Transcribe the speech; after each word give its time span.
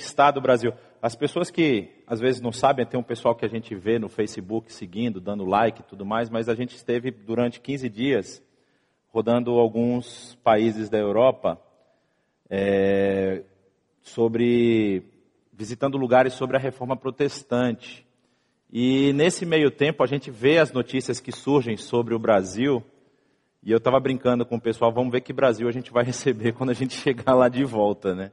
estado 0.00 0.38
o 0.38 0.42
Brasil. 0.42 0.72
As 1.00 1.14
pessoas 1.14 1.50
que 1.50 1.88
às 2.06 2.20
vezes 2.20 2.40
não 2.40 2.52
sabem, 2.52 2.86
tem 2.86 2.98
um 2.98 3.04
pessoal 3.04 3.34
que 3.34 3.44
a 3.44 3.48
gente 3.48 3.74
vê 3.74 3.98
no 3.98 4.08
Facebook 4.08 4.72
seguindo, 4.72 5.20
dando 5.20 5.44
like 5.44 5.80
e 5.80 5.84
tudo 5.84 6.04
mais, 6.04 6.28
mas 6.28 6.48
a 6.48 6.54
gente 6.54 6.74
esteve 6.74 7.10
durante 7.10 7.60
15 7.60 7.88
dias 7.88 8.42
rodando 9.08 9.52
alguns 9.52 10.36
países 10.42 10.88
da 10.88 10.98
Europa 10.98 11.60
é, 12.48 13.42
sobre 14.02 15.02
visitando 15.52 15.98
lugares 15.98 16.34
sobre 16.34 16.56
a 16.56 16.60
reforma 16.60 16.96
protestante. 16.96 18.06
E 18.70 19.12
nesse 19.14 19.44
meio 19.44 19.70
tempo 19.70 20.02
a 20.02 20.06
gente 20.06 20.30
vê 20.30 20.58
as 20.58 20.72
notícias 20.72 21.20
que 21.20 21.32
surgem 21.32 21.76
sobre 21.76 22.14
o 22.14 22.18
Brasil. 22.18 22.82
E 23.62 23.72
eu 23.72 23.78
estava 23.78 23.98
brincando 23.98 24.46
com 24.46 24.56
o 24.56 24.60
pessoal, 24.60 24.92
vamos 24.92 25.10
ver 25.10 25.20
que 25.20 25.32
Brasil 25.32 25.66
a 25.68 25.72
gente 25.72 25.90
vai 25.90 26.04
receber 26.06 26.52
quando 26.52 26.70
a 26.70 26.74
gente 26.74 26.94
chegar 27.02 27.34
lá 27.34 27.48
de 27.48 27.64
volta, 27.64 28.14
né? 28.14 28.30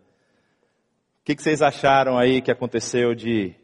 O 1.25 1.27
que, 1.27 1.35
que 1.35 1.41
vocês 1.41 1.63
acharam 1.63 2.19
aí 2.19 2.39
que 2.39 2.51
aconteceu 2.51 3.15
de 3.15 3.55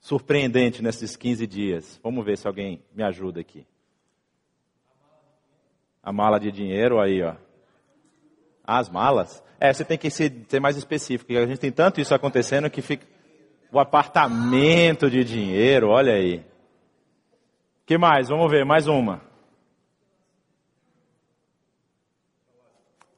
surpreendente 0.00 0.82
nesses 0.82 1.14
15 1.14 1.46
dias? 1.46 2.00
Vamos 2.02 2.24
ver 2.24 2.38
se 2.38 2.46
alguém 2.46 2.82
me 2.94 3.02
ajuda 3.02 3.40
aqui. 3.40 3.66
A 6.02 6.10
mala 6.10 6.40
de 6.40 6.50
dinheiro 6.50 6.98
aí, 6.98 7.22
ó. 7.22 7.34
As 8.64 8.88
malas? 8.88 9.44
É, 9.60 9.70
você 9.70 9.84
tem 9.84 9.98
que 9.98 10.08
ser, 10.08 10.32
ser 10.48 10.60
mais 10.60 10.78
específico. 10.78 11.30
A 11.30 11.44
gente 11.44 11.58
tem 11.58 11.70
tanto 11.70 12.00
isso 12.00 12.14
acontecendo 12.14 12.70
que 12.70 12.80
fica. 12.80 13.06
O 13.70 13.78
apartamento 13.78 15.10
de 15.10 15.22
dinheiro, 15.22 15.90
olha 15.90 16.14
aí. 16.14 16.42
que 17.84 17.98
mais? 17.98 18.30
Vamos 18.30 18.50
ver, 18.50 18.64
mais 18.64 18.86
uma. 18.86 19.20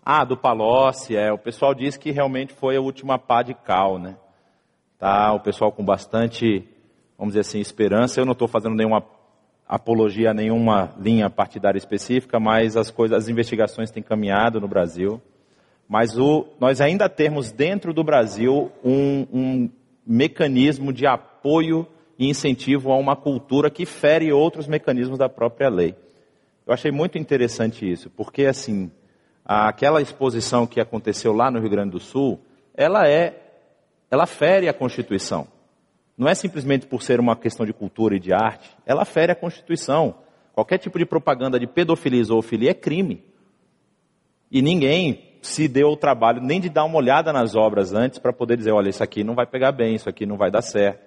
Ah, 0.05 0.25
do 0.25 0.36
Palocci, 0.36 1.17
é. 1.17 1.33
O 1.33 1.39
pessoal 1.39 1.72
diz 1.75 1.97
que 1.97 2.11
realmente 2.11 2.53
foi 2.53 2.77
a 2.77 2.81
última 2.81 3.19
pá 3.19 3.42
de 3.42 3.55
cal, 3.55 4.00
né? 4.00 4.17
Tá, 4.98 5.33
o 5.33 5.41
pessoal 5.41 5.70
com 5.70 5.84
bastante, 5.84 6.69
vamos 7.17 7.34
dizer 7.34 7.41
assim, 7.41 7.61
esperança. 7.61 8.20
Eu 8.20 8.25
não 8.25 8.33
estou 8.33 8.48
fazendo 8.48 8.75
nenhuma 8.75 9.05
apologia 9.67 10.30
a 10.30 10.34
nenhuma 10.34 10.92
linha 10.98 11.30
partidária 11.30 11.78
específica, 11.78 12.41
mas 12.41 12.77
as 12.77 12.91
coisas, 12.91 13.17
as 13.17 13.28
investigações 13.28 13.92
têm 13.92 14.03
caminhado 14.03 14.61
no 14.61 14.67
Brasil. 14.67 15.23
Mas 15.89 16.19
o, 16.19 16.47
nós 16.58 16.80
ainda 16.80 17.08
temos 17.08 17.53
dentro 17.53 17.92
do 17.92 18.03
Brasil 18.03 18.73
um, 18.84 19.27
um 19.33 19.70
mecanismo 20.05 20.92
de 20.92 21.06
apoio 21.06 21.86
e 22.19 22.28
incentivo 22.28 22.91
a 22.91 22.97
uma 22.97 23.14
cultura 23.14 23.70
que 23.70 23.86
fere 23.86 24.33
outros 24.33 24.67
mecanismos 24.67 25.19
da 25.19 25.28
própria 25.28 25.69
lei. 25.69 25.95
Eu 26.67 26.75
achei 26.75 26.91
muito 26.91 27.19
interessante 27.19 27.91
isso, 27.91 28.11
porque 28.11 28.47
assim, 28.47 28.91
aquela 29.45 30.01
exposição 30.01 30.67
que 30.67 30.81
aconteceu 30.81 31.33
lá 31.33 31.51
no 31.51 31.61
Rio 31.61 31.71
Grande 31.71 31.91
do 31.91 32.01
Sul, 32.01 32.41
ela 32.75 33.09
é, 33.09 33.41
ela 34.11 34.27
fere 34.27 34.69
a 34.69 34.75
Constituição. 34.75 35.47
Não 36.17 36.29
é 36.29 36.35
simplesmente 36.35 36.87
por 36.87 37.03
ser 37.03 37.19
uma 37.19 37.35
questão 37.35 37.67
de 37.67 37.73
cultura 37.73 38.17
e 38.17 38.20
de 38.20 38.33
arte, 38.33 38.70
ela 38.87 39.05
fere 39.05 39.33
a 39.33 39.37
Constituição. 39.37 40.15
Qualquer 40.53 40.79
tipo 40.79 40.98
de 40.98 41.07
propaganda 41.07 41.59
de 41.59 41.67
pedofilia 41.67 42.20
ou 42.20 42.27
zoofilia 42.27 42.70
é 42.70 42.75
crime. 42.75 43.25
E 44.51 44.61
ninguém 44.61 45.39
se 45.41 45.67
deu 45.67 45.89
o 45.89 45.97
trabalho 45.97 46.41
nem 46.41 46.61
de 46.61 46.69
dar 46.69 46.85
uma 46.85 46.98
olhada 46.98 47.33
nas 47.33 47.57
obras 47.57 47.93
antes 47.93 48.19
para 48.19 48.33
poder 48.33 48.57
dizer, 48.57 48.70
olha, 48.70 48.91
isso 48.91 49.03
aqui 49.03 49.25
não 49.25 49.35
vai 49.35 49.47
pegar 49.47 49.73
bem, 49.73 49.95
isso 49.95 50.09
aqui 50.09 50.25
não 50.25 50.37
vai 50.37 50.51
dar 50.51 50.63
certo. 50.63 51.01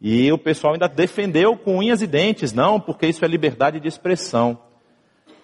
E 0.00 0.30
o 0.30 0.38
pessoal 0.38 0.74
ainda 0.74 0.88
defendeu 0.88 1.56
com 1.56 1.78
unhas 1.78 2.00
e 2.00 2.06
dentes, 2.06 2.52
não, 2.52 2.80
porque 2.80 3.06
isso 3.06 3.24
é 3.24 3.28
liberdade 3.28 3.80
de 3.80 3.88
expressão. 3.88 4.58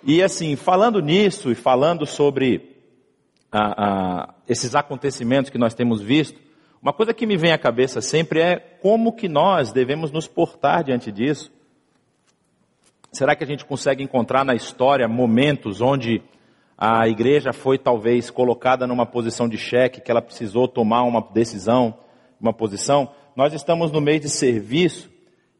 E 0.09 0.23
assim, 0.23 0.55
falando 0.55 1.01
nisso 1.01 1.51
e 1.51 1.57
falando 1.57 2.07
sobre 2.07 2.77
esses 4.47 4.77
acontecimentos 4.77 5.51
que 5.51 5.59
nós 5.59 5.75
temos 5.75 6.01
visto, 6.01 6.41
uma 6.81 6.93
coisa 6.93 7.13
que 7.13 7.27
me 7.27 7.37
vem 7.37 7.51
à 7.51 7.59
cabeça 7.59 8.01
sempre 8.01 8.41
é 8.41 8.57
como 8.57 9.13
que 9.13 9.29
nós 9.29 9.73
devemos 9.73 10.13
nos 10.13 10.29
portar 10.29 10.85
diante 10.85 11.11
disso. 11.11 11.51
Será 13.11 13.35
que 13.35 13.43
a 13.43 13.47
gente 13.49 13.65
consegue 13.65 14.01
encontrar 14.01 14.45
na 14.45 14.55
história 14.55 15.09
momentos 15.09 15.81
onde 15.81 16.23
a 16.79 17.09
igreja 17.09 17.53
foi 17.53 17.77
talvez 17.77 18.31
colocada 18.31 18.87
numa 18.87 19.07
posição 19.07 19.49
de 19.49 19.59
cheque, 19.59 20.01
que 20.01 20.11
ela 20.13 20.23
precisou 20.23 20.69
tomar 20.69 21.03
uma 21.03 21.21
decisão, 21.21 21.99
uma 22.41 22.53
posição? 22.53 23.11
Nós 23.35 23.53
estamos 23.53 23.91
no 23.91 24.01
meio 24.01 24.21
de 24.21 24.29
serviço 24.29 25.11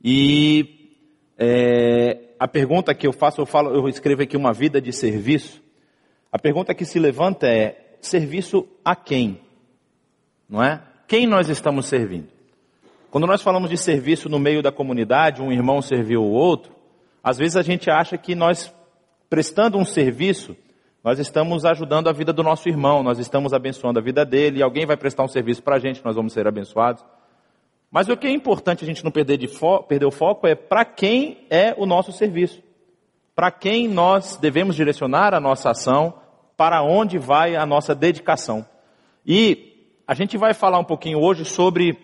e 0.01 0.95
é, 1.37 2.26
a 2.39 2.47
pergunta 2.47 2.95
que 2.95 3.07
eu 3.07 3.13
faço, 3.13 3.41
eu 3.41 3.47
falo, 3.47 3.75
eu 3.75 3.89
escrevo 3.89 4.23
aqui 4.23 4.37
uma 4.37 4.53
vida 4.53 4.81
de 4.81 4.93
serviço. 4.93 5.63
A 6.31 6.39
pergunta 6.39 6.75
que 6.75 6.85
se 6.85 6.99
levanta 6.99 7.47
é: 7.47 7.97
serviço 8.01 8.67
a 8.85 8.95
quem? 8.95 9.41
Não 10.49 10.63
é? 10.63 10.83
Quem 11.07 11.27
nós 11.27 11.49
estamos 11.49 11.87
servindo? 11.87 12.29
Quando 13.11 13.27
nós 13.27 13.41
falamos 13.41 13.71
de 13.71 13.79
serviço 13.79 14.29
no 14.29 14.39
meio 14.39 14.63
da 14.63 14.71
comunidade, 14.71 15.41
um 15.41 15.53
irmão 15.53 15.81
serviu 15.81 16.23
o 16.23 16.31
outro, 16.31 16.73
às 17.23 17.39
vezes 17.39 17.57
a 17.57 17.63
gente 17.63 17.91
acha 17.91 18.19
que 18.19 18.35
nós, 18.35 18.73
prestando 19.31 19.79
um 19.79 19.85
serviço, 19.85 20.57
nós 21.03 21.19
estamos 21.19 21.65
ajudando 21.65 22.09
a 22.09 22.13
vida 22.13 22.33
do 22.33 22.43
nosso 22.43 22.69
irmão, 22.69 23.03
nós 23.03 23.19
estamos 23.19 23.53
abençoando 23.53 23.99
a 23.99 24.03
vida 24.03 24.25
dele, 24.25 24.63
alguém 24.63 24.85
vai 24.85 24.97
prestar 24.97 25.23
um 25.23 25.29
serviço 25.29 25.63
para 25.63 25.77
a 25.77 25.79
gente, 25.79 26.05
nós 26.05 26.17
vamos 26.17 26.33
ser 26.33 26.47
abençoados. 26.47 27.05
Mas 27.91 28.09
o 28.09 28.17
que 28.17 28.27
é 28.27 28.31
importante 28.31 28.85
a 28.85 28.87
gente 28.87 29.05
não 29.05 29.11
perder, 29.11 29.39
de 29.39 29.49
fo 29.49 29.83
perder 29.83 30.07
o 30.07 30.11
foco 30.11 30.47
é 30.47 30.55
para 30.55 30.85
quem 30.85 31.47
é 31.49 31.75
o 31.77 31.87
nosso 31.87 32.13
serviço. 32.13 32.63
Para 33.35 33.51
quem 33.51 33.87
nós 33.87 34.37
devemos 34.37 34.75
direcionar 34.75 35.35
a 35.35 35.41
nossa 35.41 35.71
ação, 35.71 36.15
para 36.57 36.83
onde 36.83 37.19
vai 37.19 37.55
a 37.55 37.67
nossa 37.67 37.95
dedicação. 37.95 38.67
E 39.25 39.93
a 40.07 40.15
gente 40.15 40.37
vai 40.39 40.55
falar 40.55 40.79
um 40.79 40.85
pouquinho 40.85 41.21
hoje 41.21 41.45
sobre 41.45 41.99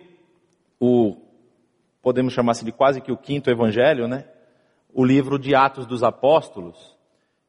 o, 0.79 1.15
podemos 2.01 2.33
chamar 2.33 2.51
assim 2.51 2.65
de 2.65 2.71
quase 2.71 3.01
que 3.01 3.11
o 3.11 3.17
quinto 3.17 3.49
evangelho, 3.49 4.07
né? 4.07 4.25
O 4.93 5.03
livro 5.03 5.39
de 5.39 5.55
Atos 5.55 5.87
dos 5.87 6.03
Apóstolos. 6.03 6.95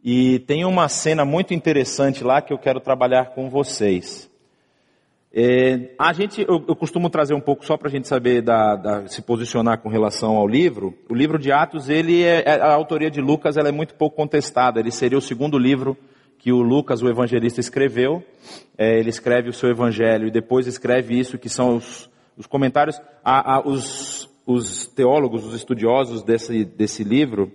E 0.02 0.38
tem 0.40 0.64
uma 0.64 0.88
cena 0.88 1.24
muito 1.24 1.52
interessante 1.52 2.22
lá 2.22 2.40
que 2.40 2.52
eu 2.52 2.58
quero 2.58 2.78
trabalhar 2.78 3.34
com 3.34 3.50
vocês. 3.50 4.30
É, 5.36 5.90
a 5.98 6.12
gente, 6.12 6.42
eu, 6.42 6.64
eu, 6.68 6.76
costumo 6.76 7.10
trazer 7.10 7.34
um 7.34 7.40
pouco 7.40 7.66
só 7.66 7.76
para 7.76 7.88
a 7.88 7.90
gente 7.90 8.06
saber 8.06 8.40
da, 8.40 8.76
da, 8.76 9.08
se 9.08 9.20
posicionar 9.20 9.80
com 9.80 9.88
relação 9.88 10.36
ao 10.36 10.46
livro. 10.46 10.96
O 11.10 11.14
livro 11.14 11.40
de 11.40 11.50
Atos, 11.50 11.88
ele 11.88 12.22
é, 12.22 12.44
é, 12.46 12.60
a 12.60 12.72
autoria 12.72 13.10
de 13.10 13.20
Lucas, 13.20 13.56
ela 13.56 13.68
é 13.68 13.72
muito 13.72 13.96
pouco 13.96 14.14
contestada. 14.14 14.78
Ele 14.78 14.92
seria 14.92 15.18
o 15.18 15.20
segundo 15.20 15.58
livro 15.58 15.96
que 16.38 16.52
o 16.52 16.62
Lucas, 16.62 17.02
o 17.02 17.08
evangelista, 17.08 17.58
escreveu. 17.58 18.22
É, 18.78 18.96
ele 19.00 19.10
escreve 19.10 19.48
o 19.48 19.52
seu 19.52 19.68
evangelho 19.68 20.28
e 20.28 20.30
depois 20.30 20.68
escreve 20.68 21.18
isso 21.18 21.36
que 21.36 21.48
são 21.48 21.78
os, 21.78 22.08
os 22.36 22.46
comentários. 22.46 23.02
A, 23.24 23.56
a, 23.56 23.60
os, 23.60 24.30
os, 24.46 24.86
teólogos, 24.86 25.44
os 25.44 25.52
estudiosos 25.52 26.22
desse, 26.22 26.64
desse 26.64 27.02
livro, 27.02 27.50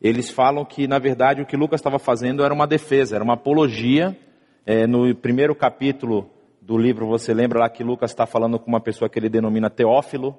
eles 0.00 0.30
falam 0.30 0.64
que 0.64 0.86
na 0.86 1.00
verdade 1.00 1.42
o 1.42 1.46
que 1.46 1.56
Lucas 1.56 1.80
estava 1.80 1.98
fazendo 1.98 2.44
era 2.44 2.54
uma 2.54 2.66
defesa, 2.66 3.16
era 3.16 3.24
uma 3.24 3.34
apologia. 3.34 4.16
É, 4.64 4.86
no 4.86 5.14
primeiro 5.16 5.54
capítulo 5.54 6.30
do 6.68 6.76
livro, 6.76 7.06
você 7.06 7.32
lembra 7.32 7.60
lá 7.60 7.70
que 7.70 7.82
Lucas 7.82 8.10
está 8.10 8.26
falando 8.26 8.58
com 8.58 8.68
uma 8.68 8.78
pessoa 8.78 9.08
que 9.08 9.18
ele 9.18 9.30
denomina 9.30 9.70
Teófilo, 9.70 10.36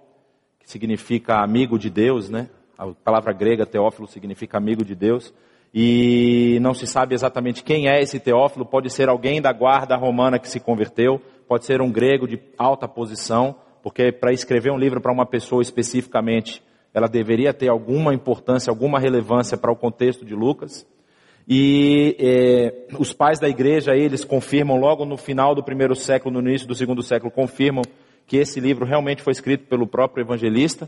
que 0.59 0.69
significa 0.69 1.41
amigo 1.41 1.79
de 1.79 1.89
Deus, 1.89 2.29
né? 2.29 2.47
A 2.77 2.85
palavra 2.85 3.33
grega 3.33 3.65
Teófilo 3.65 4.07
significa 4.07 4.55
amigo 4.55 4.85
de 4.85 4.93
Deus. 4.93 5.33
E 5.73 6.59
não 6.61 6.75
se 6.75 6.85
sabe 6.85 7.15
exatamente 7.15 7.63
quem 7.63 7.89
é 7.89 7.99
esse 7.99 8.19
Teófilo, 8.19 8.63
pode 8.63 8.91
ser 8.91 9.09
alguém 9.09 9.41
da 9.41 9.51
guarda 9.51 9.95
romana 9.95 10.37
que 10.37 10.47
se 10.47 10.59
converteu, 10.59 11.19
pode 11.47 11.65
ser 11.65 11.81
um 11.81 11.91
grego 11.91 12.27
de 12.27 12.39
alta 12.59 12.87
posição, 12.87 13.55
porque 13.81 14.11
para 14.11 14.31
escrever 14.31 14.71
um 14.71 14.77
livro 14.77 15.01
para 15.01 15.11
uma 15.11 15.25
pessoa 15.25 15.63
especificamente, 15.63 16.61
ela 16.93 17.07
deveria 17.07 17.55
ter 17.55 17.69
alguma 17.69 18.13
importância, 18.13 18.69
alguma 18.69 18.99
relevância 18.99 19.57
para 19.57 19.71
o 19.71 19.75
contexto 19.75 20.23
de 20.23 20.35
Lucas. 20.35 20.85
E 21.51 22.15
é, 22.19 22.95
os 22.99 23.11
pais 23.11 23.39
da 23.39 23.49
igreja, 23.49 23.95
eles 23.95 24.23
confirmam 24.23 24.77
logo 24.77 25.03
no 25.03 25.17
final 25.17 25.55
do 25.55 25.63
primeiro 25.63 25.95
século, 25.95 26.39
no 26.39 26.47
início 26.47 26.67
do 26.67 26.75
segundo 26.75 27.01
século, 27.01 27.31
confirmam 27.31 27.81
que 28.27 28.37
esse 28.37 28.59
livro 28.59 28.85
realmente 28.85 29.23
foi 29.23 29.31
escrito 29.31 29.65
pelo 29.65 29.87
próprio 29.87 30.23
evangelista. 30.23 30.87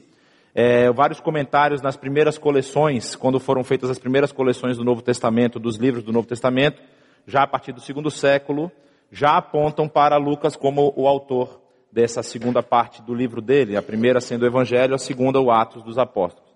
É, 0.54 0.92
vários 0.92 1.20
comentários 1.20 1.82
nas 1.82 1.98
primeiras 1.98 2.38
coleções, 2.38 3.16
quando 3.16 3.40
foram 3.40 3.64
feitas 3.64 3.90
as 3.90 3.98
primeiras 3.98 4.32
coleções 4.32 4.78
do 4.78 4.84
Novo 4.84 5.02
Testamento, 5.02 5.60
dos 5.60 5.78
livros 5.78 6.04
do 6.04 6.14
Novo 6.14 6.28
Testamento, 6.28 6.80
já 7.26 7.42
a 7.42 7.48
partir 7.48 7.72
do 7.72 7.82
segundo 7.82 8.12
século, 8.12 8.72
já 9.12 9.38
apontam 9.38 9.90
para 9.90 10.18
Lucas 10.18 10.56
como 10.56 10.94
o 10.96 11.08
autor 11.08 11.60
dessa 11.92 12.22
segunda 12.22 12.62
parte 12.62 13.02
do 13.02 13.16
livro 13.16 13.42
dele, 13.42 13.76
a 13.76 13.82
primeira 13.82 14.22
sendo 14.22 14.44
o 14.44 14.48
Evangelho, 14.48 14.94
a 14.94 15.00
segunda 15.00 15.42
o 15.42 15.50
Atos 15.50 15.82
dos 15.82 15.98
Apóstolos. 15.98 16.52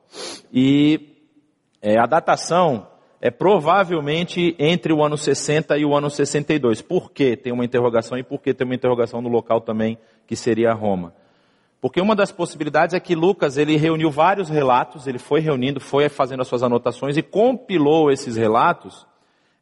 E 0.54 1.10
é, 1.82 2.00
a 2.00 2.06
datação 2.06 2.88
é 3.26 3.32
provavelmente 3.32 4.56
entre 4.60 4.94
o 4.94 5.04
ano 5.04 5.18
60 5.18 5.76
e 5.80 5.84
o 5.84 5.96
ano 5.96 6.12
62. 6.12 6.84
Por 6.84 7.12
que 7.12 7.36
tem 7.36 7.52
uma 7.52 7.66
interrogação 7.66 8.20
e 8.20 8.24
por 8.24 8.40
que 8.40 8.54
tem 8.54 8.64
uma 8.64 8.76
interrogação 8.76 9.20
no 9.20 9.30
local 9.30 9.62
também, 9.62 9.98
que 10.28 10.36
seria 10.36 10.72
Roma? 10.74 11.12
Porque 11.82 12.00
uma 12.00 12.16
das 12.16 12.32
possibilidades 12.32 12.94
é 12.94 13.00
que 13.00 13.16
Lucas 13.16 13.58
ele 13.58 13.78
reuniu 13.78 14.12
vários 14.12 14.48
relatos, 14.48 15.08
ele 15.08 15.18
foi 15.18 15.40
reunindo, 15.40 15.80
foi 15.80 16.08
fazendo 16.08 16.42
as 16.42 16.48
suas 16.48 16.62
anotações 16.62 17.18
e 17.18 17.24
compilou 17.24 18.12
esses 18.12 18.36
relatos 18.36 19.08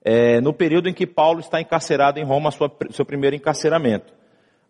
é, 0.04 0.42
no 0.42 0.52
período 0.52 0.90
em 0.90 0.94
que 0.94 1.08
Paulo 1.08 1.40
está 1.40 1.62
encarcerado 1.62 2.20
em 2.20 2.26
Roma, 2.26 2.52
sua, 2.52 2.70
seu 2.92 3.06
primeiro 3.06 3.34
encarceramento. 3.34 4.14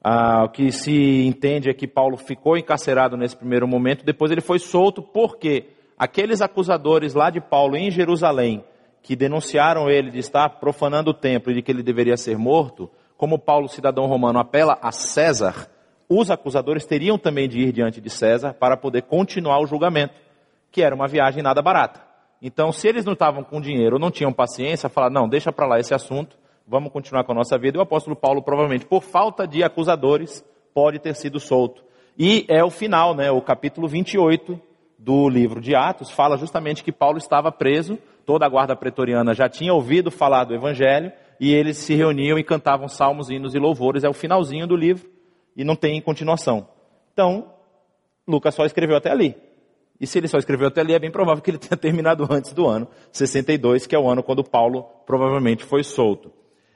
Ah, 0.04 0.44
o 0.44 0.50
que 0.50 0.72
se 0.72 1.26
entende 1.26 1.68
é 1.68 1.74
que 1.74 1.88
Paulo 1.88 2.16
ficou 2.16 2.56
encarcerado 2.58 3.18
nesse 3.18 3.36
primeiro 3.36 3.68
momento, 3.68 4.06
depois 4.06 4.32
ele 4.32 4.42
foi 4.42 4.60
solto 4.60 5.02
porque 5.02 5.70
aqueles 5.98 6.42
acusadores 6.42 7.16
lá 7.16 7.32
de 7.32 7.42
Paulo 7.42 7.76
em 7.76 7.90
Jerusalém, 7.90 8.64
que 9.04 9.16
denunciaram 9.16 9.90
ele 9.90 10.10
de 10.10 10.20
estar 10.20 10.50
profanando 10.50 11.12
o 11.12 11.14
templo 11.14 11.52
e 11.52 11.56
de 11.56 11.62
que 11.62 11.70
ele 11.70 11.84
deveria 11.84 12.16
ser 12.16 12.38
morto, 12.38 12.90
como 13.18 13.38
Paulo, 13.38 13.68
cidadão 13.68 14.08
romano, 14.08 14.40
apela 14.40 14.80
a 14.82 14.92
César, 14.92 15.70
os 16.10 16.32
acusadores 16.32 16.86
teriam 16.86 17.18
também 17.18 17.48
de 17.48 17.60
ir 17.60 17.74
diante 17.74 18.00
de 18.00 18.10
César 18.10 18.54
para 18.54 18.78
poder 18.78 19.04
continuar 19.04 19.60
o 19.62 19.68
julgamento, 19.68 20.14
que 20.72 20.82
era 20.82 20.96
uma 20.96 21.08
viagem 21.08 21.44
nada 21.44 21.62
barata. 21.62 22.02
Então, 22.42 22.72
se 22.72 22.88
eles 22.88 23.06
não 23.06 23.14
estavam 23.14 23.44
com 23.44 23.62
dinheiro 23.62 23.96
ou 23.96 24.00
não 24.00 24.10
tinham 24.10 24.34
paciência, 24.34 24.90
falaram, 24.90 25.14
não, 25.14 25.30
deixa 25.30 25.52
para 25.52 25.68
lá 25.68 25.80
esse 25.80 25.94
assunto, 25.94 26.38
vamos 26.68 26.92
continuar 26.92 27.24
com 27.26 27.34
a 27.34 27.36
nossa 27.36 27.58
vida. 27.58 27.78
E 27.78 27.80
o 27.80 27.84
apóstolo 27.84 28.16
Paulo, 28.16 28.42
provavelmente, 28.42 28.86
por 28.86 29.04
falta 29.04 29.46
de 29.46 29.64
acusadores, 29.64 30.46
pode 30.74 31.00
ter 31.00 31.16
sido 31.16 31.40
solto. 31.40 31.84
E 32.18 32.46
é 32.50 32.64
o 32.64 32.70
final, 32.70 33.14
né, 33.14 33.32
o 33.32 33.42
capítulo 33.42 33.88
28 33.88 34.60
do 34.98 35.28
livro 35.28 35.60
de 35.60 35.76
Atos, 35.76 36.10
fala 36.10 36.38
justamente 36.38 36.84
que 36.84 36.92
Paulo 36.92 37.18
estava 37.18 37.52
preso, 37.52 37.98
toda 38.26 38.46
a 38.46 38.50
guarda 38.50 38.76
pretoriana 38.76 39.34
já 39.34 39.50
tinha 39.50 39.74
ouvido 39.74 40.12
falar 40.12 40.44
do 40.44 40.54
evangelho, 40.54 41.12
e 41.40 41.54
eles 41.54 41.78
se 41.78 41.94
reuniam 41.94 42.38
e 42.38 42.44
cantavam 42.44 42.88
salmos, 42.88 43.30
hinos 43.30 43.54
e 43.54 43.60
louvores. 43.60 44.04
É 44.04 44.10
o 44.10 44.14
finalzinho 44.14 44.66
do 44.66 44.76
livro 44.76 45.10
e 45.56 45.64
não 45.64 45.76
tem 45.76 46.02
continuação. 46.02 46.68
Então, 47.12 47.52
Lucas 48.28 48.56
só 48.56 48.66
escreveu 48.66 48.98
até 48.98 49.12
ali. 49.12 49.36
E 50.00 50.08
se 50.08 50.18
ele 50.18 50.28
só 50.28 50.38
escreveu 50.38 50.68
até 50.68 50.82
ali, 50.82 50.94
é 50.94 51.00
bem 51.00 51.12
provável 51.12 51.42
que 51.42 51.52
ele 51.52 51.58
tenha 51.58 51.78
terminado 51.78 52.28
antes 52.30 52.54
do 52.54 52.68
ano 52.68 52.88
62, 53.12 53.86
que 53.88 53.96
é 53.96 54.00
o 54.00 54.10
ano 54.10 54.24
quando 54.24 54.44
Paulo 54.44 54.84
provavelmente 55.06 55.64
foi 55.64 55.84
solto. 55.84 56.32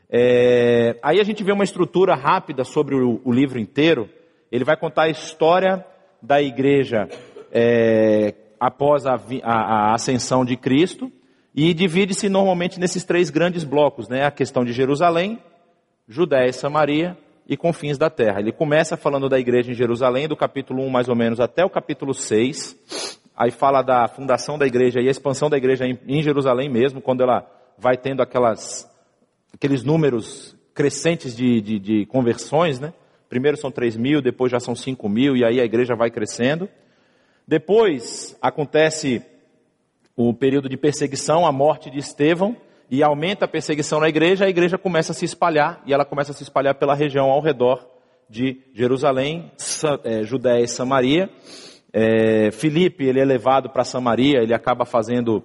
É, 0.10 0.98
aí 1.04 1.20
a 1.20 1.24
gente 1.24 1.44
vê 1.44 1.52
uma 1.52 1.64
estrutura 1.64 2.16
rápida 2.16 2.64
sobre 2.64 2.96
o, 2.96 3.20
o, 3.24 3.32
livro 3.32 3.60
inteiro. 3.60 4.10
Ele 4.50 4.64
vai 4.64 4.78
contar 4.78 5.04
a 5.04 5.10
história 5.10 5.86
da 6.22 6.42
igreja 6.42 7.10
é, 7.52 8.34
após 8.60 9.06
a, 9.06 9.16
a, 9.44 9.54
a, 9.54 9.94
ascensão 9.94 10.46
de 10.46 10.56
Cristo 10.56 11.12
e 11.60 11.74
divide-se 11.74 12.30
normalmente 12.30 12.80
nesses 12.80 13.04
três 13.04 13.32
grandes 13.32 13.64
blocos, 13.64 14.08
né? 14.08 14.24
A 14.24 14.30
questão 14.30 14.64
de 14.64 14.72
Jerusalém, 14.72 15.40
Judéia 16.08 16.52
e 16.52 16.54
Samaria 16.54 17.18
e 17.50 17.58
confins 17.58 17.98
da 17.98 18.12
terra. 18.12 18.40
Ele 18.40 18.52
começa 18.52 18.96
falando 18.96 19.28
da 19.28 19.40
igreja 19.40 19.72
em 19.72 19.74
Jerusalém, 19.74 20.28
do 20.28 20.36
capítulo 20.38 20.84
1 20.84 20.90
mais 20.92 21.10
ou 21.10 21.16
menos 21.16 21.40
até 21.40 21.66
o 21.66 21.70
capítulo 21.70 22.14
6. 22.14 23.18
Aí 23.36 23.50
fala 23.50 23.82
da 23.82 24.08
fundação 24.08 24.56
da 24.56 24.68
igreja 24.68 25.02
e 25.02 25.08
a 25.08 25.12
expansão 25.12 25.50
da 25.50 25.58
igreja 25.58 25.84
em, 25.88 26.22
Jerusalém 26.22 26.70
mesmo, 26.70 27.02
quando 27.02 27.24
ela 27.24 27.44
vai 27.76 27.98
tendo 27.98 28.22
aquelas 28.22 28.88
aqueles 29.52 29.84
números 29.84 30.56
crescentes 30.76 31.36
de, 31.36 31.60
de, 31.60 31.80
de 31.80 32.06
conversões, 32.06 32.80
né? 32.80 32.94
Primeiro 33.28 33.58
são 33.58 33.72
3 33.72 33.98
mil, 33.98 34.22
depois 34.22 34.52
já 34.52 34.60
são 34.60 34.76
5 34.76 35.10
mil, 35.10 35.36
e 35.36 35.44
aí 35.44 35.60
a 35.60 35.66
igreja 35.66 35.96
vai 35.96 36.12
crescendo. 36.12 36.70
Depois 37.48 38.38
acontece 38.40 39.26
o 40.18 40.34
período 40.34 40.68
de 40.68 40.76
perseguição, 40.76 41.46
a 41.46 41.52
morte 41.52 41.90
de 41.90 42.00
Estevão, 42.00 42.58
e 42.90 43.04
aumenta 43.04 43.46
a 43.46 43.48
perseguição 43.48 44.00
na 44.00 44.10
igreja, 44.10 44.46
a 44.46 44.50
igreja 44.50 44.78
começa 44.78 45.12
a 45.12 45.16
se 45.16 45.24
espalhar, 45.24 45.82
e 45.86 45.94
ela 45.94 46.04
começa 46.04 46.32
a 46.32 46.36
se 46.36 46.44
espalhar 46.44 46.76
pela 46.76 46.96
região 46.96 47.30
ao 47.30 47.40
redor 47.40 47.88
de 48.30 48.62
Jerusalém, 48.74 49.52
é, 50.04 50.24
Judéia 50.24 50.64
e 50.64 50.68
Samaria. 50.68 51.30
É, 51.94 52.52
Filipe, 52.52 53.06
ele 53.06 53.22
é 53.22 53.26
levado 53.26 53.70
para 53.70 53.84
Samaria, 53.84 54.42
ele 54.42 54.54
acaba 54.54 54.84
fazendo, 54.84 55.44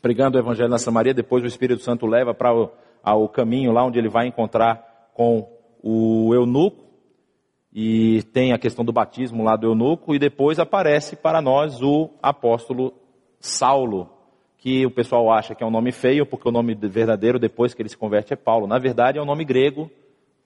pregando 0.00 0.38
o 0.38 0.40
evangelho 0.40 0.70
na 0.70 0.78
Samaria, 0.78 1.14
depois 1.14 1.44
o 1.44 1.46
Espírito 1.46 1.82
Santo 1.82 2.06
leva 2.06 2.34
para 2.34 2.52
o 2.52 2.70
ao 3.02 3.28
caminho 3.28 3.72
lá 3.72 3.84
onde 3.84 3.98
ele 3.98 4.08
vai 4.08 4.26
encontrar 4.26 5.10
com 5.14 5.48
o 5.82 6.34
eunuco, 6.34 6.88
e 7.72 8.22
tem 8.32 8.52
a 8.52 8.58
questão 8.58 8.84
do 8.84 8.92
batismo 8.92 9.44
lá 9.44 9.54
do 9.56 9.66
eunuco, 9.66 10.14
e 10.14 10.18
depois 10.18 10.58
aparece 10.58 11.16
para 11.16 11.40
nós 11.40 11.80
o 11.82 12.10
apóstolo 12.22 12.92
Saulo, 13.40 14.10
que 14.58 14.84
o 14.84 14.90
pessoal 14.90 15.30
acha 15.30 15.54
que 15.54 15.62
é 15.62 15.66
um 15.66 15.70
nome 15.70 15.92
feio, 15.92 16.26
porque 16.26 16.48
o 16.48 16.52
nome 16.52 16.74
verdadeiro 16.74 17.38
depois 17.38 17.74
que 17.74 17.82
ele 17.82 17.88
se 17.88 17.96
converte 17.96 18.32
é 18.32 18.36
Paulo. 18.36 18.66
Na 18.66 18.78
verdade 18.78 19.18
é 19.18 19.22
um 19.22 19.26
nome 19.26 19.44
grego, 19.44 19.90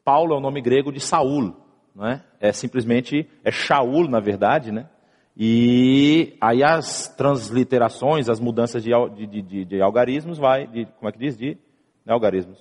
Paulo 0.05 0.33
é 0.33 0.37
o 0.37 0.39
um 0.39 0.43
nome 0.43 0.61
grego 0.61 0.93
de 0.93 1.01
Saul, 1.01 1.57
não 1.95 2.07
é? 2.07 2.23
É 2.41 2.53
simplesmente, 2.53 3.29
é 3.43 3.51
Shaul 3.51 4.09
na 4.09 4.21
verdade, 4.21 4.71
né? 4.71 4.89
E 5.37 6.37
aí 6.41 6.63
as 6.63 7.09
transliterações, 7.17 8.29
as 8.29 8.39
mudanças 8.39 8.83
de, 8.83 8.91
de, 9.27 9.43
de, 9.43 9.65
de 9.65 9.81
algarismos 9.81 10.37
vai, 10.37 10.67
de, 10.67 10.87
como 10.99 11.09
é 11.09 11.13
que 11.13 11.19
diz? 11.19 11.37
De 11.37 11.57
né, 12.05 12.13
algarismos. 12.13 12.59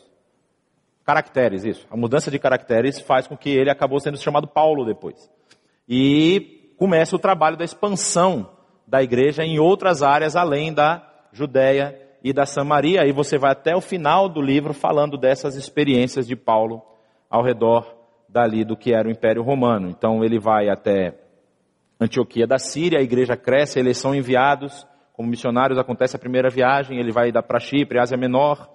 Caracteres, 1.03 1.65
isso. 1.65 1.85
A 1.91 1.97
mudança 1.97 2.31
de 2.31 2.39
caracteres 2.39 3.01
faz 3.01 3.27
com 3.27 3.35
que 3.35 3.49
ele 3.49 3.69
acabou 3.69 3.99
sendo 3.99 4.17
chamado 4.17 4.47
Paulo 4.47 4.85
depois. 4.85 5.29
E 5.89 6.73
começa 6.77 7.15
o 7.15 7.19
trabalho 7.19 7.57
da 7.57 7.65
expansão 7.65 8.49
da 8.91 9.01
igreja 9.01 9.41
em 9.45 9.57
outras 9.57 10.03
áreas 10.03 10.35
além 10.35 10.73
da 10.73 11.01
Judéia 11.31 11.97
e 12.21 12.33
da 12.33 12.45
Samaria. 12.45 13.01
Aí 13.01 13.13
você 13.13 13.37
vai 13.37 13.53
até 13.53 13.73
o 13.73 13.79
final 13.79 14.27
do 14.27 14.41
livro 14.41 14.73
falando 14.73 15.17
dessas 15.17 15.55
experiências 15.55 16.27
de 16.27 16.35
Paulo 16.35 16.81
ao 17.29 17.41
redor 17.41 17.95
dali 18.27 18.65
do 18.65 18.75
que 18.75 18.93
era 18.93 19.07
o 19.07 19.11
Império 19.11 19.43
Romano. 19.43 19.87
Então 19.87 20.25
ele 20.25 20.37
vai 20.37 20.67
até 20.67 21.15
Antioquia 22.01 22.45
da 22.45 22.59
Síria, 22.59 22.99
a 22.99 23.01
igreja 23.01 23.37
cresce, 23.37 23.79
eles 23.79 23.97
são 23.97 24.13
enviados 24.13 24.85
como 25.13 25.29
missionários, 25.29 25.79
acontece 25.79 26.17
a 26.17 26.19
primeira 26.19 26.49
viagem, 26.49 26.99
ele 26.99 27.13
vai 27.13 27.31
para 27.31 27.59
Chipre, 27.59 27.97
Ásia 27.97 28.17
Menor, 28.17 28.69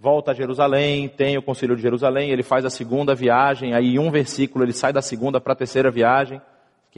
volta 0.00 0.30
a 0.30 0.34
Jerusalém, 0.34 1.08
tem 1.10 1.36
o 1.36 1.42
concílio 1.42 1.76
de 1.76 1.82
Jerusalém, 1.82 2.30
ele 2.30 2.42
faz 2.42 2.64
a 2.64 2.70
segunda 2.70 3.14
viagem, 3.14 3.74
aí 3.74 3.98
um 3.98 4.10
versículo 4.10 4.64
ele 4.64 4.72
sai 4.72 4.94
da 4.94 5.02
segunda 5.02 5.38
para 5.38 5.52
a 5.52 5.56
terceira 5.56 5.90
viagem. 5.90 6.40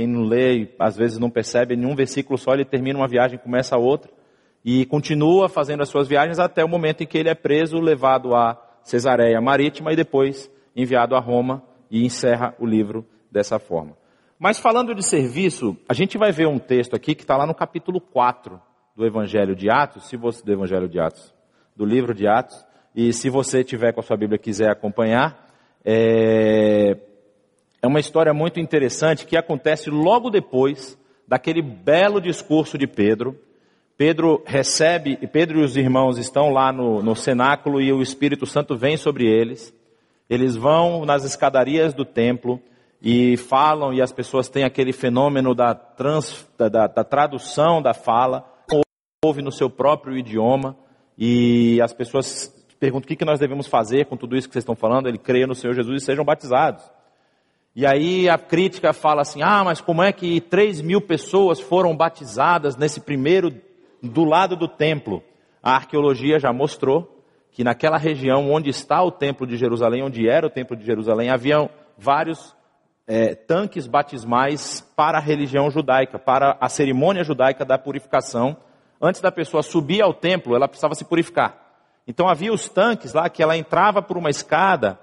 Quem 0.01 0.07
não 0.07 0.23
lê, 0.23 0.67
às 0.79 0.97
vezes 0.97 1.19
não 1.19 1.29
percebe, 1.29 1.75
em 1.75 1.85
um 1.85 1.95
versículo 1.95 2.39
só 2.39 2.55
ele 2.55 2.65
termina 2.65 2.99
uma 2.99 3.07
viagem, 3.07 3.39
começa 3.39 3.77
outra. 3.77 4.11
E 4.65 4.87
continua 4.87 5.47
fazendo 5.47 5.83
as 5.83 5.91
suas 5.91 6.09
viagens 6.09 6.39
até 6.39 6.65
o 6.65 6.69
momento 6.69 7.03
em 7.03 7.07
que 7.07 7.19
ele 7.19 7.29
é 7.29 7.35
preso, 7.35 7.77
levado 7.77 8.35
a 8.35 8.59
Cesareia 8.83 9.39
Marítima 9.43 9.93
e 9.93 9.97
depois 9.97 10.51
enviado 10.75 11.15
a 11.15 11.21
Roma 11.21 11.63
e 11.91 12.03
encerra 12.03 12.55
o 12.59 12.65
livro 12.65 13.05
dessa 13.31 13.59
forma. 13.59 13.95
Mas 14.39 14.59
falando 14.59 14.95
de 14.95 15.03
serviço, 15.03 15.77
a 15.87 15.93
gente 15.93 16.17
vai 16.17 16.33
ver 16.33 16.49
um 16.49 16.59
texto 16.59 16.97
aqui 16.97 17.15
que 17.15 17.21
está 17.23 17.37
lá 17.37 17.45
no 17.45 17.55
capítulo 17.55 18.01
4 18.01 18.59
do 18.97 19.05
Evangelho 19.05 19.55
de 19.55 19.69
Atos, 19.69 20.09
se 20.09 20.17
você, 20.17 20.43
do 20.43 20.51
Evangelho 20.51 20.89
de 20.89 20.99
Atos, 20.99 21.35
do 21.77 21.85
livro 21.85 22.15
de 22.15 22.27
Atos, 22.27 22.67
e 22.97 23.13
se 23.13 23.29
você 23.29 23.63
tiver 23.63 23.93
com 23.93 24.01
a 24.01 24.03
sua 24.03 24.17
Bíblia 24.17 24.39
quiser 24.39 24.71
acompanhar, 24.71 25.47
é, 25.85 26.97
é 27.83 27.87
uma 27.87 28.01
história 28.01 28.33
muito 28.35 28.61
interessante 28.61 29.27
que 29.27 29.37
acontece 29.37 29.89
logo 29.91 30.29
depois 30.31 30.99
daquele 31.27 31.63
belo 31.63 32.21
discurso 32.21 32.77
de 32.77 32.87
Pedro. 32.87 33.39
Pedro 33.97 34.43
recebe, 34.47 35.17
Pedro 35.29 35.61
e 35.61 35.65
os 35.65 35.77
irmãos 35.77 36.19
estão 36.19 36.51
lá 36.51 36.73
no, 36.73 37.03
no 37.03 37.15
cenáculo 37.15 37.81
e 37.81 37.93
o 37.93 38.03
Espírito 38.03 38.47
Santo 38.47 38.77
vem 38.77 38.97
sobre 38.97 39.27
eles. 39.27 39.75
Eles 40.29 40.57
vão 40.57 41.05
nas 41.05 41.25
escadarias 41.25 41.95
do 41.95 42.05
templo 42.05 42.61
e 43.03 43.37
falam, 43.37 43.95
e 43.95 44.03
as 44.03 44.13
pessoas 44.13 44.49
têm 44.49 44.65
aquele 44.65 44.93
fenômeno 44.93 45.55
da, 45.55 45.75
trans, 45.75 46.47
da, 46.59 46.87
da, 46.87 47.05
tradução 47.05 47.81
da 47.81 47.95
fala, 47.95 48.45
ouve 49.25 49.43
no 49.43 49.51
seu 49.51 49.71
próprio 49.71 50.17
idioma, 50.17 50.77
e 51.17 51.81
as 51.83 51.93
pessoas 51.93 52.55
pergunta 52.79 53.05
o 53.05 53.09
que, 53.09 53.17
que 53.17 53.25
nós 53.25 53.39
devemos 53.39 53.67
fazer 53.67 54.07
com 54.07 54.17
tudo 54.17 54.37
isso 54.37 54.49
que 54.49 54.55
vocês 54.55 54.63
estão 54.63 54.75
falando. 54.75 55.07
Ele 55.07 55.19
creia 55.19 55.47
no 55.47 55.55
Senhor 55.55 55.75
Jesus 55.75 56.03
e 56.03 56.05
sejam 56.05 56.25
batizados. 56.25 56.83
E 57.75 57.87
aí 57.87 58.29
a 58.29 58.37
crítica 58.37 58.93
fala 58.93 59.23
assim: 59.23 59.43
ah, 59.43 59.63
mas 59.65 59.81
como 59.81 60.03
é 60.03 60.13
que 60.13 60.41
3 60.41 60.81
mil 60.81 61.01
pessoas 61.01 61.61
foram 61.61 61.97
batizadas 61.97 62.77
nesse 62.77 63.01
primeiro, 63.01 63.55
do 64.03 64.25
lado 64.25 64.57
do 64.57 64.67
templo? 64.67 65.23
A 65.63 65.75
arqueologia 65.75 66.39
já 66.39 66.53
mostrou 66.53 67.23
que 67.53 67.63
naquela 67.63 67.97
região 67.97 68.51
onde 68.51 68.71
está 68.71 69.03
o 69.03 69.11
templo 69.11 69.47
de 69.47 69.57
Jerusalém, 69.57 70.03
onde 70.03 70.29
era 70.29 70.47
o 70.47 70.51
templo 70.51 70.77
de 70.77 70.85
Jerusalém, 70.85 71.31
haviam 71.31 71.69
vários 71.99 72.57
é, 73.07 73.35
tanques 73.35 73.87
batismais 73.87 74.81
para 74.97 75.19
a 75.19 75.21
religião 75.21 75.71
judaica, 75.71 76.19
para 76.19 76.57
a 76.61 76.69
cerimônia 76.69 77.25
judaica 77.25 77.65
da 77.65 77.77
purificação. 77.77 78.57
Antes 79.01 79.21
da 79.21 79.33
pessoa 79.33 79.63
subir 79.63 80.03
ao 80.03 80.15
templo, 80.15 80.55
ela 80.55 80.69
precisava 80.69 80.95
se 80.95 81.05
purificar. 81.05 81.57
Então 82.07 82.29
havia 82.29 82.53
os 82.53 82.69
tanques 82.69 83.13
lá 83.13 83.29
que 83.29 83.43
ela 83.43 83.57
entrava 83.57 84.01
por 84.01 84.17
uma 84.17 84.31
escada, 84.31 84.99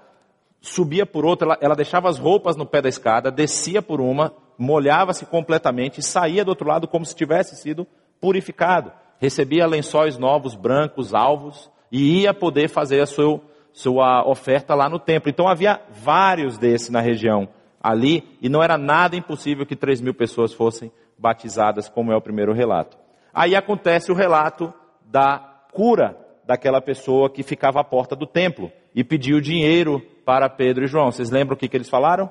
subia 0.60 1.06
por 1.06 1.24
outra, 1.24 1.46
ela, 1.46 1.58
ela 1.60 1.76
deixava 1.76 2.08
as 2.08 2.18
roupas 2.18 2.56
no 2.56 2.66
pé 2.66 2.82
da 2.82 2.88
escada, 2.88 3.30
descia 3.30 3.80
por 3.80 4.00
uma, 4.00 4.32
molhava-se 4.58 5.24
completamente 5.26 5.98
e 5.98 6.02
saía 6.02 6.44
do 6.44 6.48
outro 6.48 6.66
lado 6.68 6.88
como 6.88 7.04
se 7.04 7.14
tivesse 7.14 7.56
sido 7.56 7.86
purificado. 8.20 8.92
Recebia 9.18 9.66
lençóis 9.66 10.18
novos, 10.18 10.54
brancos, 10.54 11.14
alvos, 11.14 11.70
e 11.90 12.22
ia 12.22 12.34
poder 12.34 12.68
fazer 12.68 13.00
a 13.00 13.06
sua, 13.06 14.24
oferta 14.26 14.74
lá 14.74 14.88
no 14.88 14.98
templo. 14.98 15.30
Então 15.30 15.48
havia 15.48 15.80
vários 15.90 16.58
desses 16.58 16.90
na 16.90 17.00
região 17.00 17.48
ali, 17.80 18.24
e 18.42 18.48
não 18.48 18.62
era 18.62 18.76
nada 18.76 19.16
impossível 19.16 19.64
que 19.64 19.76
3 19.76 20.00
mil 20.00 20.12
pessoas 20.12 20.52
fossem 20.52 20.90
batizadas, 21.16 21.88
como 21.88 22.12
é 22.12 22.16
o 22.16 22.20
primeiro 22.20 22.52
relato. 22.52 22.98
Aí 23.32 23.54
acontece 23.54 24.10
o 24.10 24.14
relato 24.14 24.72
da 25.04 25.38
cura 25.72 26.18
daquela 26.44 26.80
pessoa 26.80 27.30
que 27.30 27.42
ficava 27.42 27.80
à 27.80 27.84
porta 27.84 28.16
do 28.16 28.26
templo 28.26 28.72
e 28.94 29.04
pediu 29.04 29.40
dinheiro 29.40 30.02
para 30.28 30.46
Pedro 30.50 30.84
e 30.84 30.86
João. 30.86 31.10
Vocês 31.10 31.30
lembram 31.30 31.54
o 31.54 31.58
que, 31.58 31.66
que 31.66 31.74
eles 31.74 31.88
falaram? 31.88 32.30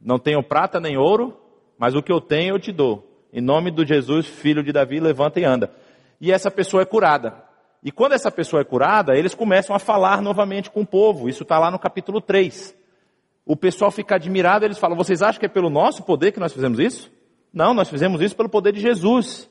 Não 0.00 0.16
tenho 0.16 0.40
prata 0.44 0.78
nem 0.78 0.96
ouro, 0.96 1.36
mas 1.76 1.96
o 1.96 2.00
que 2.00 2.12
eu 2.12 2.20
tenho 2.20 2.54
eu 2.54 2.60
te 2.60 2.70
dou. 2.70 3.04
Em 3.32 3.40
nome 3.40 3.72
do 3.72 3.84
Jesus, 3.84 4.26
filho 4.26 4.62
de 4.62 4.70
Davi, 4.70 5.00
levanta 5.00 5.40
e 5.40 5.44
anda. 5.44 5.74
E 6.20 6.30
essa 6.30 6.52
pessoa 6.52 6.84
é 6.84 6.86
curada. 6.86 7.34
E 7.82 7.90
quando 7.90 8.12
essa 8.12 8.30
pessoa 8.30 8.62
é 8.62 8.64
curada, 8.64 9.16
eles 9.16 9.34
começam 9.34 9.74
a 9.74 9.80
falar 9.80 10.22
novamente 10.22 10.70
com 10.70 10.82
o 10.82 10.86
povo. 10.86 11.28
Isso 11.28 11.42
está 11.42 11.58
lá 11.58 11.68
no 11.68 11.80
capítulo 11.80 12.20
3. 12.20 12.72
O 13.44 13.56
pessoal 13.56 13.90
fica 13.90 14.14
admirado, 14.14 14.64
eles 14.64 14.78
falam: 14.78 14.96
Vocês 14.96 15.20
acham 15.20 15.40
que 15.40 15.46
é 15.46 15.48
pelo 15.48 15.68
nosso 15.68 16.04
poder 16.04 16.30
que 16.30 16.38
nós 16.38 16.52
fizemos 16.52 16.78
isso? 16.78 17.10
Não, 17.52 17.74
nós 17.74 17.90
fizemos 17.90 18.20
isso 18.20 18.36
pelo 18.36 18.48
poder 18.48 18.72
de 18.72 18.80
Jesus. 18.80 19.50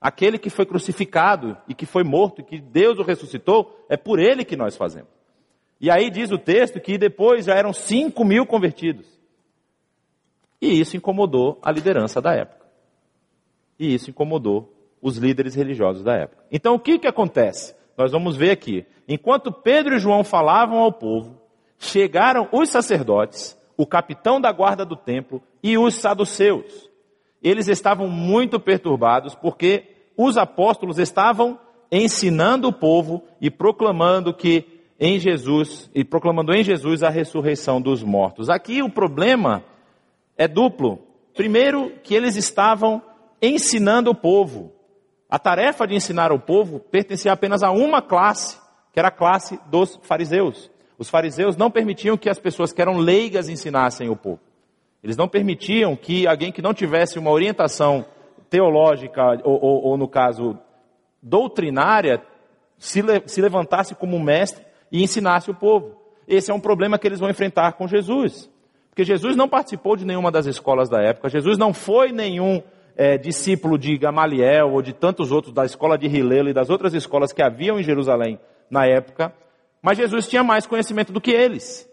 Aquele 0.00 0.38
que 0.38 0.50
foi 0.50 0.66
crucificado 0.66 1.56
e 1.68 1.74
que 1.74 1.86
foi 1.86 2.02
morto 2.02 2.40
e 2.40 2.44
que 2.44 2.60
Deus 2.60 2.98
o 2.98 3.04
ressuscitou, 3.04 3.86
é 3.88 3.96
por 3.96 4.18
ele 4.18 4.44
que 4.44 4.56
nós 4.56 4.76
fazemos. 4.76 5.17
E 5.80 5.90
aí 5.90 6.10
diz 6.10 6.30
o 6.30 6.38
texto 6.38 6.80
que 6.80 6.98
depois 6.98 7.46
já 7.46 7.54
eram 7.54 7.72
5 7.72 8.24
mil 8.24 8.44
convertidos. 8.44 9.06
E 10.60 10.80
isso 10.80 10.96
incomodou 10.96 11.58
a 11.62 11.70
liderança 11.70 12.20
da 12.20 12.34
época. 12.34 12.66
E 13.78 13.94
isso 13.94 14.10
incomodou 14.10 14.74
os 15.00 15.16
líderes 15.16 15.54
religiosos 15.54 16.02
da 16.02 16.14
época. 16.14 16.44
Então 16.50 16.74
o 16.74 16.80
que, 16.80 16.98
que 16.98 17.06
acontece? 17.06 17.76
Nós 17.96 18.10
vamos 18.10 18.36
ver 18.36 18.50
aqui. 18.50 18.84
Enquanto 19.06 19.52
Pedro 19.52 19.94
e 19.94 19.98
João 19.98 20.24
falavam 20.24 20.78
ao 20.78 20.92
povo, 20.92 21.40
chegaram 21.78 22.48
os 22.52 22.68
sacerdotes, 22.68 23.56
o 23.76 23.86
capitão 23.86 24.40
da 24.40 24.50
guarda 24.50 24.84
do 24.84 24.96
templo 24.96 25.40
e 25.62 25.78
os 25.78 25.94
saduceus. 25.94 26.88
Eles 27.40 27.68
estavam 27.68 28.08
muito 28.08 28.58
perturbados 28.58 29.34
porque 29.36 29.84
os 30.16 30.36
apóstolos 30.36 30.98
estavam 30.98 31.58
ensinando 31.90 32.68
o 32.68 32.72
povo 32.72 33.22
e 33.40 33.48
proclamando 33.50 34.34
que 34.34 34.77
em 34.98 35.18
Jesus 35.18 35.88
e 35.94 36.04
proclamando 36.04 36.52
em 36.52 36.64
Jesus 36.64 37.02
a 37.02 37.08
ressurreição 37.08 37.80
dos 37.80 38.02
mortos. 38.02 38.50
Aqui 38.50 38.82
o 38.82 38.90
problema 38.90 39.62
é 40.36 40.48
duplo. 40.48 40.98
Primeiro, 41.34 41.92
que 42.02 42.14
eles 42.14 42.36
estavam 42.36 43.00
ensinando 43.40 44.10
o 44.10 44.14
povo. 44.14 44.72
A 45.30 45.38
tarefa 45.38 45.86
de 45.86 45.94
ensinar 45.94 46.32
o 46.32 46.40
povo 46.40 46.80
pertencia 46.80 47.32
apenas 47.32 47.62
a 47.62 47.70
uma 47.70 48.02
classe, 48.02 48.58
que 48.92 48.98
era 48.98 49.08
a 49.08 49.12
classe 49.12 49.60
dos 49.66 49.98
fariseus. 50.02 50.70
Os 50.98 51.08
fariseus 51.08 51.56
não 51.56 51.70
permitiam 51.70 52.16
que 52.16 52.28
as 52.28 52.40
pessoas 52.40 52.72
que 52.72 52.82
eram 52.82 52.96
leigas 52.96 53.48
ensinassem 53.48 54.08
o 54.08 54.16
povo. 54.16 54.40
Eles 55.02 55.16
não 55.16 55.28
permitiam 55.28 55.94
que 55.94 56.26
alguém 56.26 56.50
que 56.50 56.60
não 56.60 56.74
tivesse 56.74 57.20
uma 57.20 57.30
orientação 57.30 58.04
teológica, 58.50 59.22
ou, 59.44 59.62
ou, 59.62 59.84
ou 59.84 59.96
no 59.96 60.08
caso, 60.08 60.58
doutrinária, 61.22 62.20
se, 62.78 63.00
le, 63.00 63.22
se 63.26 63.40
levantasse 63.40 63.94
como 63.94 64.18
mestre 64.18 64.64
e 64.90 65.02
ensinasse 65.02 65.50
o 65.50 65.54
povo. 65.54 65.96
Esse 66.26 66.50
é 66.50 66.54
um 66.54 66.60
problema 66.60 66.98
que 66.98 67.06
eles 67.06 67.20
vão 67.20 67.30
enfrentar 67.30 67.72
com 67.72 67.88
Jesus. 67.88 68.50
Porque 68.90 69.04
Jesus 69.04 69.36
não 69.36 69.48
participou 69.48 69.96
de 69.96 70.04
nenhuma 70.04 70.30
das 70.30 70.46
escolas 70.46 70.88
da 70.88 71.00
época, 71.00 71.28
Jesus 71.28 71.56
não 71.56 71.72
foi 71.72 72.10
nenhum 72.10 72.62
é, 72.96 73.16
discípulo 73.16 73.78
de 73.78 73.96
Gamaliel 73.96 74.72
ou 74.72 74.82
de 74.82 74.92
tantos 74.92 75.30
outros, 75.30 75.54
da 75.54 75.64
escola 75.64 75.96
de 75.96 76.08
Hilelo 76.08 76.48
e 76.48 76.52
das 76.52 76.68
outras 76.68 76.92
escolas 76.94 77.32
que 77.32 77.40
haviam 77.40 77.78
em 77.78 77.82
Jerusalém 77.84 78.40
na 78.68 78.86
época, 78.86 79.32
mas 79.80 79.96
Jesus 79.96 80.26
tinha 80.26 80.42
mais 80.42 80.66
conhecimento 80.66 81.12
do 81.12 81.20
que 81.20 81.30
eles. 81.30 81.88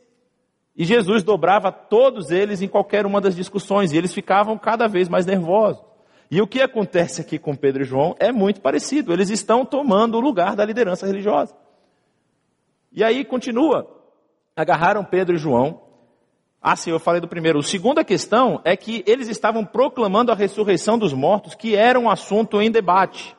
E 0.76 0.84
Jesus 0.84 1.24
dobrava 1.24 1.72
todos 1.72 2.32
eles 2.32 2.62
em 2.62 2.68
qualquer 2.68 3.06
uma 3.06 3.22
das 3.22 3.36
discussões, 3.36 3.94
e 3.94 3.98
eles 3.98 4.14
ficavam 4.14 4.58
cada 4.58 4.88
vez 4.88 5.08
mais 5.08 5.28
nervosos. 5.28 5.84
E 6.30 6.42
o 6.42 6.48
que 6.48 6.60
acontece 6.60 7.22
aqui 7.22 7.38
com 7.38 7.56
Pedro 7.56 7.84
e 7.84 7.86
João 7.86 8.16
é 8.20 8.32
muito 8.32 8.60
parecido, 8.60 9.14
eles 9.14 9.30
estão 9.30 9.64
tomando 9.64 10.18
o 10.18 10.20
lugar 10.20 10.56
da 10.56 10.66
liderança 10.66 11.06
religiosa. 11.06 11.56
E 12.96 13.04
aí 13.04 13.26
continua. 13.26 13.86
Agarraram 14.56 15.04
Pedro 15.04 15.36
e 15.36 15.38
João. 15.38 15.82
Ah, 16.62 16.78
sim, 16.78 16.92
eu 16.92 17.00
falei 17.00 17.20
do 17.20 17.28
primeiro. 17.28 17.60
A 17.60 17.64
segunda 17.64 18.04
questão 18.06 18.62
é 18.64 18.76
que 18.78 19.04
eles 19.06 19.28
estavam 19.28 19.66
proclamando 19.66 20.32
a 20.32 20.36
ressurreição 20.36 20.98
dos 20.98 21.14
mortos, 21.14 21.54
que 21.54 21.76
era 21.76 22.00
um 22.00 22.10
assunto 22.10 22.62
em 22.62 22.72
debate. 22.72 23.36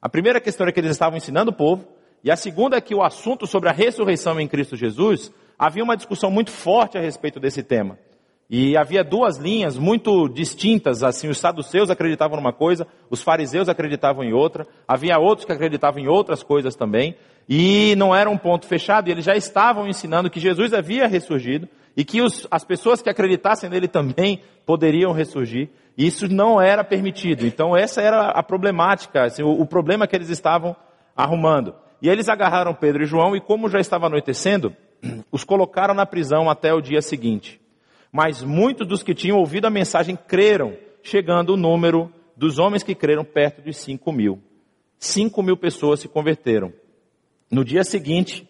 A 0.00 0.08
primeira 0.08 0.40
questão 0.40 0.66
é 0.66 0.70
que 0.70 0.78
eles 0.78 0.92
estavam 0.92 1.16
ensinando 1.16 1.50
o 1.50 1.54
povo, 1.54 1.88
e 2.22 2.30
a 2.30 2.36
segunda 2.36 2.76
é 2.76 2.80
que 2.80 2.94
o 2.94 3.02
assunto 3.02 3.46
sobre 3.46 3.68
a 3.68 3.72
ressurreição 3.72 4.38
em 4.38 4.46
Cristo 4.46 4.76
Jesus, 4.76 5.32
havia 5.58 5.82
uma 5.82 5.96
discussão 5.96 6.30
muito 6.30 6.50
forte 6.50 6.98
a 6.98 7.00
respeito 7.00 7.40
desse 7.40 7.62
tema. 7.62 7.98
E 8.48 8.76
havia 8.76 9.02
duas 9.02 9.38
linhas 9.38 9.76
muito 9.76 10.28
distintas, 10.28 11.02
assim, 11.02 11.28
os 11.28 11.38
saduceus 11.38 11.90
acreditavam 11.90 12.36
numa 12.36 12.52
coisa, 12.52 12.86
os 13.10 13.20
fariseus 13.20 13.68
acreditavam 13.68 14.22
em 14.22 14.32
outra, 14.32 14.68
havia 14.86 15.18
outros 15.18 15.44
que 15.44 15.52
acreditavam 15.52 16.00
em 16.00 16.06
outras 16.06 16.44
coisas 16.44 16.76
também, 16.76 17.16
e 17.48 17.94
não 17.96 18.14
era 18.14 18.28
um 18.28 18.36
ponto 18.38 18.66
fechado, 18.66 19.08
e 19.08 19.12
eles 19.12 19.24
já 19.24 19.36
estavam 19.36 19.86
ensinando 19.86 20.30
que 20.30 20.40
Jesus 20.40 20.72
havia 20.72 21.06
ressurgido, 21.06 21.68
e 21.96 22.04
que 22.04 22.20
os, 22.20 22.46
as 22.50 22.64
pessoas 22.64 23.00
que 23.00 23.08
acreditassem 23.08 23.70
nele 23.70 23.88
também 23.88 24.42
poderiam 24.66 25.12
ressurgir, 25.12 25.70
e 25.96 26.06
isso 26.06 26.28
não 26.28 26.60
era 26.60 26.84
permitido. 26.84 27.46
Então 27.46 27.76
essa 27.76 28.02
era 28.02 28.28
a 28.28 28.42
problemática, 28.42 29.24
assim, 29.24 29.42
o, 29.42 29.62
o 29.62 29.66
problema 29.66 30.06
que 30.06 30.14
eles 30.14 30.28
estavam 30.28 30.76
arrumando. 31.16 31.74
E 32.02 32.08
eles 32.08 32.28
agarraram 32.28 32.74
Pedro 32.74 33.02
e 33.02 33.06
João, 33.06 33.34
e 33.34 33.40
como 33.40 33.68
já 33.70 33.78
estava 33.78 34.06
anoitecendo, 34.06 34.76
os 35.32 35.44
colocaram 35.44 35.94
na 35.94 36.04
prisão 36.04 36.50
até 36.50 36.74
o 36.74 36.82
dia 36.82 37.00
seguinte. 37.00 37.60
Mas 38.12 38.42
muitos 38.42 38.86
dos 38.86 39.02
que 39.02 39.14
tinham 39.14 39.38
ouvido 39.38 39.66
a 39.66 39.70
mensagem 39.70 40.16
creram, 40.16 40.76
chegando 41.02 41.54
o 41.54 41.56
número 41.56 42.12
dos 42.36 42.58
homens 42.58 42.82
que 42.82 42.94
creram 42.94 43.24
perto 43.24 43.62
de 43.62 43.72
cinco 43.72 44.12
mil. 44.12 44.40
Cinco 44.98 45.42
mil 45.42 45.56
pessoas 45.56 46.00
se 46.00 46.08
converteram. 46.08 46.72
No 47.50 47.64
dia 47.64 47.84
seguinte, 47.84 48.48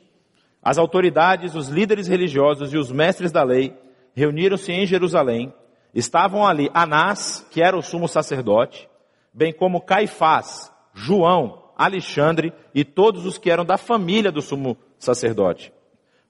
as 0.63 0.79
autoridades, 0.79 1.55
os 1.55 1.69
líderes 1.69 2.09
religiosos 2.09 2.73
e 2.73 2.77
os 2.77 2.91
mestres 2.91 3.31
da 3.31 3.43
lei 3.43 3.77
reuniram-se 4.15 4.73
em 4.73 4.87
Jerusalém. 4.87 5.53
Estavam 5.95 6.47
ali 6.47 6.71
Anás, 6.75 7.47
que 7.51 7.63
era 7.63 7.77
o 7.77 7.83
sumo 7.83 8.09
sacerdote, 8.09 8.89
bem 9.33 9.53
como 9.53 9.81
Caifás, 9.81 10.73
João, 10.93 11.63
Alexandre 11.77 12.53
e 12.75 12.85
todos 12.85 13.27
os 13.27 13.39
que 13.39 13.51
eram 13.51 13.65
da 13.65 13.77
família 13.77 14.33
do 14.33 14.41
sumo 14.41 14.77
sacerdote. 14.99 15.73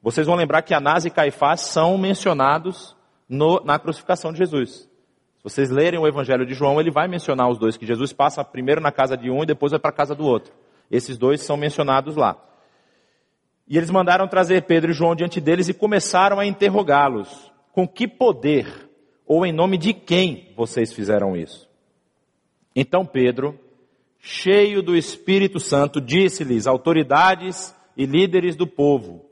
Vocês 0.03 0.27
vão 0.27 0.37
lembrar 0.37 0.63
que 0.63 0.75
Anás 0.75 1.05
e 1.05 1.11
Caifás 1.11 1.63
são 1.63 1.97
mencionados 1.97 2.97
no, 3.29 3.61
na 3.65 3.79
crucificação 3.79 4.33
de 4.33 4.39
Jesus. 4.39 4.89
Se 5.39 5.45
vocês 5.45 5.71
lerem 5.71 5.99
o 5.99 6.07
Evangelho 6.07 6.45
de 6.45 6.55
João, 6.55 6.81
ele 6.81 6.91
vai 6.91 7.07
mencionar 7.09 7.49
os 7.49 7.59
dois, 7.59 7.77
que 7.77 7.87
Jesus 7.87 8.13
passa 8.13 8.45
primeiro 8.45 8.81
na 8.81 8.91
casa 8.91 9.17
de 9.17 9.31
um 9.31 9.43
e 9.43 9.47
depois 9.47 9.71
vai 9.71 9.81
para 9.81 9.91
a 9.91 9.95
casa 9.95 10.15
do 10.15 10.25
outro. 10.25 10.53
Esses 10.91 11.17
dois 11.17 11.41
são 11.41 11.57
mencionados 11.57 12.17
lá. 12.17 12.37
E 13.69 13.77
eles 13.77 13.91
mandaram 13.91 14.29
trazer 14.29 14.63
Pedro 14.63 14.93
e 14.93 14.95
João 14.95 15.15
diante 15.15 15.41
deles 15.41 15.69
e 15.69 15.75
começaram 15.75 16.39
a 16.39 16.47
interrogá-los. 16.47 17.53
Com 17.73 17.87
que 17.87 18.07
poder 18.07 18.89
ou 19.27 19.45
em 19.45 19.53
nome 19.53 19.77
de 19.77 19.93
quem 19.93 20.53
vocês 20.57 20.93
fizeram 20.93 21.37
isso? 21.37 21.69
Então 22.75 23.05
Pedro, 23.05 23.59
cheio 24.21 24.83
do 24.83 24.97
Espírito 24.97 25.59
Santo, 25.59 26.01
disse-lhes, 26.01 26.67
autoridades 26.67 27.75
e 27.97 28.07
líderes 28.07 28.55
do 28.55 28.67
povo, 28.67 29.25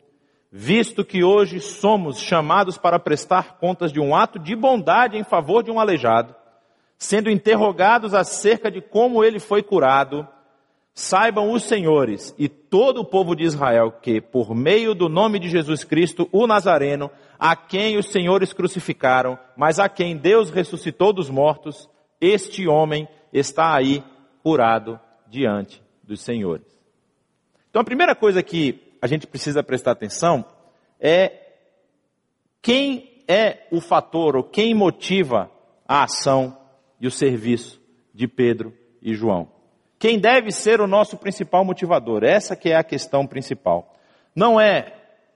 visto 0.51 1.05
que 1.05 1.23
hoje 1.23 1.61
somos 1.61 2.19
chamados 2.19 2.79
para 2.79 2.99
prestar 2.99 3.59
contas 3.59 3.93
de 3.93 4.01
um 4.01 4.17
ato 4.17 4.39
de 4.39 4.57
bondade 4.57 5.17
em 5.17 5.25
favor 5.25 5.63
de 5.63 5.71
um 5.71 5.79
aleijado, 5.79 6.35
sendo 6.97 7.31
interrogados 7.31 8.15
acerca 8.15 8.71
de 8.71 8.81
como 8.81 9.23
ele 9.23 9.39
foi 9.39 9.63
curado, 9.63 10.27
saibam 10.95 11.51
os 11.51 11.65
senhores 11.65 12.33
e 12.39 12.49
todo 12.49 13.01
o 13.01 13.05
povo 13.05 13.35
de 13.35 13.43
Israel 13.43 13.91
que, 13.91 14.21
por 14.21 14.55
meio 14.55 14.95
do 14.95 15.09
nome 15.09 15.41
de 15.41 15.49
Jesus 15.49 15.83
Cristo, 15.83 16.29
o 16.31 16.47
Nazareno, 16.47 17.11
a 17.37 17.57
quem 17.57 17.99
os 17.99 18.07
senhores 18.07 18.53
crucificaram, 18.53 19.37
mas 19.57 19.81
a 19.81 19.89
quem 19.89 20.17
Deus 20.17 20.51
ressuscitou 20.51 21.13
dos 21.13 21.29
mortos, 21.29 21.91
este 22.21 22.69
homem 22.69 23.09
está 23.33 23.75
aí 23.75 24.05
curado 24.41 25.01
diante 25.29 25.83
dos 26.05 26.21
senhores. 26.21 26.67
Então 27.69 27.83
a 27.83 27.85
primeira 27.85 28.15
coisa 28.15 28.41
que 28.41 28.95
a 29.03 29.09
gente 29.09 29.27
precisa 29.27 29.65
prestar 29.65 29.91
atenção 29.91 30.45
é 31.01 31.41
quem 32.63 33.23
é 33.27 33.67
o 33.73 33.81
fator 33.81 34.37
ou 34.37 34.45
quem 34.45 34.73
motiva 34.73 35.51
a 35.89 36.05
ação 36.05 36.57
e 37.01 37.07
o 37.07 37.11
serviço 37.11 37.81
de 38.15 38.29
Pedro 38.29 38.73
e 39.03 39.13
João. 39.13 39.54
Quem 40.05 40.19
deve 40.19 40.53
ser 40.53 40.83
o 40.83 40.87
nosso 40.87 41.17
principal 41.17 41.65
motivador? 41.65 42.25
Essa 42.25 42.55
que 42.55 42.69
é 42.69 42.77
a 42.77 42.85
questão 42.85 43.27
principal. 43.27 43.97
Não 44.37 44.61
é 44.61 44.93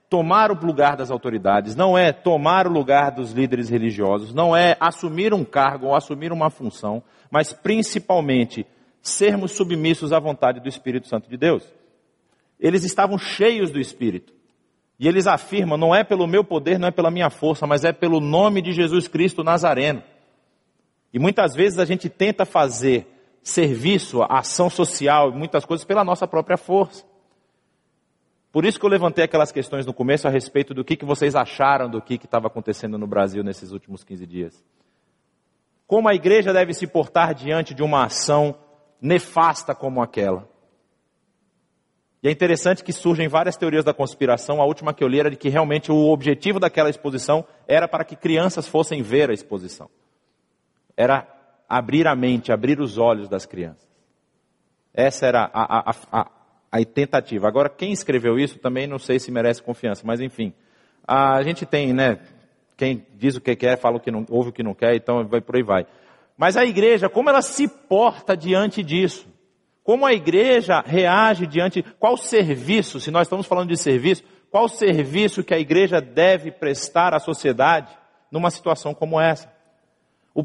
tomar 0.07 0.51
o 0.51 0.63
lugar 0.63 0.95
das 0.95 1.09
autoridades, 1.09 1.75
não 1.75 1.97
é 1.97 2.13
tomar 2.13 2.67
o 2.67 2.71
lugar 2.71 3.09
dos 3.09 3.31
líderes 3.31 3.67
religiosos, 3.67 4.31
não 4.31 4.55
é 4.55 4.77
assumir 4.79 5.33
um 5.33 5.43
cargo 5.43 5.87
ou 5.87 5.95
assumir 5.95 6.31
uma 6.31 6.51
função, 6.51 7.01
mas 7.31 7.51
principalmente 7.51 8.63
sermos 9.01 9.53
submissos 9.53 10.13
à 10.13 10.19
vontade 10.19 10.59
do 10.59 10.69
Espírito 10.69 11.07
Santo 11.07 11.27
de 11.27 11.35
Deus. 11.35 11.63
Eles 12.59 12.83
estavam 12.83 13.17
cheios 13.17 13.71
do 13.71 13.79
Espírito. 13.79 14.31
E 14.99 15.07
eles 15.07 15.25
afirmam: 15.25 15.79
não 15.79 15.95
é 15.95 16.03
pelo 16.03 16.27
meu 16.27 16.43
poder, 16.43 16.77
não 16.77 16.89
é 16.89 16.91
pela 16.91 17.09
minha 17.09 17.31
força, 17.31 17.65
mas 17.65 17.83
é 17.83 17.91
pelo 17.91 18.19
nome 18.19 18.61
de 18.61 18.71
Jesus 18.71 19.07
Cristo 19.07 19.43
Nazareno. 19.43 20.03
E 21.11 21.17
muitas 21.17 21.55
vezes 21.55 21.79
a 21.79 21.85
gente 21.85 22.07
tenta 22.07 22.45
fazer 22.45 23.18
serviço, 23.43 24.21
ação 24.23 24.69
social, 24.69 25.31
muitas 25.31 25.65
coisas 25.65 25.85
pela 25.85 26.03
nossa 26.03 26.27
própria 26.27 26.57
força. 26.57 27.05
Por 28.51 28.65
isso 28.65 28.79
que 28.79 28.85
eu 28.85 28.89
levantei 28.89 29.23
aquelas 29.23 29.51
questões 29.51 29.85
no 29.85 29.93
começo 29.93 30.27
a 30.27 30.31
respeito 30.31 30.73
do 30.73 30.83
que, 30.83 30.95
que 30.95 31.05
vocês 31.05 31.35
acharam 31.35 31.89
do 31.89 32.01
que 32.01 32.15
estava 32.15 32.47
acontecendo 32.47 32.97
no 32.97 33.05
Brasil 33.05 33.43
nesses 33.43 33.71
últimos 33.71 34.03
15 34.03 34.25
dias. 34.25 34.65
Como 35.85 36.09
a 36.09 36.15
igreja 36.15 36.51
deve 36.51 36.73
se 36.73 36.87
portar 36.87 37.33
diante 37.33 37.73
de 37.73 37.83
uma 37.83 38.05
ação 38.05 38.55
nefasta 39.01 39.75
como 39.75 40.01
aquela. 40.01 40.47
E 42.21 42.27
é 42.27 42.31
interessante 42.31 42.83
que 42.83 42.91
surgem 42.91 43.27
várias 43.27 43.55
teorias 43.55 43.85
da 43.85 43.93
conspiração. 43.93 44.61
A 44.61 44.65
última 44.65 44.93
que 44.93 45.03
eu 45.03 45.07
li 45.07 45.19
era 45.19 45.29
de 45.29 45.37
que 45.37 45.47
realmente 45.47 45.91
o 45.91 46.09
objetivo 46.09 46.59
daquela 46.59 46.89
exposição 46.89 47.45
era 47.67 47.87
para 47.87 48.03
que 48.03 48.15
crianças 48.15 48.67
fossem 48.67 49.01
ver 49.01 49.29
a 49.29 49.33
exposição. 49.33 49.89
Era 50.97 51.25
abrir 51.69 52.07
a 52.07 52.15
mente, 52.15 52.51
abrir 52.51 52.81
os 52.81 52.97
olhos 52.97 53.29
das 53.29 53.45
crianças. 53.45 53.87
Essa 54.93 55.27
era 55.27 55.49
a, 55.53 55.91
a, 55.91 55.95
a, 56.11 56.31
a 56.71 56.85
tentativa. 56.85 57.47
Agora, 57.47 57.69
quem 57.69 57.91
escreveu 57.91 58.39
isso 58.39 58.57
também 58.57 58.87
não 58.87 58.97
sei 58.97 59.19
se 59.19 59.31
merece 59.31 59.61
confiança, 59.61 60.01
mas 60.03 60.19
enfim. 60.19 60.51
A 61.07 61.41
gente 61.43 61.65
tem, 61.65 61.93
né? 61.93 62.19
Quem 62.75 63.05
diz 63.15 63.35
o 63.35 63.41
que 63.41 63.55
quer, 63.55 63.77
fala 63.77 63.97
o 63.97 63.99
que 63.99 64.09
não, 64.09 64.25
ouve 64.29 64.49
o 64.49 64.53
que 64.53 64.63
não 64.63 64.73
quer, 64.73 64.95
então 64.95 65.25
vai 65.27 65.41
por 65.41 65.55
aí 65.55 65.63
vai. 65.63 65.85
Mas 66.37 66.57
a 66.57 66.65
igreja, 66.65 67.09
como 67.09 67.29
ela 67.29 67.41
se 67.41 67.67
porta 67.67 68.35
diante 68.35 68.81
disso? 68.81 69.27
Como 69.83 70.05
a 70.05 70.13
igreja 70.13 70.81
reage 70.85 71.45
diante, 71.45 71.83
qual 71.99 72.15
serviço, 72.15 72.99
se 72.99 73.11
nós 73.11 73.23
estamos 73.23 73.45
falando 73.45 73.69
de 73.69 73.77
serviço, 73.77 74.23
qual 74.49 74.67
serviço 74.67 75.43
que 75.43 75.53
a 75.53 75.59
igreja 75.59 75.99
deve 75.99 76.51
prestar 76.51 77.13
à 77.13 77.19
sociedade 77.19 77.95
numa 78.31 78.49
situação 78.49 78.93
como 78.93 79.19
essa? 79.19 79.51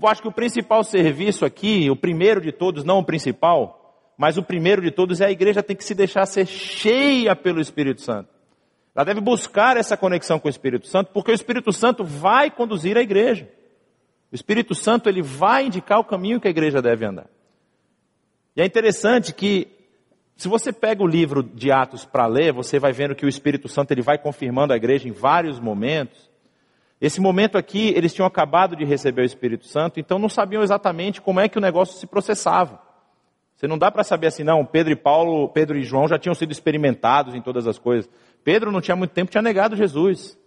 Eu 0.03 0.09
acho 0.09 0.23
que 0.23 0.29
o 0.29 0.33
principal 0.33 0.83
serviço 0.83 1.45
aqui, 1.45 1.91
o 1.91 1.97
primeiro 1.97 2.41
de 2.41 2.51
todos, 2.51 2.85
não 2.85 2.99
o 2.99 3.05
principal, 3.05 4.13
mas 4.17 4.37
o 4.37 4.43
primeiro 4.43 4.83
de 4.83 4.91
todos 4.91 5.21
é 5.21 5.27
a 5.27 5.31
igreja 5.31 5.63
tem 5.63 5.77
que 5.77 5.85
se 5.85 5.95
deixar 5.95 6.27
ser 6.27 6.47
cheia 6.47 7.35
pelo 7.37 7.61
Espírito 7.61 8.01
Santo. 8.01 8.29
Ela 8.95 9.05
deve 9.05 9.21
buscar 9.21 9.77
essa 9.77 9.97
conexão 9.97 10.39
com 10.39 10.47
o 10.47 10.51
Espírito 10.51 10.87
Santo, 10.87 11.11
porque 11.13 11.31
o 11.31 11.35
Espírito 11.35 11.73
Santo 11.73 12.05
vai 12.05 12.51
conduzir 12.51 12.97
a 12.97 13.03
igreja. 13.03 13.49
O 14.31 14.35
Espírito 14.35 14.75
Santo 14.75 15.09
ele 15.09 15.23
vai 15.23 15.67
indicar 15.67 15.99
o 15.99 16.05
caminho 16.05 16.41
que 16.41 16.49
a 16.49 16.51
igreja 16.51 16.81
deve 16.81 17.05
andar. 17.05 17.27
E 18.57 18.63
é 18.63 18.65
interessante 18.65 19.35
que, 19.35 19.69
se 20.37 20.47
você 20.47 20.73
pega 20.73 21.03
o 21.03 21.09
livro 21.09 21.43
de 21.43 21.73
Atos 21.73 22.05
para 22.05 22.27
ler, 22.27 22.53
você 22.53 22.79
vai 22.79 22.93
vendo 22.93 23.17
que 23.17 23.27
o 23.27 23.29
Espírito 23.29 23.69
Santo 23.69 23.93
ele 23.93 24.03
vai 24.03 24.17
confirmando 24.17 24.73
a 24.73 24.77
igreja 24.77 25.09
em 25.09 25.13
vários 25.13 25.59
momentos. 25.59 26.31
Esse 27.01 27.21
momento 27.21 27.59
aqui, 27.59 27.89
eles 27.97 28.15
tinham 28.15 28.27
acabado 28.27 28.77
de 28.77 28.85
receber 28.85 29.23
o 29.23 29.27
Espírito 29.27 29.67
Santo, 29.67 30.01
então 30.01 30.19
não 30.19 30.29
sabiam 30.29 30.63
exatamente 30.63 31.21
como 31.21 31.41
é 31.41 31.49
que 31.49 31.59
o 31.59 31.61
negócio 31.61 31.99
se 31.99 32.07
processava. 32.07 32.81
Você 33.55 33.67
não 33.67 33.79
dá 33.79 33.91
para 33.91 34.05
saber 34.05 34.29
assim, 34.29 34.43
não, 34.43 34.65
Pedro 34.65 34.93
e 34.93 34.97
Paulo, 34.97 35.49
Pedro 35.49 35.77
e 35.77 35.83
João 35.83 36.09
já 36.09 36.19
tinham 36.19 36.35
sido 36.35 36.53
experimentados 36.53 37.35
em 37.35 37.43
todas 37.43 37.67
as 37.67 37.79
coisas. 37.79 38.11
Pedro 38.43 38.73
não 38.73 38.81
tinha 38.81 38.97
muito 38.97 39.13
tempo, 39.13 39.31
tinha 39.31 39.43
negado 39.43 39.77
Jesus. 39.77 40.39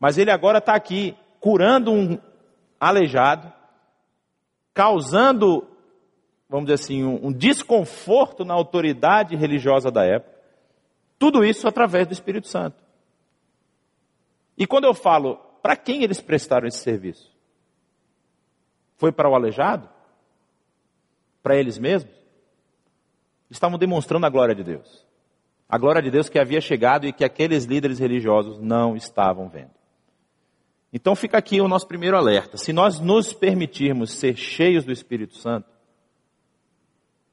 Mas 0.00 0.18
ele 0.18 0.30
agora 0.30 0.58
está 0.58 0.74
aqui, 0.74 1.16
curando 1.38 1.92
um 1.92 2.18
aleijado, 2.80 3.52
causando 4.74 5.68
vamos 6.52 6.66
dizer 6.66 6.74
assim, 6.74 7.02
um, 7.02 7.28
um 7.28 7.32
desconforto 7.32 8.44
na 8.44 8.52
autoridade 8.52 9.34
religiosa 9.34 9.90
da 9.90 10.04
época. 10.04 10.36
Tudo 11.18 11.42
isso 11.42 11.66
através 11.66 12.06
do 12.06 12.12
Espírito 12.12 12.46
Santo. 12.46 12.76
E 14.62 14.66
quando 14.66 14.84
eu 14.84 14.94
falo, 14.94 15.38
para 15.60 15.74
quem 15.74 16.04
eles 16.04 16.20
prestaram 16.20 16.68
esse 16.68 16.78
serviço? 16.78 17.28
Foi 18.96 19.10
para 19.10 19.28
o 19.28 19.34
aleijado? 19.34 19.90
Para 21.42 21.56
eles 21.56 21.78
mesmos? 21.78 22.14
Estavam 23.50 23.76
demonstrando 23.76 24.24
a 24.24 24.30
glória 24.30 24.54
de 24.54 24.62
Deus. 24.62 25.04
A 25.68 25.76
glória 25.76 26.00
de 26.00 26.12
Deus 26.12 26.28
que 26.28 26.38
havia 26.38 26.60
chegado 26.60 27.08
e 27.08 27.12
que 27.12 27.24
aqueles 27.24 27.64
líderes 27.64 27.98
religiosos 27.98 28.60
não 28.60 28.94
estavam 28.94 29.48
vendo. 29.48 29.72
Então 30.92 31.16
fica 31.16 31.38
aqui 31.38 31.60
o 31.60 31.66
nosso 31.66 31.88
primeiro 31.88 32.16
alerta. 32.16 32.56
Se 32.56 32.72
nós 32.72 33.00
nos 33.00 33.32
permitirmos 33.32 34.12
ser 34.12 34.36
cheios 34.36 34.84
do 34.84 34.92
Espírito 34.92 35.38
Santo, 35.38 35.68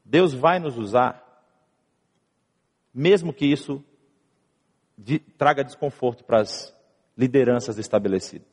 Deus 0.04 0.34
vai 0.34 0.58
nos 0.58 0.80
usar, 0.80 1.24
mesmo 2.92 3.32
que 3.32 3.46
isso 3.46 3.86
traga 5.38 5.64
desconforto 5.64 6.24
para 6.24 6.42
as 6.42 6.79
lideranças 7.20 7.78
estabelecidas. 7.78 8.48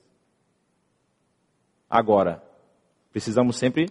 Agora, 1.89 2.43
precisamos 3.13 3.57
sempre 3.57 3.89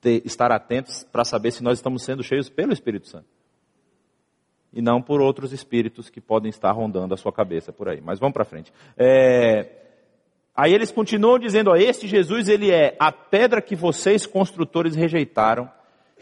ter, 0.00 0.22
estar 0.24 0.52
atentos 0.52 1.02
para 1.02 1.24
saber 1.24 1.50
se 1.50 1.60
nós 1.60 1.78
estamos 1.78 2.04
sendo 2.04 2.22
cheios 2.22 2.48
pelo 2.48 2.72
Espírito 2.72 3.08
Santo. 3.08 3.26
E 4.72 4.80
não 4.80 5.02
por 5.02 5.20
outros 5.20 5.52
espíritos 5.52 6.08
que 6.08 6.20
podem 6.20 6.48
estar 6.48 6.70
rondando 6.70 7.12
a 7.12 7.16
sua 7.16 7.32
cabeça 7.32 7.72
por 7.72 7.88
aí. 7.88 8.00
Mas 8.00 8.20
vamos 8.20 8.34
para 8.34 8.44
frente. 8.44 8.72
É, 8.96 9.68
aí 10.54 10.72
eles 10.72 10.92
continuam 10.92 11.40
dizendo: 11.40 11.72
ó, 11.72 11.74
este 11.74 12.06
Jesus 12.06 12.48
ele 12.48 12.70
é 12.70 12.96
a 13.00 13.10
pedra 13.10 13.60
que 13.60 13.74
vocês 13.74 14.26
construtores 14.26 14.94
rejeitaram 14.94 15.68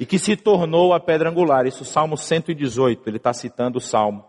e 0.00 0.06
que 0.06 0.18
se 0.18 0.34
tornou 0.34 0.94
a 0.94 1.00
pedra 1.00 1.28
angular. 1.28 1.66
Isso 1.66 1.84
Salmo 1.84 2.16
118, 2.16 3.06
ele 3.06 3.18
está 3.18 3.34
citando 3.34 3.76
o 3.76 3.82
Salmo. 3.82 4.24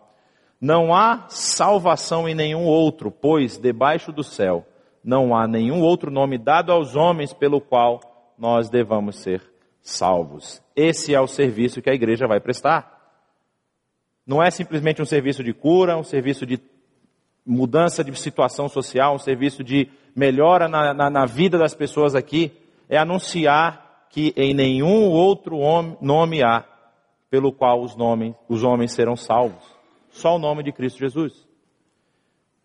Não 0.60 0.93
há 0.93 1.26
salvação 1.30 2.28
em 2.28 2.36
nenhum 2.36 2.65
outro, 2.65 3.10
pois 3.10 3.58
debaixo 3.58 4.12
do 4.12 4.24
céu 4.24 4.65
não 5.04 5.36
há 5.36 5.48
nenhum 5.48 5.82
outro 5.82 6.12
nome 6.12 6.38
dado 6.38 6.72
aos 6.72 6.95
homens 6.95 7.34
pelo 7.34 7.62
qual 7.62 8.02
nós 8.38 8.69
devamos 8.69 9.17
ser 9.22 9.41
salvos. 9.82 10.62
Esse 10.76 11.15
é 11.15 11.22
o 11.22 11.28
serviço 11.28 11.82
que 11.82 11.89
a 11.89 11.93
igreja 11.93 12.28
vai 12.28 12.39
prestar. 12.39 12.98
Não 14.26 14.43
é 14.43 14.52
simplesmente 14.52 15.02
um 15.02 15.06
serviço 15.06 15.43
de 15.43 15.54
cura, 15.54 15.98
um 15.98 16.04
serviço 16.04 16.45
de 16.45 16.60
mudança 17.45 18.04
de 18.04 18.13
situação 18.19 18.67
social, 18.67 19.15
um 19.15 19.19
serviço 19.19 19.63
de 19.63 19.89
melhora 20.15 20.67
na, 20.67 20.93
na, 20.93 21.10
na 21.10 21.26
vida 21.26 21.58
das 21.58 21.74
pessoas 21.74 22.13
aqui. 22.15 22.52
É 22.88 22.98
anunciar 22.98 24.08
que 24.10 24.34
em 24.36 24.54
nenhum 24.54 25.10
outro 25.10 25.58
nome 26.02 26.43
há 26.43 26.65
pelo 27.30 27.52
qual 27.52 27.82
os, 27.82 27.95
os 28.48 28.63
homens 28.63 28.91
serão 28.91 29.15
salvos. 29.15 29.79
Só 30.19 30.36
o 30.36 30.39
nome 30.39 30.63
de 30.63 30.73
Cristo 30.73 30.99
Jesus. 30.99 31.47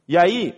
E 0.09 0.19
aí, 0.19 0.55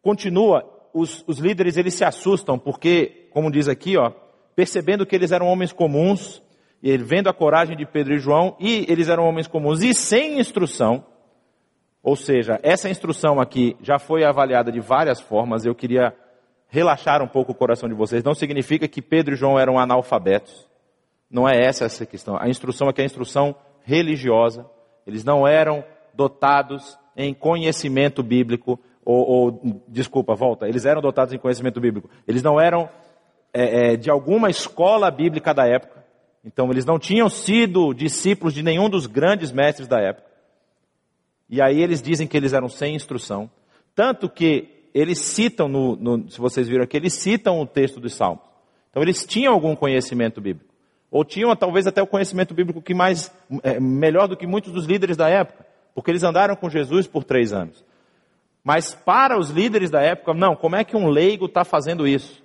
continua, 0.00 0.64
os, 0.94 1.22
os 1.26 1.38
líderes 1.38 1.76
eles 1.76 1.94
se 1.94 2.04
assustam, 2.04 2.58
porque, 2.58 3.28
como 3.30 3.50
diz 3.50 3.68
aqui, 3.68 3.98
ó, 3.98 4.10
percebendo 4.56 5.04
que 5.04 5.14
eles 5.14 5.30
eram 5.30 5.46
homens 5.46 5.72
comuns, 5.72 6.42
e 6.82 6.96
vendo 6.96 7.28
a 7.28 7.34
coragem 7.34 7.76
de 7.76 7.86
Pedro 7.86 8.14
e 8.14 8.18
João, 8.18 8.56
e 8.58 8.86
eles 8.88 9.08
eram 9.08 9.24
homens 9.24 9.46
comuns 9.46 9.82
e 9.82 9.92
sem 9.94 10.40
instrução, 10.40 11.04
ou 12.02 12.16
seja, 12.16 12.58
essa 12.62 12.88
instrução 12.88 13.38
aqui 13.38 13.76
já 13.80 13.98
foi 13.98 14.24
avaliada 14.24 14.72
de 14.72 14.80
várias 14.80 15.20
formas, 15.20 15.64
eu 15.64 15.74
queria 15.74 16.16
relaxar 16.66 17.22
um 17.22 17.28
pouco 17.28 17.52
o 17.52 17.54
coração 17.54 17.88
de 17.88 17.94
vocês. 17.94 18.24
Não 18.24 18.34
significa 18.34 18.88
que 18.88 19.02
Pedro 19.02 19.34
e 19.34 19.36
João 19.36 19.58
eram 19.58 19.78
analfabetos. 19.78 20.66
Não 21.30 21.46
é 21.46 21.60
essa 21.62 21.84
essa 21.84 22.06
questão. 22.06 22.36
A 22.40 22.48
instrução 22.48 22.90
que 22.90 23.00
é 23.00 23.04
a 23.04 23.06
instrução 23.06 23.54
religiosa. 23.82 24.66
Eles 25.06 25.22
não 25.22 25.46
eram 25.46 25.84
dotados 26.14 26.98
em 27.16 27.34
conhecimento 27.34 28.22
bíblico, 28.22 28.78
ou, 29.04 29.28
ou 29.28 29.82
desculpa, 29.88 30.34
volta. 30.34 30.68
Eles 30.68 30.84
eram 30.84 31.00
dotados 31.00 31.34
em 31.34 31.38
conhecimento 31.38 31.80
bíblico. 31.80 32.08
Eles 32.26 32.42
não 32.42 32.60
eram 32.60 32.88
é, 33.52 33.92
é, 33.92 33.96
de 33.96 34.10
alguma 34.10 34.48
escola 34.48 35.10
bíblica 35.10 35.52
da 35.52 35.66
época. 35.66 36.02
Então, 36.44 36.70
eles 36.70 36.84
não 36.84 36.98
tinham 36.98 37.28
sido 37.28 37.92
discípulos 37.92 38.54
de 38.54 38.62
nenhum 38.62 38.88
dos 38.88 39.06
grandes 39.06 39.52
mestres 39.52 39.86
da 39.86 40.00
época. 40.00 40.26
E 41.48 41.60
aí 41.60 41.82
eles 41.82 42.00
dizem 42.00 42.26
que 42.26 42.36
eles 42.36 42.52
eram 42.52 42.68
sem 42.68 42.94
instrução. 42.94 43.50
Tanto 43.94 44.28
que 44.28 44.88
eles 44.94 45.18
citam, 45.18 45.68
no, 45.68 45.96
no, 45.96 46.30
se 46.30 46.38
vocês 46.38 46.66
viram 46.66 46.84
aqui, 46.84 46.96
eles 46.96 47.12
citam 47.12 47.60
o 47.60 47.66
texto 47.66 48.00
dos 48.00 48.14
Salmos. 48.14 48.44
Então 48.90 49.02
eles 49.02 49.24
tinham 49.24 49.52
algum 49.52 49.76
conhecimento 49.76 50.40
bíblico. 50.40 50.72
Ou 51.10 51.24
tinham 51.24 51.54
talvez 51.54 51.86
até 51.86 52.02
o 52.02 52.06
conhecimento 52.06 52.54
bíblico 52.54 52.80
que 52.80 52.94
mais, 52.94 53.30
é, 53.62 53.78
melhor 53.78 54.26
do 54.28 54.36
que 54.36 54.46
muitos 54.46 54.72
dos 54.72 54.86
líderes 54.86 55.16
da 55.16 55.28
época. 55.28 55.66
Porque 55.94 56.10
eles 56.10 56.22
andaram 56.22 56.56
com 56.56 56.70
Jesus 56.70 57.06
por 57.06 57.24
três 57.24 57.52
anos. 57.52 57.84
Mas 58.64 58.94
para 58.94 59.38
os 59.38 59.50
líderes 59.50 59.90
da 59.90 60.00
época, 60.00 60.32
não, 60.34 60.54
como 60.54 60.76
é 60.76 60.84
que 60.84 60.96
um 60.96 61.08
leigo 61.08 61.46
está 61.46 61.64
fazendo 61.64 62.06
isso? 62.06 62.42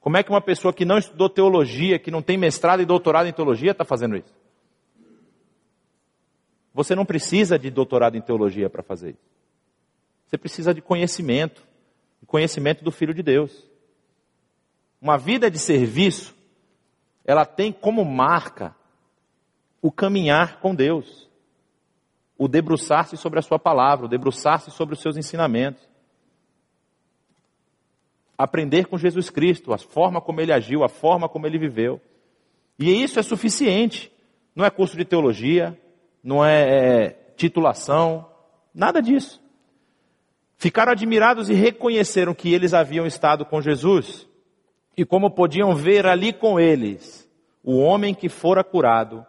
Como 0.00 0.16
é 0.16 0.22
que 0.22 0.30
uma 0.30 0.40
pessoa 0.40 0.72
que 0.72 0.84
não 0.84 0.98
estudou 0.98 1.28
teologia, 1.28 1.98
que 1.98 2.10
não 2.10 2.22
tem 2.22 2.38
mestrado 2.38 2.80
e 2.80 2.86
doutorado 2.86 3.26
em 3.26 3.32
teologia, 3.32 3.72
está 3.72 3.84
fazendo 3.84 4.16
isso? 4.16 4.32
Você 6.72 6.94
não 6.94 7.04
precisa 7.04 7.58
de 7.58 7.70
doutorado 7.70 8.16
em 8.16 8.20
teologia 8.20 8.70
para 8.70 8.82
fazer 8.82 9.10
isso. 9.10 9.36
Você 10.26 10.38
precisa 10.38 10.72
de 10.72 10.80
conhecimento 10.80 11.66
o 12.22 12.26
conhecimento 12.26 12.82
do 12.82 12.90
Filho 12.90 13.14
de 13.14 13.22
Deus. 13.22 13.52
Uma 15.00 15.16
vida 15.16 15.50
de 15.50 15.58
serviço, 15.58 16.34
ela 17.24 17.44
tem 17.44 17.72
como 17.72 18.04
marca 18.04 18.74
o 19.80 19.92
caminhar 19.92 20.58
com 20.58 20.74
Deus, 20.74 21.25
o 22.38 22.48
debruçar-se 22.48 23.16
sobre 23.16 23.38
a 23.38 23.42
Sua 23.42 23.58
palavra, 23.58 24.06
o 24.06 24.08
debruçar-se 24.08 24.70
sobre 24.70 24.94
os 24.94 25.00
seus 25.00 25.16
ensinamentos. 25.16 25.82
Aprender 28.36 28.86
com 28.86 28.98
Jesus 28.98 29.30
Cristo, 29.30 29.72
a 29.72 29.78
forma 29.78 30.20
como 30.20 30.40
ele 30.40 30.52
agiu, 30.52 30.84
a 30.84 30.88
forma 30.88 31.28
como 31.28 31.46
ele 31.46 31.58
viveu. 31.58 32.00
E 32.78 33.02
isso 33.02 33.18
é 33.18 33.22
suficiente. 33.22 34.12
Não 34.54 34.64
é 34.64 34.70
curso 34.70 34.96
de 34.96 35.04
teologia, 35.04 35.78
não 36.22 36.44
é, 36.44 36.62
é 36.62 37.10
titulação, 37.36 38.26
nada 38.74 39.00
disso. 39.00 39.42
Ficaram 40.56 40.92
admirados 40.92 41.50
e 41.50 41.54
reconheceram 41.54 42.34
que 42.34 42.52
eles 42.52 42.72
haviam 42.72 43.06
estado 43.06 43.44
com 43.44 43.60
Jesus 43.60 44.26
e 44.96 45.04
como 45.04 45.30
podiam 45.30 45.74
ver 45.74 46.06
ali 46.06 46.32
com 46.32 46.58
eles 46.58 47.30
o 47.62 47.78
homem 47.78 48.14
que 48.14 48.28
fora 48.28 48.64
curado, 48.64 49.26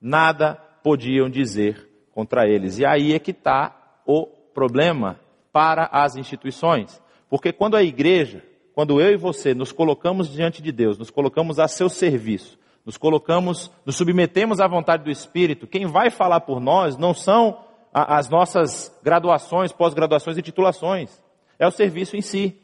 nada 0.00 0.54
podiam 0.84 1.28
dizer 1.28 1.89
contra 2.20 2.46
eles. 2.46 2.78
E 2.78 2.84
aí 2.84 3.14
é 3.14 3.18
que 3.18 3.30
está 3.30 3.74
o 4.04 4.26
problema 4.26 5.18
para 5.50 5.88
as 5.90 6.16
instituições. 6.16 7.00
Porque 7.30 7.50
quando 7.50 7.78
a 7.78 7.82
igreja, 7.82 8.44
quando 8.74 9.00
eu 9.00 9.10
e 9.10 9.16
você 9.16 9.54
nos 9.54 9.72
colocamos 9.72 10.30
diante 10.30 10.60
de 10.60 10.70
Deus, 10.70 10.98
nos 10.98 11.08
colocamos 11.08 11.58
a 11.58 11.66
seu 11.66 11.88
serviço, 11.88 12.58
nos 12.84 12.98
colocamos, 12.98 13.70
nos 13.86 13.96
submetemos 13.96 14.60
à 14.60 14.68
vontade 14.68 15.02
do 15.02 15.10
Espírito, 15.10 15.66
quem 15.66 15.86
vai 15.86 16.10
falar 16.10 16.40
por 16.40 16.60
nós 16.60 16.98
não 16.98 17.14
são 17.14 17.58
as 17.92 18.28
nossas 18.28 18.94
graduações, 19.02 19.72
pós-graduações 19.72 20.36
e 20.36 20.42
titulações. 20.42 21.22
É 21.58 21.66
o 21.66 21.70
serviço 21.70 22.18
em 22.18 22.20
si. 22.20 22.54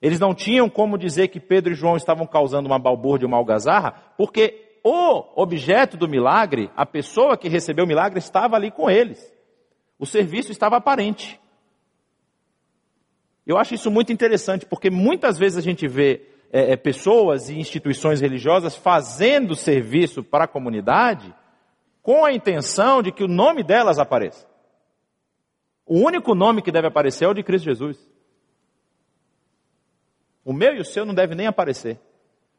Eles 0.00 0.18
não 0.18 0.34
tinham 0.34 0.70
como 0.70 0.96
dizer 0.96 1.28
que 1.28 1.38
Pedro 1.38 1.72
e 1.72 1.76
João 1.76 1.98
estavam 1.98 2.26
causando 2.26 2.66
uma 2.66 2.78
balbúrdia, 2.78 3.28
uma 3.28 3.36
algazarra, 3.36 3.92
porque 4.16 4.65
o 4.88 5.42
objeto 5.42 5.96
do 5.96 6.08
milagre, 6.08 6.70
a 6.76 6.86
pessoa 6.86 7.36
que 7.36 7.48
recebeu 7.48 7.84
o 7.84 7.88
milagre, 7.88 8.20
estava 8.20 8.54
ali 8.54 8.70
com 8.70 8.88
eles. 8.88 9.34
O 9.98 10.06
serviço 10.06 10.52
estava 10.52 10.76
aparente. 10.76 11.40
Eu 13.44 13.58
acho 13.58 13.74
isso 13.74 13.90
muito 13.90 14.12
interessante, 14.12 14.64
porque 14.64 14.88
muitas 14.88 15.38
vezes 15.38 15.58
a 15.58 15.60
gente 15.60 15.88
vê 15.88 16.28
é, 16.52 16.70
é, 16.72 16.76
pessoas 16.76 17.48
e 17.48 17.58
instituições 17.58 18.20
religiosas 18.20 18.76
fazendo 18.76 19.56
serviço 19.56 20.22
para 20.22 20.44
a 20.44 20.48
comunidade 20.48 21.34
com 22.00 22.24
a 22.24 22.32
intenção 22.32 23.02
de 23.02 23.10
que 23.10 23.24
o 23.24 23.28
nome 23.28 23.64
delas 23.64 23.98
apareça. 23.98 24.46
O 25.84 25.98
único 25.98 26.32
nome 26.32 26.62
que 26.62 26.70
deve 26.70 26.86
aparecer 26.86 27.24
é 27.24 27.28
o 27.28 27.34
de 27.34 27.42
Cristo 27.42 27.64
Jesus. 27.64 27.98
O 30.44 30.52
meu 30.52 30.76
e 30.76 30.80
o 30.80 30.84
seu 30.84 31.04
não 31.04 31.12
deve 31.12 31.34
nem 31.34 31.48
aparecer. 31.48 31.98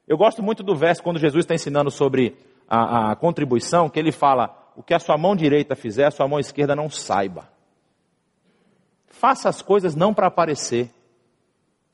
Eu 0.07 0.17
gosto 0.17 0.41
muito 0.41 0.63
do 0.63 0.75
verso 0.75 1.03
quando 1.03 1.19
Jesus 1.19 1.43
está 1.43 1.53
ensinando 1.53 1.91
sobre 1.91 2.37
a, 2.67 3.11
a 3.11 3.15
contribuição, 3.15 3.89
que 3.89 3.99
ele 3.99 4.11
fala: 4.11 4.71
o 4.75 4.81
que 4.81 4.93
a 4.93 4.99
sua 4.99 5.17
mão 5.17 5.35
direita 5.35 5.75
fizer, 5.75 6.05
a 6.05 6.11
sua 6.11 6.27
mão 6.27 6.39
esquerda 6.39 6.75
não 6.75 6.89
saiba. 6.89 7.49
Faça 9.07 9.49
as 9.49 9.61
coisas 9.61 9.95
não 9.95 10.13
para 10.13 10.27
aparecer. 10.27 10.89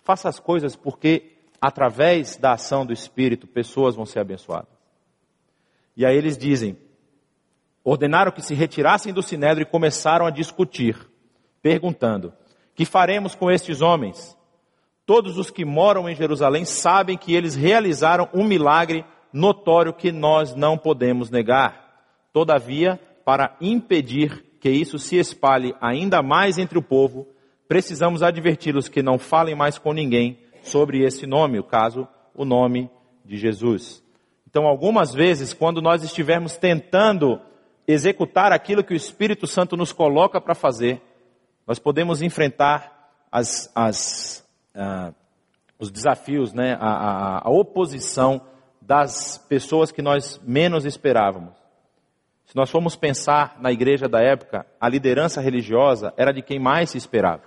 Faça 0.04 0.28
as 0.28 0.40
coisas 0.40 0.76
porque, 0.76 1.38
através 1.62 2.38
da 2.38 2.54
ação 2.54 2.86
do 2.86 2.92
Espírito, 2.92 3.48
pessoas 3.48 3.96
vão 3.96 4.06
ser 4.06 4.20
abençoadas. 4.20 4.74
E 5.96 6.06
aí 6.06 6.16
eles 6.16 6.38
dizem: 6.38 6.78
ordenaram 7.84 8.32
que 8.32 8.42
se 8.42 8.54
retirassem 8.54 9.14
do 9.14 9.24
sinédrio 9.24 9.64
e 9.64 9.72
começaram 9.72 10.26
a 10.26 10.30
discutir 10.30 10.98
perguntando: 11.64 12.34
Que 12.76 12.86
faremos 12.86 13.34
com 13.34 13.50
estes 13.50 13.82
homens? 13.82 14.38
Todos 15.06 15.38
os 15.38 15.50
que 15.50 15.66
moram 15.66 16.08
em 16.08 16.16
Jerusalém 16.16 16.64
sabem 16.64 17.18
que 17.18 17.34
eles 17.34 17.56
realizaram 17.56 18.30
um 18.34 18.44
milagre 18.44 19.04
notório 19.34 19.94
que 19.94 20.12
nós 20.12 20.56
não 20.56 20.78
podemos 20.78 21.30
negar. 21.30 22.06
Todavia, 22.32 23.00
para 23.26 23.56
impedir 23.60 24.46
que 24.60 24.70
isso 24.70 24.98
se 24.98 25.18
espalhe 25.18 25.76
ainda 25.82 26.22
mais 26.22 26.58
entre 26.58 26.78
o 26.78 26.82
povo, 26.82 27.28
precisamos 27.68 28.24
adverti-los 28.24 28.88
que 28.88 29.04
não 29.04 29.18
falem 29.18 29.56
mais 29.56 29.78
com 29.78 29.92
ninguém 29.92 30.40
sobre 30.62 31.04
esse 31.04 31.28
nome, 31.28 31.60
o 31.60 31.64
caso, 31.64 32.08
o 32.34 32.46
nome 32.46 32.90
de 33.26 33.36
Jesus. 33.36 34.02
Então, 34.50 34.66
algumas 34.66 35.14
vezes, 35.14 35.54
quando 35.54 35.82
nós 35.82 36.04
estivermos 36.04 36.58
tentando 36.58 37.42
executar 37.88 38.52
aquilo 38.54 38.84
que 38.84 38.94
o 38.94 38.96
Espírito 38.96 39.48
Santo 39.48 39.76
nos 39.76 39.92
coloca 39.92 40.40
para 40.40 40.56
fazer, 40.56 41.02
nós 41.68 41.80
podemos 41.80 42.22
enfrentar 42.22 43.12
as, 43.32 43.72
as, 43.76 44.43
uh, 44.76 45.14
os 45.80 45.92
desafios, 45.92 46.54
né, 46.54 46.78
a, 46.80 46.88
a, 46.88 47.48
a 47.48 47.50
oposição 47.50 48.42
das 48.82 49.38
pessoas 49.38 49.92
que 49.92 50.02
nós 50.02 50.40
menos 50.44 50.86
esperávamos. 50.86 51.54
Se 52.46 52.56
nós 52.56 52.70
formos 52.70 52.96
pensar 52.96 53.58
na 53.60 53.72
igreja 53.72 54.08
da 54.08 54.22
época, 54.22 54.66
a 54.80 54.90
liderança 54.90 55.42
religiosa 55.42 56.14
era 56.18 56.32
de 56.32 56.42
quem 56.42 56.60
mais 56.60 56.92
se 56.92 56.98
esperava. 56.98 57.44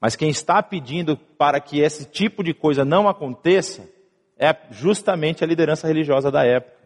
Mas 0.00 0.14
quem 0.14 0.28
está 0.28 0.62
pedindo 0.62 1.16
para 1.16 1.60
que 1.60 1.80
esse 1.80 2.04
tipo 2.04 2.42
de 2.44 2.54
coisa 2.54 2.84
não 2.84 3.08
aconteça 3.08 3.88
é 4.38 4.54
justamente 4.70 5.42
a 5.42 5.46
liderança 5.46 5.86
religiosa 5.88 6.30
da 6.30 6.44
época. 6.44 6.76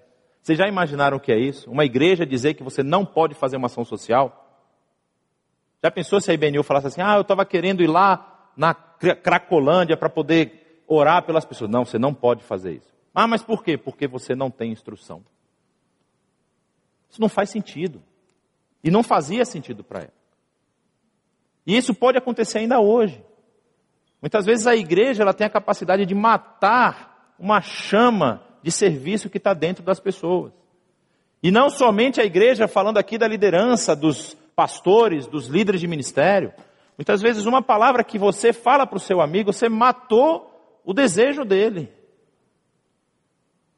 Vocês 0.41 0.57
já 0.57 0.67
imaginaram 0.67 1.17
o 1.17 1.21
que 1.21 1.33
é 1.33 1.39
isso? 1.39 1.71
Uma 1.71 1.85
igreja 1.85 2.25
dizer 2.25 2.55
que 2.55 2.63
você 2.63 2.83
não 2.83 3.05
pode 3.05 3.35
fazer 3.35 3.57
uma 3.57 3.67
ação 3.67 3.85
social? 3.85 4.47
Já 5.83 5.91
pensou 5.91 6.21
se 6.21 6.31
a 6.31 6.35
IBNU 6.35 6.63
falasse 6.63 6.87
assim, 6.87 7.03
ah, 7.03 7.17
eu 7.17 7.23
estava 7.23 7.45
querendo 7.45 7.83
ir 7.83 7.89
lá 7.89 8.30
na 8.61 8.75
Cracolândia 8.75 9.97
para 9.97 10.11
poder 10.11 10.83
orar 10.87 11.25
pelas 11.25 11.47
pessoas. 11.47 11.71
Não, 11.71 11.87
você 11.87 11.99
não 11.99 12.13
pode 12.13 12.45
fazer 12.45 12.75
isso. 12.75 12.93
Ah, 13.15 13.27
mas 13.27 13.43
por 13.43 13.65
quê? 13.65 13.79
Porque 13.79 14.07
você 14.07 14.35
não 14.35 14.51
tem 14.51 14.71
instrução. 14.71 15.25
Isso 17.09 17.19
não 17.19 17.29
faz 17.29 17.49
sentido. 17.49 18.03
E 18.85 18.91
não 18.91 19.03
fazia 19.03 19.47
sentido 19.47 19.83
para 19.83 20.01
ela. 20.01 20.13
E 21.67 21.75
isso 21.75 21.95
pode 21.95 22.19
acontecer 22.19 22.59
ainda 22.59 22.79
hoje. 22.81 23.25
Muitas 24.21 24.45
vezes 24.45 24.67
a 24.67 24.77
igreja 24.77 25.23
ela 25.23 25.33
tem 25.33 25.47
a 25.47 25.51
capacidade 25.51 26.05
de 26.05 26.15
matar 26.15 27.35
uma 27.39 27.63
chama 27.63 28.43
de 28.63 28.71
serviço 28.71 29.31
que 29.31 29.39
está 29.39 29.55
dentro 29.55 29.83
das 29.83 29.99
pessoas. 29.99 30.53
E 31.43 31.51
não 31.51 31.71
somente 31.71 32.21
a 32.21 32.25
igreja, 32.27 32.69
falando 32.69 32.99
aqui 32.99 33.17
da 33.17 33.27
liderança, 33.27 33.97
dos 33.97 34.37
pastores, 34.55 35.27
dos 35.27 35.47
líderes 35.47 35.81
de 35.81 35.89
ministério. 35.89 36.53
Muitas 37.01 37.23
vezes 37.23 37.47
uma 37.47 37.63
palavra 37.63 38.05
que 38.05 38.19
você 38.19 38.53
fala 38.53 38.87
para 38.87 38.99
o 38.99 39.01
seu 39.01 39.23
amigo, 39.23 39.55
você 39.55 39.71
matou 39.71 40.79
o 40.85 40.93
desejo 40.93 41.47
dele. 41.47 41.91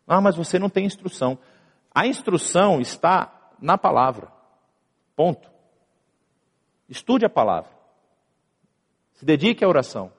Ah, 0.08 0.20
mas 0.20 0.34
você 0.34 0.58
não 0.58 0.68
tem 0.68 0.84
instrução. 0.84 1.38
A 1.94 2.04
instrução 2.04 2.80
está 2.80 3.52
na 3.60 3.78
palavra. 3.78 4.26
Ponto. 5.14 5.48
Estude 6.88 7.24
a 7.24 7.30
palavra. 7.30 7.70
Se 9.12 9.24
dedique 9.24 9.64
à 9.64 9.68
oração. 9.68 10.12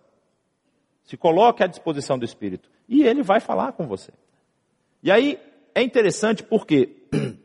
Se 1.03 1.17
coloque 1.17 1.61
à 1.61 1.67
disposição 1.67 2.17
do 2.17 2.23
Espírito. 2.23 2.69
E 2.87 3.03
ele 3.03 3.21
vai 3.21 3.41
falar 3.41 3.73
com 3.73 3.85
você. 3.85 4.13
E 5.03 5.11
aí 5.11 5.37
é 5.75 5.83
interessante 5.83 6.41
porque 6.41 6.95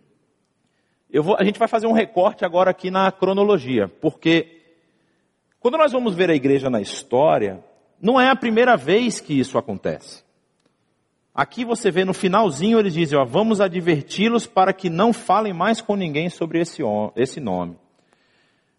Vou, 1.20 1.36
a 1.36 1.42
gente 1.42 1.58
vai 1.58 1.66
fazer 1.66 1.88
um 1.88 1.92
recorte 1.92 2.44
agora 2.44 2.70
aqui 2.70 2.90
na 2.90 3.10
cronologia, 3.10 3.88
porque 3.88 4.57
quando 5.68 5.82
nós 5.82 5.92
vamos 5.92 6.14
ver 6.14 6.30
a 6.30 6.34
igreja 6.34 6.70
na 6.70 6.80
história, 6.80 7.62
não 8.00 8.18
é 8.18 8.30
a 8.30 8.34
primeira 8.34 8.74
vez 8.74 9.20
que 9.20 9.38
isso 9.38 9.58
acontece. 9.58 10.24
Aqui 11.34 11.62
você 11.62 11.90
vê 11.90 12.06
no 12.06 12.14
finalzinho 12.14 12.78
eles 12.78 12.94
dizem, 12.94 13.18
ó, 13.18 13.24
vamos 13.26 13.60
adverti-los 13.60 14.46
para 14.46 14.72
que 14.72 14.88
não 14.88 15.12
falem 15.12 15.52
mais 15.52 15.82
com 15.82 15.94
ninguém 15.94 16.30
sobre 16.30 16.58
esse, 16.58 16.80
esse 17.14 17.38
nome. 17.38 17.76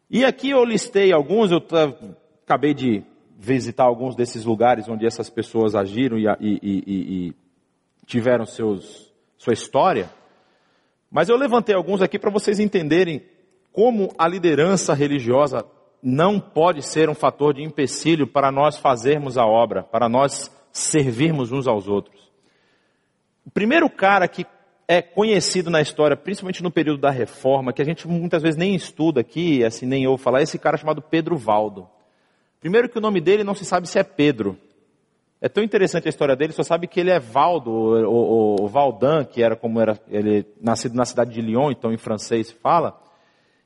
E 0.10 0.26
aqui 0.26 0.50
eu 0.50 0.66
listei 0.66 1.14
alguns, 1.14 1.52
eu 1.52 1.62
acabei 2.44 2.74
de 2.74 3.04
visitar 3.38 3.84
alguns 3.84 4.16
desses 4.16 4.44
lugares 4.44 4.90
onde 4.90 5.06
essas 5.06 5.30
pessoas 5.30 5.76
agiram 5.76 6.18
e, 6.18 6.26
e, 6.40 6.60
e, 6.64 6.82
e 6.88 7.36
tiveram 8.08 8.48
seus, 8.48 9.14
sua 9.38 9.54
história. 9.54 10.10
Mas 11.12 11.30
eu 11.30 11.38
levantei 11.38 11.76
alguns 11.76 12.02
aqui 12.02 12.18
para 12.18 12.32
vocês 12.32 12.60
entenderem 12.60 13.22
como 13.72 14.12
a 14.18 14.28
liderança 14.28 14.96
religiosa 14.96 15.64
não 16.02 16.40
pode 16.40 16.82
ser 16.82 17.10
um 17.10 17.16
fator 17.16 17.54
de 17.54 17.62
empecilho 17.62 18.26
para 18.28 18.52
nós 18.52 18.78
fazermos 18.78 19.38
a 19.38 19.46
obra, 19.46 19.84
para 19.84 20.08
nós 20.08 20.52
servirmos 20.72 21.52
uns 21.52 21.68
aos 21.68 21.88
outros. 21.88 22.30
O 23.46 23.52
primeiro 23.52 23.90
cara 23.90 24.28
que 24.28 24.46
é 24.88 25.02
conhecido 25.02 25.70
na 25.70 25.82
história, 25.82 26.18
principalmente 26.18 26.64
no 26.64 26.72
período 26.72 27.00
da 27.00 27.12
reforma, 27.12 27.72
que 27.74 27.82
a 27.82 27.86
gente 27.86 28.08
muitas 28.08 28.42
vezes 28.42 28.58
nem 28.58 28.74
estuda 28.74 29.22
aqui, 29.22 29.64
assim, 29.64 29.86
nem 29.86 30.08
ouve 30.08 30.24
falar, 30.24 30.40
é 30.40 30.44
esse 30.44 30.58
cara 30.58 30.78
chamado 30.78 31.02
Pedro 31.02 31.38
Valdo. 31.38 31.88
Primeiro 32.60 32.90
que 32.90 32.98
o 32.98 33.02
nome 33.02 33.22
dele 33.22 33.44
não 33.44 33.54
se 33.54 33.66
sabe 33.66 33.88
se 33.88 34.00
é 34.00 34.04
Pedro, 34.04 34.58
é 35.42 35.48
tão 35.48 35.64
interessante 35.64 36.08
a 36.08 36.10
história 36.10 36.36
dele, 36.36 36.52
só 36.52 36.64
sabe 36.64 36.86
que 36.86 37.00
ele 37.00 37.12
é 37.12 37.20
Valdo, 37.20 37.72
o, 37.72 38.64
o, 38.64 38.68
Valdan, 38.68 39.24
que 39.24 39.42
era 39.42 39.56
como 39.56 39.80
era, 39.80 39.98
ele 40.10 40.46
nascido 40.60 40.96
na 40.96 41.06
cidade 41.06 41.32
de 41.32 41.42
Lyon, 41.42 41.72
então 41.72 41.94
em 41.94 41.98
francês 41.98 42.48
se 42.48 42.54
fala. 42.56 43.00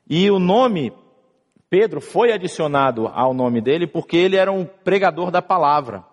E 0.08 0.30
o 0.30 0.38
nome 0.38 0.92
Pedro 1.68 2.00
foi 2.00 2.32
adicionado 2.32 3.08
ao 3.08 3.34
nome 3.34 3.60
dele 3.60 3.86
porque 3.86 4.16
ele 4.16 4.36
era 4.36 4.52
um 4.52 4.64
pregador 4.64 5.30
da 5.30 5.42
palavra. 5.42 6.04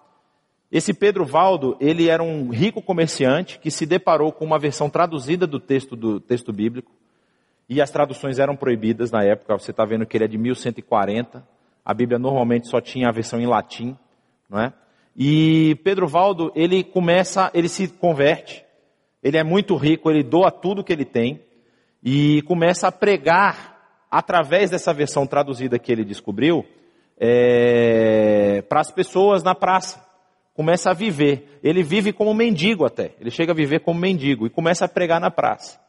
Esse 0.72 0.94
Pedro 0.94 1.26
Valdo, 1.26 1.76
ele 1.80 2.08
era 2.08 2.24
um 2.24 2.50
rico 2.50 2.82
comerciante 2.82 3.60
que 3.60 3.70
se 3.70 3.86
deparou 3.86 4.32
com 4.32 4.46
uma 4.46 4.58
versão 4.58 4.90
traduzida 4.90 5.46
do 5.46 5.60
texto 5.60 5.96
do 5.96 6.20
texto 6.20 6.54
bíblico. 6.54 6.92
E 7.68 7.82
as 7.82 7.92
traduções 7.92 8.40
eram 8.40 8.56
proibidas 8.56 9.12
na 9.12 9.24
época. 9.24 9.58
Você 9.58 9.72
está 9.72 9.86
vendo 9.86 10.06
que 10.06 10.18
ele 10.18 10.26
é 10.26 10.28
de 10.28 10.38
1140. 10.38 11.46
A 11.84 11.94
Bíblia 11.94 12.18
normalmente 12.18 12.68
só 12.68 12.80
tinha 12.80 13.10
a 13.10 13.12
versão 13.12 13.40
em 13.40 13.46
latim, 13.46 13.98
não 14.50 14.60
é? 14.60 14.74
E 15.16 15.76
Pedro 15.84 16.08
Valdo, 16.08 16.52
ele 16.56 16.84
começa, 16.84 17.52
ele 17.54 17.68
se 17.68 17.88
converte, 17.90 18.64
ele 19.22 19.38
é 19.38 19.44
muito 19.44 19.76
rico, 19.76 20.10
ele 20.10 20.24
doa 20.24 20.50
tudo 20.50 20.84
que 20.84 20.94
ele 20.94 21.06
tem 21.06 21.42
e 22.04 22.42
começa 22.44 22.88
a 22.88 22.92
pregar 22.92 23.71
através 24.12 24.70
dessa 24.70 24.94
versão 24.94 25.26
traduzida 25.26 25.80
que 25.80 25.90
ele 25.90 26.04
descobriu, 26.04 26.66
é, 27.18 28.62
para 28.64 28.82
as 28.82 28.92
pessoas 28.92 29.42
na 29.42 29.56
praça. 29.56 30.06
Começa 30.54 30.90
a 30.90 30.94
viver. 30.94 31.60
Ele 31.64 31.82
vive 31.82 32.12
como 32.12 32.34
mendigo 32.34 32.84
até. 32.84 33.16
Ele 33.22 33.32
chega 33.32 33.54
a 33.54 33.56
viver 33.56 33.80
como 33.80 34.00
mendigo 34.00 34.46
e 34.46 34.50
começa 34.50 34.86
a 34.86 34.90
pregar 34.90 35.22
na 35.22 35.32
praça. 35.32 35.80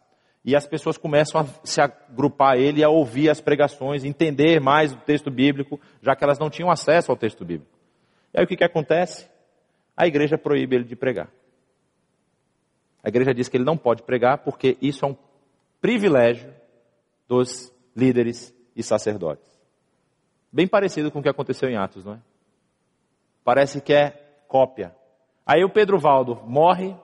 E 0.45 0.55
as 0.55 0.67
pessoas 0.67 0.97
começam 0.97 1.41
a 1.41 1.47
se 1.65 1.81
agrupar 1.81 2.55
a 2.55 2.59
ele, 2.59 2.85
a 2.85 2.89
ouvir 2.89 3.29
as 3.29 3.41
pregações, 3.41 4.05
entender 4.05 4.61
mais 4.61 4.93
o 4.93 4.97
texto 4.97 5.31
bíblico, 5.31 5.81
já 6.01 6.15
que 6.15 6.23
elas 6.23 6.39
não 6.39 6.51
tinham 6.51 6.71
acesso 6.71 7.11
ao 7.11 7.17
texto 7.17 7.45
bíblico. 7.45 7.73
E 8.35 8.39
aí 8.39 8.45
o 8.45 8.47
que, 8.47 8.57
que 8.57 8.65
acontece? 8.65 9.29
A 9.97 10.07
igreja 10.07 10.37
proíbe 10.39 10.77
ele 10.77 10.85
de 10.85 10.97
pregar. 10.97 11.29
A 13.03 13.09
igreja 13.09 13.35
diz 13.35 13.49
que 13.49 13.57
ele 13.57 13.65
não 13.65 13.77
pode 13.77 14.03
pregar 14.03 14.39
porque 14.39 14.77
isso 14.81 15.05
é 15.05 15.09
um 15.09 15.17
privilégio 15.81 16.53
dos 17.29 17.73
líderes 17.95 18.55
e 18.75 18.83
sacerdotes. 18.83 19.51
Bem 20.53 20.67
parecido 20.67 21.11
com 21.11 21.21
o 21.21 21.23
que 21.23 21.29
aconteceu 21.29 21.69
em 21.69 21.77
Atos, 21.77 22.05
não 22.05 22.15
é? 22.15 22.19
Parece 23.45 23.81
que 23.81 23.93
é 23.93 24.11
cópia. 24.47 24.95
Aí 25.47 25.65
o 25.65 25.71
Pedro 25.71 25.99
Valdo 25.99 26.41
morre, 26.47 26.95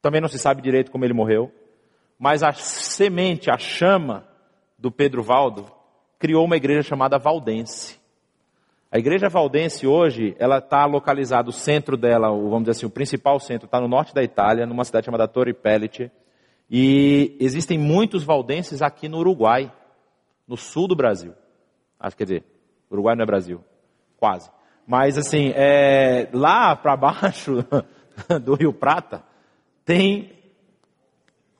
também 0.00 0.20
não 0.20 0.28
se 0.28 0.38
sabe 0.38 0.62
direito 0.62 0.90
como 0.90 1.04
ele 1.04 1.12
morreu, 1.12 1.52
mas 2.18 2.42
a 2.42 2.52
semente, 2.52 3.50
a 3.50 3.58
chama 3.58 4.26
do 4.78 4.90
Pedro 4.90 5.22
Valdo 5.22 5.66
criou 6.18 6.44
uma 6.44 6.56
igreja 6.56 6.82
chamada 6.82 7.18
Valdense. 7.18 7.98
A 8.90 8.98
igreja 8.98 9.28
valdense 9.28 9.86
hoje, 9.86 10.34
ela 10.38 10.58
está 10.58 10.86
localizada, 10.86 11.50
o 11.50 11.52
centro 11.52 11.94
dela, 11.94 12.30
vamos 12.30 12.60
dizer 12.60 12.70
assim, 12.70 12.86
o 12.86 12.90
principal 12.90 13.38
centro 13.38 13.66
está 13.66 13.78
no 13.78 13.86
norte 13.86 14.14
da 14.14 14.22
Itália, 14.22 14.64
numa 14.64 14.82
cidade 14.82 15.04
chamada 15.04 15.28
Torre 15.28 15.52
Pellet. 15.52 16.10
E 16.70 17.36
existem 17.38 17.76
muitos 17.76 18.24
valdenses 18.24 18.80
aqui 18.80 19.06
no 19.06 19.18
Uruguai, 19.18 19.70
no 20.48 20.56
sul 20.56 20.88
do 20.88 20.96
Brasil. 20.96 21.34
Que 22.02 22.16
quer 22.16 22.24
dizer, 22.24 22.44
Uruguai 22.90 23.14
não 23.14 23.22
é 23.22 23.26
Brasil, 23.26 23.62
quase. 24.16 24.50
Mas 24.86 25.18
assim, 25.18 25.52
é, 25.54 26.28
lá 26.32 26.74
para 26.74 26.96
baixo 26.96 27.64
do 28.42 28.54
Rio 28.54 28.72
Prata, 28.72 29.22
tem 29.84 30.32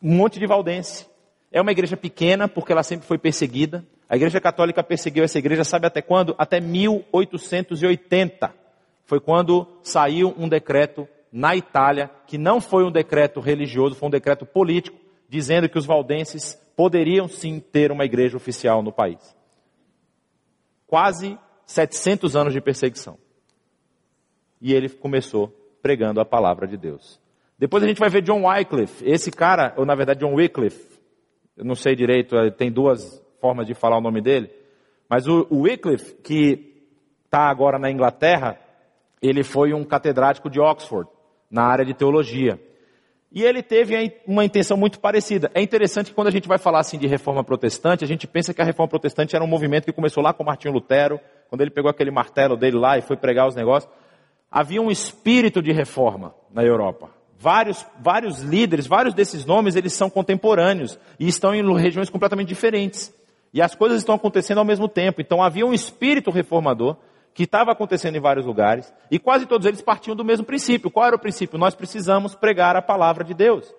um 0.03 0.17
monte 0.17 0.39
de 0.39 0.47
valdense. 0.47 1.07
É 1.53 1.61
uma 1.61 1.73
igreja 1.73 1.97
pequena, 1.97 2.49
porque 2.49 2.73
ela 2.73 2.83
sempre 2.83 3.07
foi 3.07 3.19
perseguida. 3.19 3.85
A 4.09 4.17
Igreja 4.17 4.41
Católica 4.41 4.83
perseguiu 4.83 5.25
essa 5.25 5.39
igreja, 5.39 5.65
sabe 5.65 5.87
até 5.87 6.01
quando? 6.01 6.35
Até 6.39 6.61
1880. 6.61 8.55
Foi 9.05 9.21
quando 9.21 9.67
saiu 9.83 10.35
um 10.39 10.49
decreto 10.49 11.07
na 11.31 11.55
Itália, 11.55 12.11
que 12.27 12.39
não 12.39 12.61
foi 12.61 12.85
um 12.85 12.91
decreto 12.91 13.41
religioso, 13.41 13.95
foi 13.95 14.09
um 14.09 14.11
decreto 14.11 14.47
político, 14.47 14.97
dizendo 15.29 15.69
que 15.69 15.79
os 15.79 15.87
valdenses 15.87 16.55
poderiam 16.77 17.29
sim 17.29 17.61
ter 17.61 17.93
uma 17.93 18.05
igreja 18.05 18.37
oficial 18.37 18.83
no 18.83 18.93
país. 18.93 19.37
Quase 20.87 21.39
700 21.67 22.35
anos 22.35 22.53
de 22.53 22.61
perseguição. 22.61 23.19
E 24.61 24.73
ele 24.73 24.89
começou 24.89 25.49
pregando 25.83 26.21
a 26.21 26.25
palavra 26.25 26.67
de 26.67 26.77
Deus. 26.77 27.21
Depois 27.59 27.83
a 27.83 27.87
gente 27.87 27.99
vai 27.99 28.09
ver 28.09 28.23
John 28.23 28.47
Wycliffe. 28.47 29.05
Esse 29.05 29.31
cara, 29.31 29.75
ou 29.77 29.85
na 29.85 29.95
verdade 29.95 30.21
John 30.21 30.35
Wycliffe, 30.35 30.99
eu 31.57 31.65
não 31.65 31.75
sei 31.75 31.95
direito, 31.95 32.37
tem 32.53 32.71
duas 32.71 33.23
formas 33.41 33.67
de 33.67 33.75
falar 33.75 33.99
o 33.99 34.01
nome 34.01 34.23
dele, 34.23 34.51
mas 35.09 35.27
o, 35.27 35.47
o 35.51 35.63
Wycliffe, 35.63 36.15
que 36.23 36.85
está 37.25 37.51
agora 37.51 37.79
na 37.79 37.91
Inglaterra, 37.91 38.59
ele 39.21 39.43
foi 39.43 39.73
um 39.73 39.85
catedrático 39.85 40.49
de 40.49 40.61
Oxford, 40.61 41.11
na 41.51 41.65
área 41.65 41.85
de 41.85 41.95
teologia. 41.95 42.61
E 43.31 43.43
ele 43.43 43.63
teve 43.63 43.95
uma 44.27 44.45
intenção 44.45 44.77
muito 44.77 44.99
parecida. 44.99 45.51
É 45.55 45.61
interessante 45.61 46.09
que 46.09 46.15
quando 46.15 46.29
a 46.29 46.31
gente 46.31 46.49
vai 46.49 46.57
falar 46.57 46.81
assim 46.81 46.99
de 46.99 47.07
reforma 47.07 47.45
protestante, 47.45 48.03
a 48.03 48.09
gente 48.09 48.27
pensa 48.27 48.55
que 48.55 48.63
a 48.63 48.65
reforma 48.65 48.89
protestante 48.89 49.37
era 49.37 49.45
um 49.45 49.49
movimento 49.49 49.85
que 49.85 49.93
começou 49.93 50.23
lá 50.23 50.33
com 50.33 50.43
Martinho 50.43 50.73
Lutero, 50.73 51.21
quando 51.51 51.61
ele 51.61 51.71
pegou 51.71 51.91
aquele 51.91 52.11
martelo 52.11 52.57
dele 52.57 52.79
lá 52.79 52.97
e 52.97 53.03
foi 53.03 53.17
pregar 53.17 53.47
os 53.47 53.55
negócios. 53.55 53.93
Havia 54.51 54.81
um 54.81 54.91
espírito 54.91 55.61
de 55.61 55.73
reforma 55.73 56.35
na 56.51 56.65
Europa. 56.65 57.11
Vários, 57.39 57.87
vários 58.01 58.41
líderes, 58.41 58.87
vários 58.87 59.15
desses 59.15 59.45
nomes, 59.45 59.77
eles 59.77 59.93
são 59.93 60.09
contemporâneos 60.09 60.99
e 61.21 61.29
estão 61.29 61.55
em 61.55 61.79
regiões 61.79 62.09
completamente 62.09 62.49
diferentes. 62.49 63.15
E 63.53 63.61
as 63.61 63.75
coisas 63.75 63.99
estão 63.99 64.15
acontecendo 64.15 64.59
ao 64.59 64.65
mesmo 64.65 64.89
tempo. 64.89 65.21
Então 65.21 65.43
havia 65.43 65.67
um 65.67 65.73
espírito 65.73 66.31
reformador 66.31 66.97
que 67.39 67.45
estava 67.45 67.71
acontecendo 67.71 68.17
em 68.17 68.21
vários 68.21 68.45
lugares 68.45 68.93
e 69.09 69.17
quase 69.17 69.47
todos 69.47 69.65
eles 69.65 69.81
partiam 69.81 70.17
do 70.17 70.25
mesmo 70.25 70.45
princípio. 70.45 70.91
Qual 70.91 71.07
era 71.07 71.15
o 71.15 71.21
princípio? 71.21 71.57
Nós 71.57 71.73
precisamos 71.73 72.35
pregar 72.35 72.75
a 72.75 72.83
palavra 72.83 73.23
de 73.23 73.33
Deus. 73.33 73.73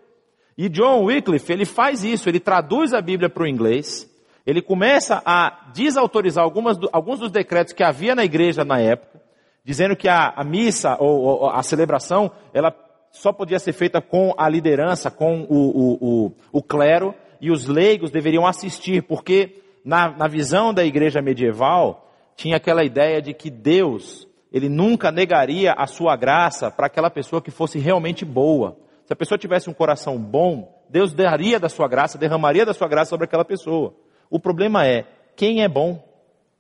E 0.58 0.70
John 0.70 1.04
Wycliffe, 1.04 1.52
ele 1.52 1.66
faz 1.66 2.06
isso, 2.06 2.30
ele 2.30 2.40
traduz 2.40 2.94
a 2.94 3.02
Bíblia 3.02 3.30
para 3.30 3.44
o 3.44 3.48
inglês, 3.48 4.10
ele 4.48 4.62
começa 4.62 5.22
a 5.26 5.72
desautorizar 5.74 6.42
algumas, 6.42 6.78
alguns 6.94 7.20
dos 7.20 7.32
decretos 7.32 7.74
que 7.74 7.84
havia 7.84 8.16
na 8.16 8.24
igreja 8.24 8.64
na 8.64 8.80
época, 8.80 9.22
dizendo 9.62 9.94
que 9.94 10.08
a, 10.08 10.30
a 10.38 10.44
missa 10.46 10.96
ou, 10.98 11.20
ou, 11.20 11.50
a 11.50 11.62
celebração, 11.62 12.32
ela 12.54 12.74
só 13.12 13.34
podia 13.34 13.60
ser 13.60 13.74
feita 13.74 14.00
com 14.00 14.34
a 14.38 14.48
liderança, 14.48 15.12
com 15.12 15.42
o, 15.42 15.58
o, 15.58 15.98
o, 16.00 16.32
o 16.54 16.64
clero, 16.64 17.14
e 17.42 17.52
os 17.52 17.68
leigos 17.68 18.10
deveriam 18.10 18.48
assistir, 18.48 19.04
porque 19.04 19.62
na, 19.84 20.16
na 20.16 20.30
visão 20.30 20.74
da 20.74 20.86
igreja 20.86 21.22
medieval, 21.22 22.09
tinha 22.40 22.56
aquela 22.56 22.86
ideia 22.86 23.22
de 23.22 23.34
que 23.34 23.50
Deus, 23.50 24.26
ele 24.50 24.70
nunca 24.70 25.12
negaria 25.12 25.74
a 25.74 25.86
sua 25.86 26.16
graça 26.16 26.72
para 26.72 26.88
aquela 26.88 27.10
pessoa 27.10 27.42
que 27.42 27.52
fosse 27.52 27.78
realmente 27.78 28.24
boa. 28.24 28.78
Se 29.04 29.12
a 29.12 29.16
pessoa 29.16 29.38
tivesse 29.38 29.70
um 29.70 29.74
coração 29.74 30.18
bom, 30.18 30.74
Deus 30.90 31.12
daria 31.12 31.60
da 31.60 31.68
sua 31.68 31.86
graça, 31.90 32.18
derramaria 32.18 32.66
da 32.66 32.74
sua 32.74 32.88
graça 32.88 33.10
sobre 33.10 33.26
aquela 33.26 33.44
pessoa. 33.44 33.94
O 34.30 34.40
problema 34.40 34.88
é, 34.88 35.06
quem 35.36 35.64
é 35.64 35.68
bom? 35.68 36.02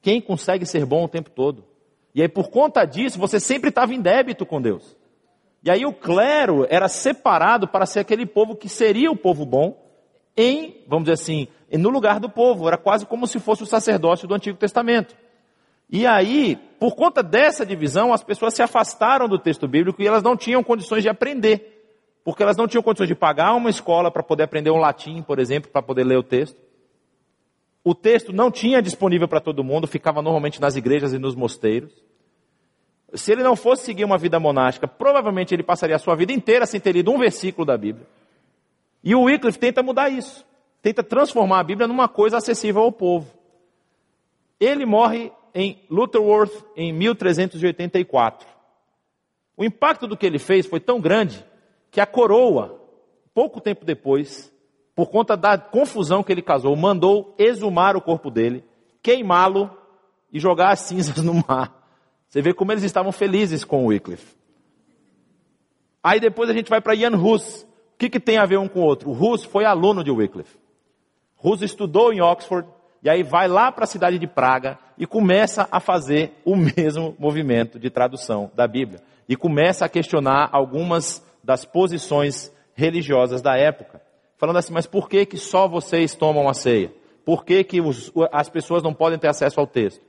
Quem 0.01 0.19
consegue 0.19 0.65
ser 0.65 0.85
bom 0.85 1.05
o 1.05 1.07
tempo 1.07 1.29
todo? 1.29 1.63
E 2.13 2.21
aí, 2.21 2.27
por 2.27 2.49
conta 2.49 2.83
disso, 2.83 3.17
você 3.17 3.39
sempre 3.39 3.69
estava 3.69 3.93
em 3.93 4.01
débito 4.01 4.45
com 4.45 4.61
Deus. 4.61 4.97
E 5.63 5.71
aí, 5.71 5.85
o 5.85 5.93
clero 5.93 6.67
era 6.69 6.89
separado 6.89 7.69
para 7.69 7.85
ser 7.85 8.01
aquele 8.01 8.25
povo 8.25 8.53
que 8.53 8.67
seria 8.67 9.09
o 9.09 9.15
povo 9.15 9.45
bom, 9.45 9.81
em, 10.35 10.83
vamos 10.89 11.05
dizer 11.05 11.13
assim, 11.13 11.47
no 11.71 11.87
lugar 11.87 12.19
do 12.19 12.29
povo. 12.29 12.67
Era 12.67 12.77
quase 12.77 13.05
como 13.05 13.25
se 13.25 13.39
fosse 13.39 13.63
o 13.63 13.65
sacerdócio 13.65 14.27
do 14.27 14.35
Antigo 14.35 14.57
Testamento. 14.57 15.15
E 15.89 16.05
aí, 16.05 16.55
por 16.79 16.95
conta 16.95 17.23
dessa 17.23 17.65
divisão, 17.65 18.13
as 18.13 18.23
pessoas 18.23 18.53
se 18.53 18.61
afastaram 18.61 19.27
do 19.27 19.39
texto 19.39 19.67
bíblico 19.67 20.01
e 20.01 20.07
elas 20.07 20.21
não 20.21 20.37
tinham 20.37 20.63
condições 20.63 21.01
de 21.01 21.09
aprender. 21.09 21.77
Porque 22.23 22.43
elas 22.43 22.57
não 22.57 22.67
tinham 22.67 22.83
condições 22.83 23.07
de 23.07 23.15
pagar 23.15 23.55
uma 23.55 23.69
escola 23.69 24.11
para 24.11 24.21
poder 24.21 24.43
aprender 24.43 24.69
um 24.69 24.77
latim, 24.77 25.23
por 25.23 25.39
exemplo, 25.39 25.71
para 25.71 25.81
poder 25.81 26.03
ler 26.03 26.17
o 26.17 26.23
texto. 26.23 26.61
O 27.83 27.95
texto 27.95 28.31
não 28.31 28.51
tinha 28.51 28.81
disponível 28.81 29.27
para 29.27 29.39
todo 29.39 29.63
mundo, 29.63 29.87
ficava 29.87 30.21
normalmente 30.21 30.61
nas 30.61 30.75
igrejas 30.75 31.11
e 31.11 31.17
nos 31.17 31.33
mosteiros. 31.33 31.91
Se 33.13 33.31
ele 33.31 33.41
não 33.41 33.55
fosse 33.55 33.85
seguir 33.85 34.03
uma 34.03 34.17
vida 34.17 34.39
monástica, 34.39 34.87
provavelmente 34.87 35.55
ele 35.55 35.63
passaria 35.63 35.95
a 35.95 35.99
sua 35.99 36.15
vida 36.15 36.31
inteira 36.31 36.67
sem 36.67 36.79
ter 36.79 36.91
lido 36.91 37.11
um 37.11 37.17
versículo 37.17 37.65
da 37.65 37.75
Bíblia. 37.75 38.05
E 39.03 39.15
o 39.15 39.23
Wycliffe 39.23 39.57
tenta 39.57 39.81
mudar 39.81 40.09
isso. 40.09 40.45
Tenta 40.83 41.01
transformar 41.01 41.61
a 41.61 41.63
Bíblia 41.63 41.87
numa 41.87 42.07
coisa 42.07 42.37
acessível 42.37 42.83
ao 42.83 42.91
povo. 42.91 43.33
Ele 44.59 44.85
morre 44.85 45.31
em 45.53 45.85
Lutterworth 45.89 46.65
em 46.75 46.93
1384. 46.93 48.47
O 49.55 49.63
impacto 49.63 50.07
do 50.07 50.15
que 50.15 50.25
ele 50.25 50.39
fez 50.39 50.65
foi 50.65 50.79
tão 50.79 51.01
grande 51.01 51.45
que 51.91 51.99
a 51.99 52.05
coroa, 52.05 52.81
pouco 53.33 53.59
tempo 53.59 53.83
depois, 53.83 54.53
por 54.95 55.09
conta 55.09 55.35
da 55.35 55.57
confusão 55.57 56.23
que 56.23 56.31
ele 56.31 56.41
causou, 56.41 56.75
mandou 56.75 57.35
exumar 57.37 57.95
o 57.95 58.01
corpo 58.01 58.29
dele, 58.29 58.63
queimá-lo 59.01 59.69
e 60.31 60.39
jogar 60.39 60.71
as 60.71 60.79
cinzas 60.81 61.17
no 61.23 61.33
mar. 61.47 61.73
Você 62.27 62.41
vê 62.41 62.53
como 62.53 62.71
eles 62.71 62.83
estavam 62.83 63.11
felizes 63.11 63.63
com 63.63 63.85
Wycliffe. 63.85 64.35
Aí 66.03 66.19
depois 66.19 66.49
a 66.49 66.53
gente 66.53 66.69
vai 66.69 66.79
para 66.79 66.95
Ian 66.95 67.17
Hus. 67.17 67.63
O 67.63 67.97
que, 67.97 68.09
que 68.09 68.19
tem 68.19 68.37
a 68.37 68.45
ver 68.45 68.57
um 68.57 68.67
com 68.67 68.79
o 68.79 68.85
outro? 68.85 69.09
O 69.09 69.13
Hus 69.13 69.43
foi 69.43 69.65
aluno 69.65 70.03
de 70.03 70.11
Wycliffe. 70.11 70.57
Hus 71.43 71.61
estudou 71.61 72.13
em 72.13 72.21
Oxford, 72.21 72.67
e 73.01 73.09
aí 73.09 73.23
vai 73.23 73.47
lá 73.47 73.71
para 73.71 73.85
a 73.85 73.87
cidade 73.87 74.19
de 74.19 74.27
Praga 74.27 74.77
e 74.97 75.05
começa 75.05 75.67
a 75.71 75.79
fazer 75.79 76.33
o 76.43 76.55
mesmo 76.55 77.15
movimento 77.17 77.79
de 77.79 77.89
tradução 77.89 78.51
da 78.53 78.67
Bíblia. 78.67 79.01
E 79.27 79.35
começa 79.35 79.85
a 79.85 79.89
questionar 79.89 80.49
algumas 80.51 81.23
das 81.43 81.63
posições 81.63 82.51
religiosas 82.73 83.41
da 83.41 83.55
época. 83.55 84.01
Falando 84.37 84.57
assim, 84.57 84.73
mas 84.73 84.85
por 84.85 85.07
que, 85.07 85.25
que 85.25 85.37
só 85.37 85.67
vocês 85.67 86.15
tomam 86.15 86.49
a 86.49 86.53
ceia? 86.53 86.91
Por 87.23 87.45
que, 87.45 87.63
que 87.63 87.79
os, 87.79 88.11
as 88.31 88.49
pessoas 88.49 88.81
não 88.81 88.93
podem 88.93 89.19
ter 89.19 89.27
acesso 89.27 89.59
ao 89.59 89.67
texto? 89.67 90.01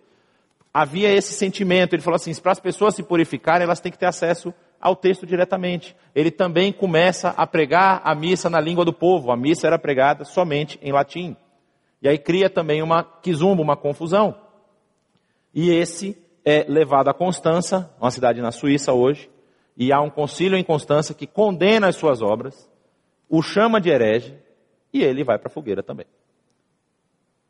Havia 0.72 1.12
esse 1.12 1.33
sentimento, 1.33 1.94
ele 1.94 2.03
falou 2.03 2.16
assim, 2.16 2.35
para 2.40 2.53
as 2.53 2.61
pessoas 2.61 2.94
se 2.94 3.03
purificarem, 3.03 3.64
elas 3.64 3.81
têm 3.81 3.90
que 3.90 3.98
ter 3.98 4.07
acesso 4.07 4.55
ao 4.81 4.96
texto 4.96 5.26
diretamente. 5.26 5.94
Ele 6.14 6.31
também 6.31 6.72
começa 6.72 7.31
a 7.31 7.46
pregar 7.46 8.00
a 8.05 8.14
missa 8.14 8.48
na 8.48 8.61
língua 8.61 8.85
do 8.85 8.92
povo. 8.92 9.31
A 9.31 9.37
missa 9.37 9.66
era 9.66 9.79
pregada 9.79 10.24
somente 10.24 10.79
em 10.81 10.92
latim. 10.92 11.37
E 12.03 12.09
aí 12.09 12.19
cria 12.19 12.49
também 12.49 12.83
uma 12.83 13.03
quizumba, 13.03 13.63
uma 13.63 13.77
confusão. 13.77 14.39
E 15.55 15.71
esse 15.71 16.17
é 16.45 16.65
levado 16.69 17.09
a 17.09 17.15
Constança, 17.15 17.95
uma 18.01 18.11
cidade 18.11 18.41
na 18.41 18.51
Suíça 18.51 18.93
hoje, 18.93 19.31
e 19.77 19.93
há 19.93 20.01
um 20.01 20.11
concílio 20.11 20.57
em 20.57 20.65
Constança 20.65 21.15
que 21.15 21.27
condena 21.27 21.89
as 21.89 21.97
suas 21.97 22.23
obras, 22.23 22.71
o 23.29 23.43
chama 23.43 23.81
de 23.81 23.91
herege, 23.91 24.39
e 24.93 25.03
ele 25.03 25.25
vai 25.25 25.39
para 25.39 25.49
a 25.49 25.53
fogueira 25.53 25.83
também. 25.83 26.07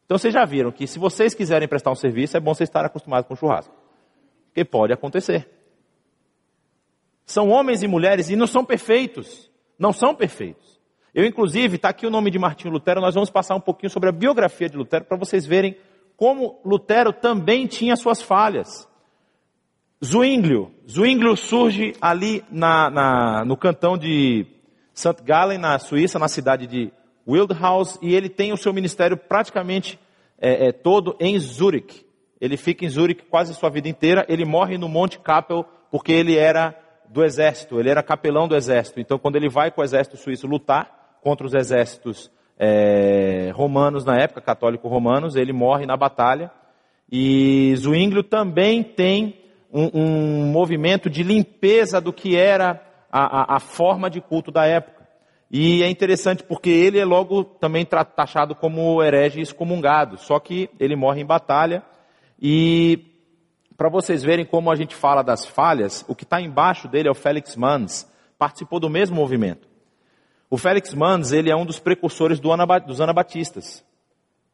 Então 0.04 0.18
vocês 0.18 0.34
já 0.34 0.44
viram 0.44 0.72
que 0.72 0.86
se 0.86 0.98
vocês 0.98 1.34
quiserem 1.34 1.68
prestar 1.68 1.92
um 1.92 1.94
serviço, 1.94 2.36
é 2.36 2.40
bom 2.40 2.52
vocês 2.52 2.68
estarem 2.68 2.86
acostumados 2.86 3.28
com 3.28 3.36
churrasco. 3.36 3.74
Porque 4.46 4.64
pode 4.64 4.92
acontecer. 4.92 5.48
São 7.24 7.48
homens 7.48 7.84
e 7.84 7.86
mulheres 7.86 8.28
e 8.28 8.34
não 8.34 8.48
são 8.48 8.64
perfeitos. 8.64 9.48
Não 9.78 9.92
são 9.92 10.12
perfeitos. 10.12 10.79
Eu, 11.14 11.24
inclusive, 11.24 11.76
está 11.76 11.88
aqui 11.88 12.06
o 12.06 12.10
nome 12.10 12.30
de 12.30 12.38
Martinho 12.38 12.72
Lutero, 12.72 13.00
nós 13.00 13.14
vamos 13.14 13.30
passar 13.30 13.54
um 13.54 13.60
pouquinho 13.60 13.90
sobre 13.90 14.08
a 14.08 14.12
biografia 14.12 14.68
de 14.68 14.76
Lutero 14.76 15.04
para 15.04 15.16
vocês 15.16 15.44
verem 15.44 15.76
como 16.16 16.60
Lutero 16.64 17.12
também 17.12 17.66
tinha 17.66 17.96
suas 17.96 18.20
falhas. 18.20 18.86
Zwinglio. 20.04 20.70
Zwinglio 20.86 21.36
surge 21.36 21.94
ali 22.00 22.44
na, 22.50 22.90
na, 22.90 23.44
no 23.44 23.56
cantão 23.56 23.96
de 23.96 24.46
St. 24.92 25.22
Gallen, 25.24 25.58
na 25.58 25.78
Suíça, 25.78 26.18
na 26.18 26.28
cidade 26.28 26.66
de 26.66 26.92
Wildhaus, 27.26 27.98
e 28.02 28.14
ele 28.14 28.28
tem 28.28 28.52
o 28.52 28.56
seu 28.56 28.72
ministério 28.72 29.16
praticamente 29.16 29.98
é, 30.38 30.68
é, 30.68 30.72
todo 30.72 31.16
em 31.18 31.38
Zurich. 31.38 32.04
Ele 32.40 32.56
fica 32.56 32.84
em 32.84 32.88
Zurich 32.88 33.24
quase 33.24 33.54
sua 33.54 33.70
vida 33.70 33.88
inteira. 33.88 34.24
Ele 34.28 34.44
morre 34.44 34.76
no 34.76 34.88
Monte 34.88 35.18
Kappel 35.18 35.64
porque 35.90 36.12
ele 36.12 36.36
era 36.36 36.78
do 37.08 37.24
exército, 37.24 37.80
ele 37.80 37.90
era 37.90 38.02
capelão 38.02 38.46
do 38.46 38.54
exército. 38.54 39.00
Então, 39.00 39.18
quando 39.18 39.36
ele 39.36 39.48
vai 39.48 39.70
com 39.70 39.80
o 39.80 39.84
exército 39.84 40.16
suíço 40.16 40.46
lutar 40.46 40.99
contra 41.22 41.46
os 41.46 41.54
exércitos 41.54 42.30
é, 42.58 43.50
romanos 43.54 44.04
na 44.04 44.16
época, 44.18 44.40
católico-romanos, 44.40 45.34
ele 45.34 45.52
morre 45.52 45.86
na 45.86 45.96
batalha. 45.96 46.50
E 47.10 47.74
Zwinglio 47.76 48.22
também 48.22 48.82
tem 48.82 49.40
um, 49.72 49.90
um, 49.94 50.46
movimento 50.46 51.08
de 51.08 51.22
limpeza 51.22 52.00
do 52.00 52.12
que 52.12 52.36
era 52.36 52.82
a, 53.10 53.54
a, 53.54 53.56
a 53.56 53.60
forma 53.60 54.10
de 54.10 54.20
culto 54.20 54.50
da 54.50 54.66
época. 54.66 55.00
E 55.50 55.82
é 55.82 55.88
interessante 55.88 56.44
porque 56.44 56.70
ele 56.70 56.98
é 56.98 57.04
logo 57.04 57.42
também 57.42 57.84
taxado 57.84 58.54
como 58.54 59.02
herege 59.02 59.40
excomungado, 59.40 60.16
só 60.18 60.38
que 60.38 60.70
ele 60.78 60.94
morre 60.94 61.22
em 61.22 61.26
batalha. 61.26 61.82
E 62.40 63.06
para 63.76 63.88
vocês 63.88 64.22
verem 64.22 64.44
como 64.44 64.70
a 64.70 64.76
gente 64.76 64.94
fala 64.94 65.22
das 65.22 65.46
falhas, 65.46 66.04
o 66.06 66.14
que 66.14 66.24
está 66.24 66.40
embaixo 66.40 66.86
dele 66.86 67.08
é 67.08 67.10
o 67.10 67.14
Félix 67.14 67.56
Mans, 67.56 68.06
participou 68.38 68.78
do 68.78 68.90
mesmo 68.90 69.16
movimento. 69.16 69.69
O 70.50 70.58
Félix 70.58 70.92
Mans, 70.92 71.30
ele 71.30 71.48
é 71.48 71.54
um 71.54 71.64
dos 71.64 71.78
precursores 71.78 72.40
do 72.40 72.50
Ana, 72.50 72.66
dos 72.80 73.00
anabatistas, 73.00 73.84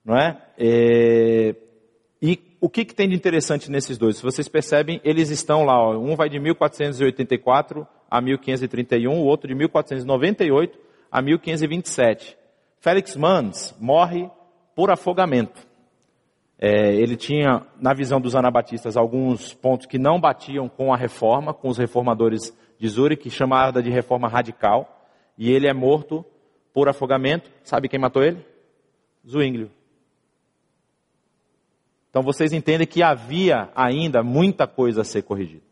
não 0.05 0.15
é? 0.15 0.37
é... 0.59 1.57
E 2.21 2.39
o 2.61 2.69
que, 2.69 2.85
que, 2.85 2.95
tem 2.95 3.09
de 3.09 3.15
interessante 3.15 3.71
nesses 3.71 3.97
dois? 3.97 4.17
Se 4.19 4.23
vocês 4.23 4.47
percebem, 4.47 5.01
eles 5.03 5.31
estão 5.31 5.65
lá, 5.65 5.81
ó, 5.81 5.97
um 5.97 6.15
vai 6.15 6.29
de 6.29 6.39
1484 6.39 7.87
a 8.11 8.21
1531, 8.21 9.11
o 9.11 9.25
outro 9.25 9.49
de 9.49 9.55
1498 9.55 10.79
a 11.11 11.23
1527. 11.23 12.37
Félix 12.79 13.17
Mans 13.17 13.75
morre 13.81 14.31
por 14.75 14.91
afogamento. 14.91 15.67
É, 16.59 16.95
ele 16.95 17.17
tinha, 17.17 17.63
na 17.81 17.95
visão 17.95 18.21
dos 18.21 18.35
anabatistas, 18.35 18.97
alguns 18.97 19.55
pontos 19.55 19.87
que 19.87 19.99
não 19.99 20.21
batiam 20.21 20.69
com 20.69 20.93
a 20.93 20.97
reforma, 20.97 21.55
com 21.55 21.69
os 21.69 21.79
reformadores 21.79 22.57
de 22.79 22.89
Zurich, 22.89 23.29
chamada 23.31 23.83
de 23.83 23.91
reforma 23.91 24.29
radical, 24.29 24.96
e 25.37 25.51
ele 25.51 25.67
é 25.67 25.73
morto 25.73 26.25
por 26.73 26.89
afogamento. 26.89 27.51
Sabe 27.63 27.89
quem 27.89 27.99
matou 27.99 28.23
ele? 28.23 28.45
Zwinglio. 29.29 29.71
Então 32.11 32.23
vocês 32.23 32.53
entendem 32.53 32.87
que 32.87 33.03
havia 33.03 33.69
ainda 33.75 34.23
muita 34.23 34.67
coisa 34.67 35.03
a 35.03 35.05
ser 35.05 35.23
corrigida. 35.23 35.63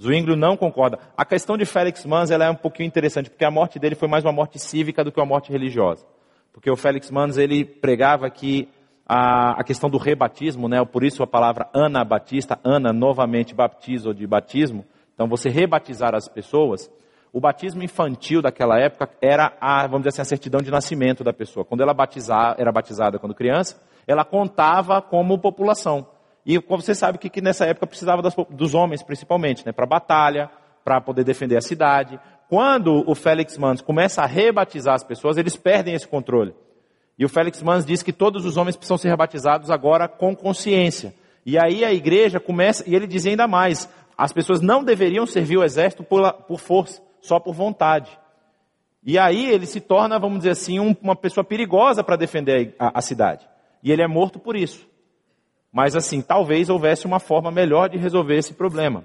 Zwinglio 0.00 0.36
não 0.36 0.56
concorda. 0.56 0.98
A 1.16 1.24
questão 1.24 1.56
de 1.56 1.64
Félix 1.64 2.06
Mans 2.06 2.30
ela 2.30 2.44
é 2.44 2.50
um 2.50 2.54
pouquinho 2.54 2.86
interessante, 2.86 3.28
porque 3.28 3.44
a 3.44 3.50
morte 3.50 3.78
dele 3.78 3.94
foi 3.94 4.08
mais 4.08 4.24
uma 4.24 4.32
morte 4.32 4.58
cívica 4.58 5.02
do 5.02 5.10
que 5.10 5.18
uma 5.20 5.26
morte 5.26 5.50
religiosa. 5.50 6.06
Porque 6.52 6.70
o 6.70 6.76
Félix 6.76 7.10
Mans 7.10 7.36
ele 7.36 7.64
pregava 7.64 8.30
que 8.30 8.68
a, 9.06 9.60
a 9.60 9.64
questão 9.64 9.90
do 9.90 9.98
rebatismo, 9.98 10.68
né, 10.68 10.84
por 10.84 11.02
isso 11.02 11.22
a 11.22 11.26
palavra 11.26 11.68
anabatista, 11.74 12.60
ana 12.62 12.92
novamente 12.92 13.54
baptizo 13.54 14.14
de 14.14 14.26
batismo, 14.26 14.84
então 15.14 15.26
você 15.26 15.48
rebatizar 15.48 16.14
as 16.14 16.28
pessoas, 16.28 16.90
o 17.32 17.40
batismo 17.40 17.82
infantil 17.82 18.40
daquela 18.40 18.78
época 18.78 19.10
era 19.20 19.52
a, 19.60 19.82
vamos 19.86 20.00
dizer 20.00 20.08
assim, 20.10 20.22
a 20.22 20.24
certidão 20.24 20.60
de 20.60 20.70
nascimento 20.70 21.22
da 21.22 21.32
pessoa. 21.32 21.64
Quando 21.64 21.82
ela 21.82 21.92
batizar, 21.92 22.54
era 22.58 22.72
batizada 22.72 23.18
quando 23.18 23.34
criança, 23.34 23.80
ela 24.06 24.24
contava 24.24 25.02
como 25.02 25.38
população. 25.38 26.06
E 26.44 26.58
você 26.58 26.94
sabe 26.94 27.18
que, 27.18 27.28
que 27.28 27.42
nessa 27.42 27.66
época 27.66 27.86
precisava 27.86 28.22
das, 28.22 28.34
dos 28.50 28.74
homens 28.74 29.02
principalmente, 29.02 29.66
né, 29.66 29.72
para 29.72 29.84
batalha, 29.84 30.50
para 30.82 31.00
poder 31.00 31.22
defender 31.22 31.58
a 31.58 31.60
cidade. 31.60 32.18
Quando 32.48 33.04
o 33.06 33.14
Félix 33.14 33.58
Mans 33.58 33.82
começa 33.82 34.22
a 34.22 34.26
rebatizar 34.26 34.94
as 34.94 35.04
pessoas, 35.04 35.36
eles 35.36 35.56
perdem 35.56 35.94
esse 35.94 36.08
controle. 36.08 36.54
E 37.18 37.24
o 37.24 37.28
Félix 37.28 37.62
Mans 37.62 37.84
diz 37.84 38.02
que 38.02 38.12
todos 38.12 38.46
os 38.46 38.56
homens 38.56 38.76
precisam 38.76 38.96
ser 38.96 39.10
rebatizados 39.10 39.70
agora 39.70 40.08
com 40.08 40.34
consciência. 40.34 41.12
E 41.44 41.58
aí 41.58 41.84
a 41.84 41.92
igreja 41.92 42.40
começa, 42.40 42.88
e 42.88 42.94
ele 42.94 43.06
diz 43.06 43.26
ainda 43.26 43.46
mais, 43.46 43.86
as 44.16 44.32
pessoas 44.32 44.60
não 44.60 44.82
deveriam 44.82 45.26
servir 45.26 45.58
o 45.58 45.64
exército 45.64 46.02
por, 46.02 46.32
por 46.44 46.58
força, 46.58 47.02
só 47.20 47.38
por 47.38 47.54
vontade. 47.54 48.10
E 49.04 49.18
aí 49.18 49.50
ele 49.50 49.66
se 49.66 49.80
torna, 49.80 50.18
vamos 50.18 50.38
dizer 50.38 50.50
assim, 50.50 50.78
um, 50.80 50.94
uma 51.00 51.16
pessoa 51.16 51.44
perigosa 51.44 52.02
para 52.02 52.16
defender 52.16 52.74
a, 52.78 52.98
a 52.98 53.00
cidade. 53.00 53.48
E 53.82 53.92
ele 53.92 54.02
é 54.02 54.06
morto 54.06 54.38
por 54.38 54.56
isso. 54.56 54.86
Mas 55.72 55.94
assim, 55.94 56.20
talvez 56.20 56.68
houvesse 56.68 57.06
uma 57.06 57.20
forma 57.20 57.50
melhor 57.50 57.88
de 57.88 57.98
resolver 57.98 58.36
esse 58.36 58.54
problema. 58.54 59.04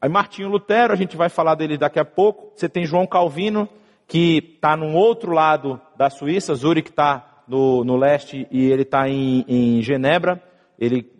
Aí 0.00 0.08
Martinho 0.08 0.48
Lutero, 0.48 0.92
a 0.92 0.96
gente 0.96 1.16
vai 1.16 1.28
falar 1.28 1.54
dele 1.54 1.76
daqui 1.76 1.98
a 1.98 2.04
pouco. 2.04 2.52
Você 2.54 2.68
tem 2.68 2.84
João 2.84 3.06
Calvino, 3.06 3.68
que 4.06 4.38
está 4.54 4.76
num 4.76 4.94
outro 4.94 5.32
lado 5.32 5.80
da 5.96 6.08
Suíça, 6.08 6.54
Zurich 6.54 6.90
está 6.90 7.42
no, 7.46 7.84
no, 7.84 7.96
leste 7.96 8.46
e 8.50 8.70
ele 8.70 8.82
está 8.82 9.08
em, 9.08 9.44
em, 9.48 9.82
Genebra. 9.82 10.42
Ele 10.78 11.10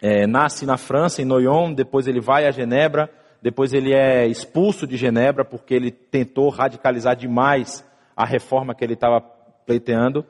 é, 0.00 0.26
nasce 0.26 0.64
na 0.64 0.78
França, 0.78 1.20
em 1.20 1.26
Noyon, 1.26 1.74
depois 1.74 2.08
ele 2.08 2.20
vai 2.20 2.46
a 2.46 2.50
Genebra, 2.50 3.10
depois 3.42 3.72
ele 3.72 3.92
é 3.92 4.26
expulso 4.26 4.86
de 4.86 4.96
Genebra 4.96 5.44
porque 5.44 5.74
ele 5.74 5.90
tentou 5.90 6.48
radicalizar 6.50 7.16
demais 7.16 7.84
a 8.16 8.24
reforma 8.24 8.74
que 8.74 8.84
ele 8.84 8.94
estava 8.94 9.20
pleiteando. 9.66 10.24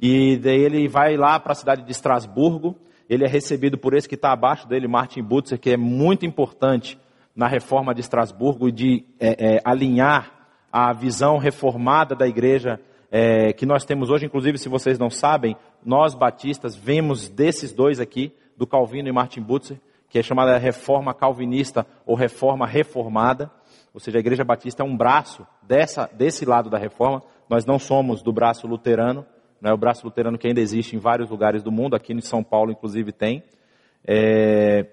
E 0.00 0.36
daí 0.36 0.60
ele 0.60 0.88
vai 0.88 1.16
lá 1.16 1.38
para 1.38 1.52
a 1.52 1.54
cidade 1.54 1.82
de 1.82 1.90
Estrasburgo, 1.90 2.76
ele 3.08 3.24
é 3.24 3.28
recebido 3.28 3.78
por 3.78 3.94
esse 3.94 4.08
que 4.08 4.16
está 4.16 4.32
abaixo 4.32 4.68
dele, 4.68 4.88
Martin 4.88 5.22
Butzer, 5.22 5.58
que 5.58 5.70
é 5.70 5.76
muito 5.76 6.26
importante 6.26 6.98
na 7.34 7.46
reforma 7.46 7.94
de 7.94 8.00
Estrasburgo 8.00 8.72
de 8.72 9.04
é, 9.20 9.56
é, 9.56 9.60
alinhar 9.64 10.32
a 10.72 10.92
visão 10.92 11.38
reformada 11.38 12.14
da 12.14 12.26
igreja 12.26 12.80
é, 13.10 13.52
que 13.52 13.64
nós 13.64 13.84
temos 13.84 14.10
hoje. 14.10 14.26
Inclusive, 14.26 14.58
se 14.58 14.68
vocês 14.68 14.98
não 14.98 15.08
sabem, 15.08 15.56
nós 15.84 16.14
batistas 16.14 16.74
vemos 16.74 17.28
desses 17.28 17.72
dois 17.72 18.00
aqui, 18.00 18.32
do 18.56 18.66
Calvino 18.66 19.08
e 19.08 19.12
Martin 19.12 19.42
Butzer, 19.42 19.78
que 20.08 20.18
é 20.18 20.22
chamada 20.22 20.56
reforma 20.58 21.12
calvinista 21.12 21.86
ou 22.04 22.14
reforma 22.14 22.66
reformada. 22.66 23.50
Ou 23.92 24.00
seja, 24.00 24.18
a 24.18 24.20
igreja 24.20 24.44
batista 24.44 24.82
é 24.82 24.86
um 24.86 24.96
braço 24.96 25.46
dessa, 25.62 26.08
desse 26.12 26.44
lado 26.44 26.70
da 26.70 26.78
reforma. 26.78 27.22
Nós 27.48 27.64
não 27.64 27.78
somos 27.78 28.22
do 28.22 28.32
braço 28.32 28.66
luterano, 28.66 29.24
né, 29.60 29.72
o 29.72 29.76
braço 29.76 30.04
luterano 30.04 30.38
que 30.38 30.46
ainda 30.46 30.60
existe 30.60 30.94
em 30.94 30.98
vários 30.98 31.30
lugares 31.30 31.62
do 31.62 31.72
mundo, 31.72 31.96
aqui 31.96 32.12
em 32.12 32.20
São 32.20 32.42
Paulo 32.42 32.70
inclusive 32.70 33.12
tem. 33.12 33.42
É, 34.06 34.86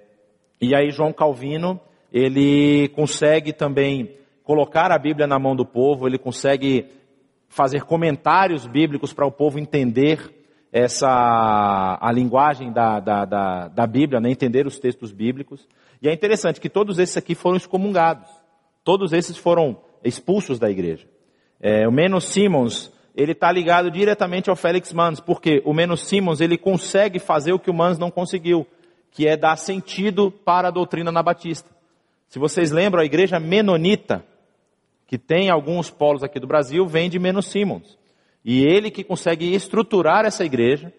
e 0.62 0.74
aí 0.74 0.90
João 0.92 1.12
Calvino, 1.12 1.80
ele 2.12 2.88
consegue 2.90 3.52
também 3.52 4.18
colocar 4.44 4.92
a 4.92 4.98
Bíblia 4.98 5.28
na 5.28 5.40
mão 5.40 5.56
do 5.56 5.66
povo, 5.66 6.08
ele 6.08 6.18
consegue 6.18 6.90
fazer 7.48 7.84
comentários 7.84 8.66
bíblicos 8.66 9.14
para 9.14 9.28
o 9.28 9.32
povo 9.32 9.60
entender 9.60 10.43
essa 10.74 12.00
a 12.02 12.12
linguagem 12.12 12.74
da, 12.74 13.00
da, 13.00 13.26
da, 13.26 13.68
da 13.68 13.86
Bíblia, 13.86 14.20
né, 14.20 14.32
entender 14.32 14.66
os 14.66 14.80
textos 14.80 15.12
bíblicos. 15.12 15.68
E 16.02 16.10
é 16.10 16.14
interessante 16.14 16.60
que 16.60 16.68
todos 16.68 16.98
esses 16.98 17.16
aqui 17.16 17.36
foram 17.36 17.56
excomungados. 17.56 18.28
Todos 18.84 19.14
esses 19.14 19.38
foram 19.38 19.78
expulsos 20.04 20.58
da 20.58 20.72
igreja. 20.72 21.06
É, 21.62 21.88
o 21.88 21.92
Menos 21.92 22.26
Simons, 22.26 22.92
ele 23.16 23.34
está 23.34 23.52
ligado 23.52 23.92
diretamente 23.92 24.50
ao 24.50 24.56
Félix 24.56 24.92
Mans, 24.92 25.20
porque 25.20 25.62
o 25.64 25.74
Menos 25.76 26.08
Simons 26.08 26.42
ele 26.42 26.58
consegue 26.58 27.20
fazer 27.20 27.54
o 27.54 27.60
que 27.60 27.70
o 27.70 27.74
Mans 27.74 28.00
não 28.00 28.10
conseguiu, 28.10 28.66
que 29.12 29.28
é 29.28 29.38
dar 29.38 29.58
sentido 29.58 30.32
para 30.32 30.70
a 30.70 30.72
doutrina 30.72 31.12
nabatista. 31.12 31.70
Se 32.28 32.40
vocês 32.40 32.72
lembram, 32.72 33.04
a 33.04 33.06
igreja 33.06 33.40
menonita, 33.40 34.26
que 35.06 35.20
tem 35.20 35.52
alguns 35.52 35.92
polos 35.92 36.24
aqui 36.24 36.40
do 36.40 36.48
Brasil, 36.48 36.88
vem 36.88 37.12
de 37.12 37.20
Menos 37.20 37.46
Simons. 37.46 37.96
E 38.44 38.64
ele 38.64 38.92
que 38.92 39.04
consegue 39.04 39.54
estruturar 39.54 40.26
essa 40.26 40.44
igreja 40.44 40.92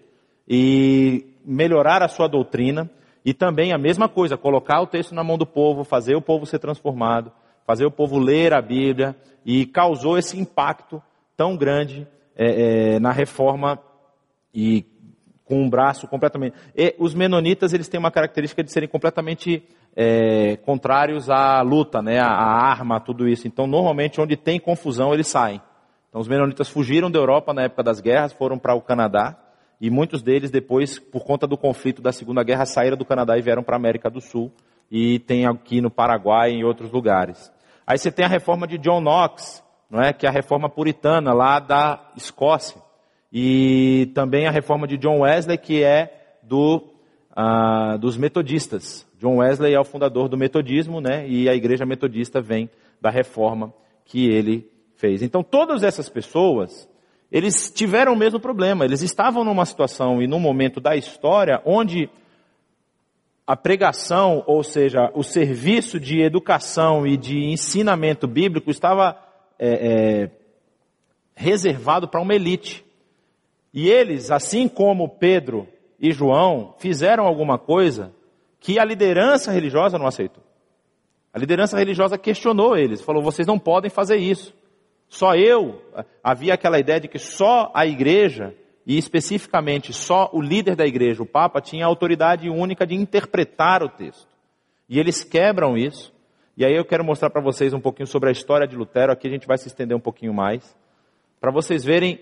e 0.48 1.26
melhorar 1.44 2.02
a 2.02 2.08
sua 2.08 2.26
doutrina, 2.26 2.90
e 3.24 3.32
também 3.32 3.72
a 3.72 3.78
mesma 3.78 4.08
coisa, 4.08 4.36
colocar 4.36 4.80
o 4.80 4.86
texto 4.86 5.14
na 5.14 5.24
mão 5.24 5.38
do 5.38 5.46
povo, 5.46 5.84
fazer 5.84 6.14
o 6.14 6.22
povo 6.22 6.46
ser 6.46 6.58
transformado, 6.58 7.32
fazer 7.66 7.86
o 7.86 7.90
povo 7.90 8.18
ler 8.18 8.52
a 8.52 8.60
Bíblia, 8.60 9.16
e 9.44 9.66
causou 9.66 10.18
esse 10.18 10.38
impacto 10.38 11.02
tão 11.36 11.56
grande 11.56 12.06
é, 12.36 12.94
é, 12.94 12.98
na 12.98 13.12
reforma 13.12 13.78
e 14.54 14.84
com 15.44 15.62
um 15.62 15.68
braço 15.68 16.08
completamente. 16.08 16.56
E 16.74 16.94
os 16.98 17.14
menonitas 17.14 17.72
eles 17.72 17.88
têm 17.88 18.00
uma 18.00 18.10
característica 18.10 18.64
de 18.64 18.72
serem 18.72 18.88
completamente 18.88 19.62
é, 19.94 20.56
contrários 20.56 21.28
à 21.28 21.60
luta, 21.60 22.00
né, 22.00 22.18
à, 22.18 22.26
arma, 22.26 23.00
tudo 23.00 23.28
isso. 23.28 23.46
Então, 23.46 23.66
normalmente, 23.66 24.20
onde 24.20 24.36
tem 24.36 24.58
confusão, 24.58 25.12
eles 25.12 25.26
saem. 25.26 25.60
Então, 26.14 26.22
os 26.22 26.28
menonitas 26.28 26.68
fugiram 26.68 27.10
da 27.10 27.18
Europa 27.18 27.52
na 27.52 27.62
época 27.62 27.82
das 27.82 27.98
guerras, 27.98 28.32
foram 28.32 28.56
para 28.56 28.72
o 28.72 28.80
Canadá 28.80 29.36
e 29.80 29.90
muitos 29.90 30.22
deles 30.22 30.48
depois, 30.48 30.96
por 30.96 31.24
conta 31.24 31.44
do 31.44 31.56
conflito 31.56 32.00
da 32.00 32.12
Segunda 32.12 32.44
Guerra, 32.44 32.66
saíram 32.66 32.96
do 32.96 33.04
Canadá 33.04 33.36
e 33.36 33.42
vieram 33.42 33.64
para 33.64 33.74
a 33.74 33.80
América 33.80 34.08
do 34.08 34.20
Sul, 34.20 34.52
e 34.88 35.18
tem 35.18 35.44
aqui 35.44 35.80
no 35.80 35.90
Paraguai 35.90 36.52
e 36.52 36.54
em 36.54 36.62
outros 36.62 36.92
lugares. 36.92 37.52
Aí 37.84 37.98
você 37.98 38.12
tem 38.12 38.24
a 38.24 38.28
reforma 38.28 38.64
de 38.64 38.78
John 38.78 39.00
Knox, 39.00 39.60
não 39.90 40.00
é? 40.00 40.12
que 40.12 40.24
é 40.24 40.28
a 40.28 40.32
reforma 40.32 40.68
puritana 40.68 41.32
lá 41.32 41.58
da 41.58 42.12
Escócia, 42.16 42.80
e 43.32 44.12
também 44.14 44.46
a 44.46 44.52
reforma 44.52 44.86
de 44.86 44.96
John 44.96 45.22
Wesley, 45.22 45.58
que 45.58 45.82
é 45.82 46.36
do, 46.44 46.76
uh, 47.36 47.98
dos 47.98 48.16
metodistas. 48.16 49.04
John 49.18 49.38
Wesley 49.38 49.74
é 49.74 49.80
o 49.80 49.84
fundador 49.84 50.28
do 50.28 50.38
metodismo, 50.38 51.00
né? 51.00 51.28
e 51.28 51.48
a 51.48 51.56
igreja 51.56 51.84
metodista 51.84 52.40
vem 52.40 52.70
da 53.00 53.10
reforma 53.10 53.74
que 54.04 54.30
ele 54.30 54.72
fez. 54.96 55.22
Então 55.22 55.42
todas 55.42 55.82
essas 55.82 56.08
pessoas, 56.08 56.88
eles 57.30 57.70
tiveram 57.70 58.12
o 58.12 58.16
mesmo 58.16 58.40
problema, 58.40 58.84
eles 58.84 59.02
estavam 59.02 59.44
numa 59.44 59.64
situação 59.64 60.22
e 60.22 60.26
num 60.26 60.40
momento 60.40 60.80
da 60.80 60.96
história 60.96 61.60
onde 61.64 62.08
a 63.46 63.56
pregação, 63.56 64.42
ou 64.46 64.62
seja, 64.62 65.10
o 65.14 65.22
serviço 65.22 66.00
de 66.00 66.20
educação 66.22 67.06
e 67.06 67.16
de 67.16 67.44
ensinamento 67.44 68.26
bíblico 68.26 68.70
estava 68.70 69.18
é, 69.58 69.68
é, 69.68 70.30
reservado 71.34 72.08
para 72.08 72.22
uma 72.22 72.34
elite. 72.34 72.84
E 73.72 73.88
eles, 73.88 74.30
assim 74.30 74.66
como 74.66 75.08
Pedro 75.08 75.68
e 76.00 76.10
João, 76.10 76.74
fizeram 76.78 77.26
alguma 77.26 77.58
coisa 77.58 78.14
que 78.58 78.78
a 78.78 78.84
liderança 78.84 79.52
religiosa 79.52 79.98
não 79.98 80.06
aceitou. 80.06 80.42
A 81.32 81.38
liderança 81.38 81.76
religiosa 81.76 82.16
questionou 82.16 82.76
eles, 82.76 83.02
falou: 83.02 83.22
vocês 83.22 83.46
não 83.46 83.58
podem 83.58 83.90
fazer 83.90 84.16
isso. 84.16 84.54
Só 85.14 85.36
eu, 85.36 85.80
havia 86.24 86.54
aquela 86.54 86.76
ideia 86.76 86.98
de 86.98 87.06
que 87.06 87.20
só 87.20 87.70
a 87.72 87.86
igreja 87.86 88.52
e 88.84 88.98
especificamente 88.98 89.92
só 89.92 90.28
o 90.32 90.42
líder 90.42 90.74
da 90.74 90.84
igreja, 90.84 91.22
o 91.22 91.26
Papa, 91.26 91.60
tinha 91.60 91.86
autoridade 91.86 92.50
única 92.50 92.84
de 92.84 92.96
interpretar 92.96 93.80
o 93.84 93.88
texto. 93.88 94.26
E 94.88 94.98
eles 94.98 95.22
quebram 95.22 95.78
isso. 95.78 96.12
E 96.56 96.64
aí 96.64 96.74
eu 96.74 96.84
quero 96.84 97.04
mostrar 97.04 97.30
para 97.30 97.40
vocês 97.40 97.72
um 97.72 97.80
pouquinho 97.80 98.08
sobre 98.08 98.28
a 98.28 98.32
história 98.32 98.66
de 98.66 98.74
Lutero. 98.74 99.12
Aqui 99.12 99.28
a 99.28 99.30
gente 99.30 99.46
vai 99.46 99.56
se 99.56 99.68
estender 99.68 99.96
um 99.96 100.00
pouquinho 100.00 100.34
mais. 100.34 100.76
Para 101.40 101.52
vocês 101.52 101.84
verem, 101.84 102.18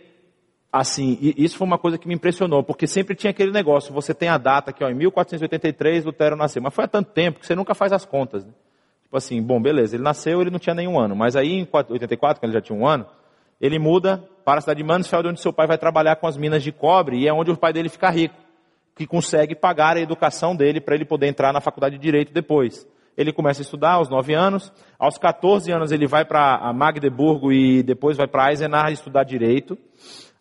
assim, 0.70 1.16
isso 1.38 1.56
foi 1.56 1.66
uma 1.66 1.78
coisa 1.78 1.96
que 1.96 2.06
me 2.06 2.14
impressionou, 2.14 2.62
porque 2.62 2.86
sempre 2.86 3.14
tinha 3.14 3.30
aquele 3.30 3.52
negócio, 3.52 3.94
você 3.94 4.12
tem 4.12 4.28
a 4.28 4.36
data 4.36 4.70
aqui, 4.70 4.84
ó, 4.84 4.90
em 4.90 4.94
1483 4.94 6.04
Lutero 6.04 6.36
nasceu, 6.36 6.60
mas 6.60 6.74
foi 6.74 6.84
há 6.84 6.88
tanto 6.88 7.10
tempo 7.12 7.40
que 7.40 7.46
você 7.46 7.54
nunca 7.54 7.74
faz 7.74 7.90
as 7.90 8.04
contas. 8.04 8.44
Né? 8.44 8.52
Tipo 9.12 9.18
assim, 9.18 9.42
bom, 9.42 9.60
beleza, 9.60 9.94
ele 9.94 10.02
nasceu, 10.02 10.40
ele 10.40 10.50
não 10.50 10.58
tinha 10.58 10.74
nenhum 10.74 10.98
ano, 10.98 11.14
mas 11.14 11.36
aí 11.36 11.52
em 11.52 11.68
84, 11.70 12.40
quando 12.40 12.50
ele 12.50 12.58
já 12.58 12.62
tinha 12.62 12.78
um 12.78 12.86
ano, 12.86 13.04
ele 13.60 13.78
muda 13.78 14.26
para 14.42 14.56
a 14.56 14.60
cidade 14.62 14.82
de 14.82 14.88
Mansfeld, 14.88 15.28
onde 15.28 15.38
seu 15.38 15.52
pai 15.52 15.66
vai 15.66 15.76
trabalhar 15.76 16.16
com 16.16 16.26
as 16.26 16.34
minas 16.34 16.62
de 16.62 16.72
cobre, 16.72 17.18
e 17.18 17.28
é 17.28 17.32
onde 17.32 17.50
o 17.50 17.56
pai 17.58 17.74
dele 17.74 17.90
fica 17.90 18.08
rico, 18.08 18.34
que 18.96 19.06
consegue 19.06 19.54
pagar 19.54 19.98
a 19.98 20.00
educação 20.00 20.56
dele 20.56 20.80
para 20.80 20.94
ele 20.94 21.04
poder 21.04 21.26
entrar 21.26 21.52
na 21.52 21.60
faculdade 21.60 21.98
de 21.98 22.00
Direito 22.00 22.32
depois. 22.32 22.88
Ele 23.14 23.34
começa 23.34 23.60
a 23.60 23.64
estudar 23.64 23.92
aos 23.96 24.08
9 24.08 24.32
anos, 24.32 24.72
aos 24.98 25.18
14 25.18 25.70
anos 25.70 25.92
ele 25.92 26.06
vai 26.06 26.24
para 26.24 26.72
Magdeburgo 26.72 27.52
e 27.52 27.82
depois 27.82 28.16
vai 28.16 28.26
para 28.26 28.48
Eisenach 28.48 28.94
estudar 28.94 29.24
Direito. 29.24 29.76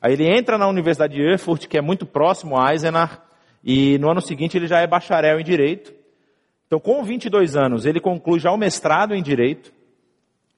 Aí 0.01 0.13
ele 0.13 0.33
entra 0.33 0.57
na 0.57 0.69
Universidade 0.69 1.15
de 1.15 1.21
Erfurt, 1.21 1.67
que 1.67 1.77
é 1.77 1.81
muito 1.81 2.05
próximo 2.05 2.57
a 2.57 2.71
Eisenach, 2.71 3.17
e 3.61 3.97
no 3.97 4.09
ano 4.09 4.21
seguinte 4.21 4.57
ele 4.57 4.67
já 4.67 4.79
é 4.79 4.87
bacharel 4.87 5.41
em 5.41 5.43
Direito. 5.43 5.99
Então, 6.71 6.79
com 6.79 7.03
22 7.03 7.57
anos, 7.57 7.85
ele 7.85 7.99
conclui 7.99 8.39
já 8.39 8.49
o 8.49 8.55
mestrado 8.55 9.13
em 9.13 9.21
Direito, 9.21 9.73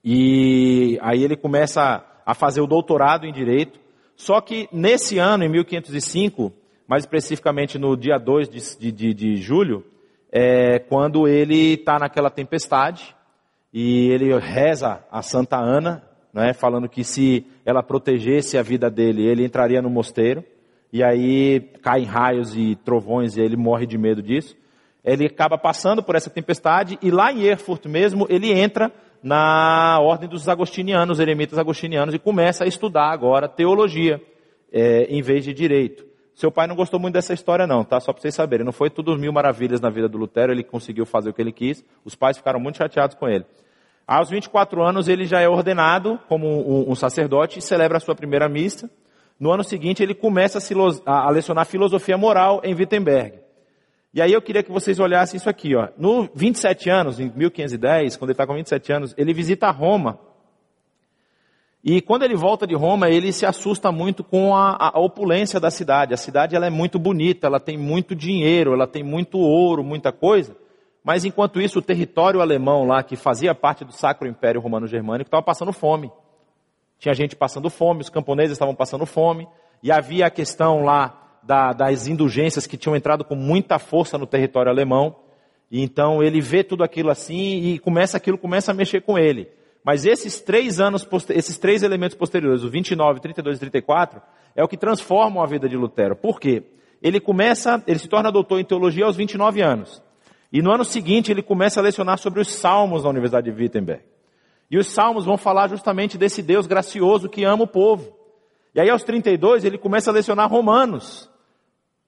e 0.05 0.99
aí 1.01 1.23
ele 1.23 1.35
começa 1.35 2.05
a 2.23 2.35
fazer 2.35 2.61
o 2.61 2.67
doutorado 2.67 3.25
em 3.25 3.33
direito. 3.33 3.79
Só 4.15 4.39
que 4.39 4.69
nesse 4.71 5.17
ano, 5.17 5.43
em 5.43 5.49
1505, 5.49 6.53
mais 6.87 7.01
especificamente 7.01 7.79
no 7.79 7.97
dia 7.97 8.19
2 8.19 8.47
de, 8.77 8.91
de, 8.91 9.11
de 9.11 9.37
julho, 9.37 9.83
é 10.31 10.77
quando 10.77 11.27
ele 11.27 11.73
está 11.73 11.97
naquela 11.97 12.29
tempestade 12.29 13.15
e 13.73 14.09
ele 14.09 14.37
reza 14.37 15.03
a 15.11 15.23
Santa 15.23 15.57
Ana, 15.57 16.03
né, 16.31 16.53
falando 16.53 16.87
que 16.87 17.03
se 17.03 17.43
ela 17.65 17.81
protegesse 17.81 18.55
a 18.55 18.61
vida 18.61 18.87
dele, 18.87 19.25
ele 19.25 19.45
entraria 19.45 19.81
no 19.81 19.89
mosteiro. 19.89 20.43
E 20.91 21.03
aí 21.03 21.59
caem 21.81 22.05
raios 22.05 22.55
e 22.55 22.75
trovões 22.75 23.35
e 23.35 23.41
ele 23.41 23.57
morre 23.57 23.87
de 23.87 23.97
medo 23.97 24.21
disso. 24.21 24.55
Ele 25.03 25.25
acaba 25.25 25.57
passando 25.57 26.01
por 26.01 26.15
essa 26.15 26.29
tempestade 26.29 26.97
e 27.01 27.11
lá 27.11 27.31
em 27.31 27.43
Erfurt 27.43 27.85
mesmo 27.85 28.25
ele 28.29 28.51
entra 28.51 28.91
na 29.21 29.99
ordem 30.01 30.27
dos 30.27 30.49
agostinianos, 30.49 31.19
eremitas 31.19 31.57
agostinianos, 31.57 32.13
e 32.13 32.19
começa 32.19 32.65
a 32.65 32.67
estudar 32.67 33.11
agora 33.11 33.47
teologia, 33.47 34.21
é, 34.71 35.03
em 35.03 35.21
vez 35.21 35.45
de 35.45 35.53
direito. 35.53 36.05
Seu 36.35 36.51
pai 36.51 36.67
não 36.67 36.75
gostou 36.75 36.99
muito 36.99 37.13
dessa 37.13 37.33
história 37.33 37.67
não, 37.67 37.83
tá? 37.83 37.99
Só 37.99 38.11
para 38.11 38.21
vocês 38.21 38.33
saberem. 38.33 38.65
Não 38.65 38.73
foi 38.73 38.89
tudo 38.89 39.17
mil 39.17 39.31
maravilhas 39.31 39.79
na 39.79 39.89
vida 39.89 40.09
do 40.09 40.17
Lutero, 40.17 40.51
ele 40.51 40.63
conseguiu 40.63 41.05
fazer 41.05 41.29
o 41.29 41.33
que 41.33 41.41
ele 41.41 41.51
quis. 41.51 41.85
Os 42.03 42.15
pais 42.15 42.37
ficaram 42.37 42.59
muito 42.59 42.77
chateados 42.77 43.15
com 43.15 43.27
ele. 43.27 43.45
Aos 44.05 44.29
24 44.29 44.83
anos 44.83 45.07
ele 45.07 45.25
já 45.25 45.39
é 45.39 45.47
ordenado 45.47 46.19
como 46.27 46.47
um, 46.47 46.91
um 46.91 46.95
sacerdote 46.95 47.59
e 47.59 47.61
celebra 47.61 47.97
a 47.97 48.01
sua 48.01 48.15
primeira 48.15 48.49
missa. 48.49 48.89
No 49.39 49.51
ano 49.51 49.63
seguinte 49.63 50.03
ele 50.03 50.13
começa 50.13 50.59
a, 51.05 51.27
a 51.27 51.29
lecionar 51.29 51.65
filosofia 51.65 52.17
moral 52.17 52.59
em 52.63 52.73
Wittenberg. 52.73 53.42
E 54.13 54.21
aí 54.21 54.31
eu 54.31 54.41
queria 54.41 54.61
que 54.61 54.71
vocês 54.71 54.99
olhassem 54.99 55.37
isso 55.37 55.49
aqui, 55.49 55.75
ó. 55.75 55.89
No 55.97 56.29
27 56.35 56.89
anos, 56.89 57.19
em 57.19 57.31
1510, 57.35 58.15
quando 58.15 58.29
ele 58.29 58.33
está 58.33 58.45
com 58.45 58.53
27 58.53 58.93
anos, 58.93 59.15
ele 59.17 59.33
visita 59.33 59.71
Roma. 59.71 60.19
E 61.83 61.99
quando 61.99 62.23
ele 62.23 62.35
volta 62.35 62.67
de 62.67 62.75
Roma, 62.75 63.09
ele 63.09 63.33
se 63.33 63.45
assusta 63.45 63.91
muito 63.91 64.23
com 64.23 64.55
a, 64.55 64.77
a, 64.79 64.99
opulência 64.99 65.59
da 65.59 65.71
cidade. 65.71 66.13
A 66.13 66.17
cidade 66.17 66.55
ela 66.55 66.67
é 66.67 66.69
muito 66.69 66.99
bonita, 66.99 67.47
ela 67.47 67.59
tem 67.59 67.75
muito 67.75 68.15
dinheiro, 68.15 68.73
ela 68.73 68.85
tem 68.85 69.03
muito 69.03 69.39
ouro, 69.39 69.83
muita 69.83 70.11
coisa. 70.11 70.55
Mas 71.03 71.25
enquanto 71.25 71.59
isso, 71.59 71.79
o 71.79 71.81
território 71.81 72.39
alemão 72.39 72.85
lá, 72.85 73.01
que 73.03 73.15
fazia 73.15 73.53
parte 73.55 73.83
do 73.83 73.91
Sacro 73.91 74.27
Império 74.27 74.61
Romano 74.61 74.87
Germânico, 74.87 75.27
estava 75.27 75.43
passando 75.43 75.73
fome. 75.73 76.11
Tinha 76.99 77.13
gente 77.15 77.35
passando 77.35 77.69
fome, 77.69 78.01
os 78.01 78.09
camponeses 78.09 78.53
estavam 78.53 78.75
passando 78.75 79.05
fome, 79.05 79.45
e 79.81 79.91
havia 79.91 80.27
a 80.27 80.29
questão 80.29 80.83
lá 80.83 81.22
da, 81.45 81.73
das 81.73 82.07
indulgências 82.07 82.65
que 82.65 82.77
tinham 82.77 82.95
entrado 82.95 83.23
com 83.23 83.35
muita 83.35 83.77
força 83.79 84.17
no 84.17 84.25
território 84.25 84.71
alemão. 84.71 85.15
E 85.69 85.81
então 85.81 86.21
ele 86.21 86.39
vê 86.39 86.63
tudo 86.63 86.83
aquilo 86.83 87.09
assim 87.09 87.61
e 87.63 87.79
começa 87.79 88.17
aquilo 88.17 88.37
começa 88.37 88.71
a 88.71 88.73
mexer 88.73 89.01
com 89.01 89.17
ele. 89.17 89.49
Mas 89.83 90.05
esses 90.05 90.39
três 90.39 90.79
anos, 90.79 91.05
esses 91.29 91.57
três 91.57 91.83
elementos 91.83 92.15
posteriores, 92.15 92.63
o 92.63 92.69
29, 92.69 93.19
32 93.19 93.57
e 93.57 93.59
34, 93.59 94.21
é 94.55 94.63
o 94.63 94.67
que 94.67 94.77
transformam 94.77 95.43
a 95.43 95.47
vida 95.47 95.67
de 95.67 95.75
Lutero. 95.75 96.15
Por 96.15 96.39
quê? 96.39 96.63
Ele 97.01 97.19
começa, 97.19 97.83
ele 97.85 97.99
se 97.99 98.07
torna 98.07 98.31
doutor 98.31 98.59
em 98.59 98.63
teologia 98.63 99.05
aos 99.05 99.17
29 99.17 99.61
anos. 99.61 100.01
E 100.51 100.61
no 100.61 100.71
ano 100.71 100.85
seguinte 100.85 101.31
ele 101.31 101.41
começa 101.41 101.79
a 101.79 101.83
lecionar 101.83 102.17
sobre 102.17 102.39
os 102.39 102.47
salmos 102.47 103.03
na 103.03 103.09
Universidade 103.09 103.51
de 103.51 103.61
Wittenberg. 103.61 104.03
E 104.71 104.77
os 104.77 104.87
salmos 104.87 105.25
vão 105.25 105.37
falar 105.37 105.67
justamente 105.67 106.17
desse 106.17 106.41
Deus 106.41 106.65
gracioso 106.65 107.27
que 107.27 107.43
ama 107.43 107.63
o 107.63 107.67
povo. 107.67 108.15
E 108.73 108.79
aí 108.79 108.89
aos 108.89 109.03
32 109.03 109.65
ele 109.65 109.77
começa 109.77 110.09
a 110.09 110.13
lecionar 110.13 110.49
Romanos. 110.49 111.29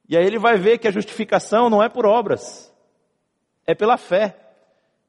E 0.08 0.16
aí 0.16 0.26
ele 0.26 0.38
vai 0.38 0.58
ver 0.58 0.78
que 0.78 0.88
a 0.88 0.92
justificação 0.92 1.70
não 1.70 1.82
é 1.82 1.90
por 1.90 2.06
obras, 2.06 2.74
é 3.66 3.74
pela 3.74 3.98
fé. 3.98 4.36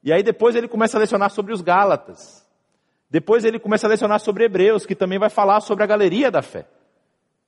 E 0.02 0.12
aí 0.12 0.22
depois 0.22 0.54
ele 0.54 0.68
começa 0.68 0.96
a 0.96 1.00
lecionar 1.00 1.30
sobre 1.30 1.52
os 1.52 1.60
Gálatas. 1.60 2.46
Depois 3.10 3.44
ele 3.44 3.58
começa 3.58 3.86
a 3.86 3.90
lecionar 3.90 4.20
sobre 4.20 4.44
Hebreus, 4.44 4.86
que 4.86 4.94
também 4.94 5.18
vai 5.18 5.30
falar 5.30 5.60
sobre 5.60 5.84
a 5.84 5.86
galeria 5.86 6.30
da 6.30 6.42
fé. 6.42 6.66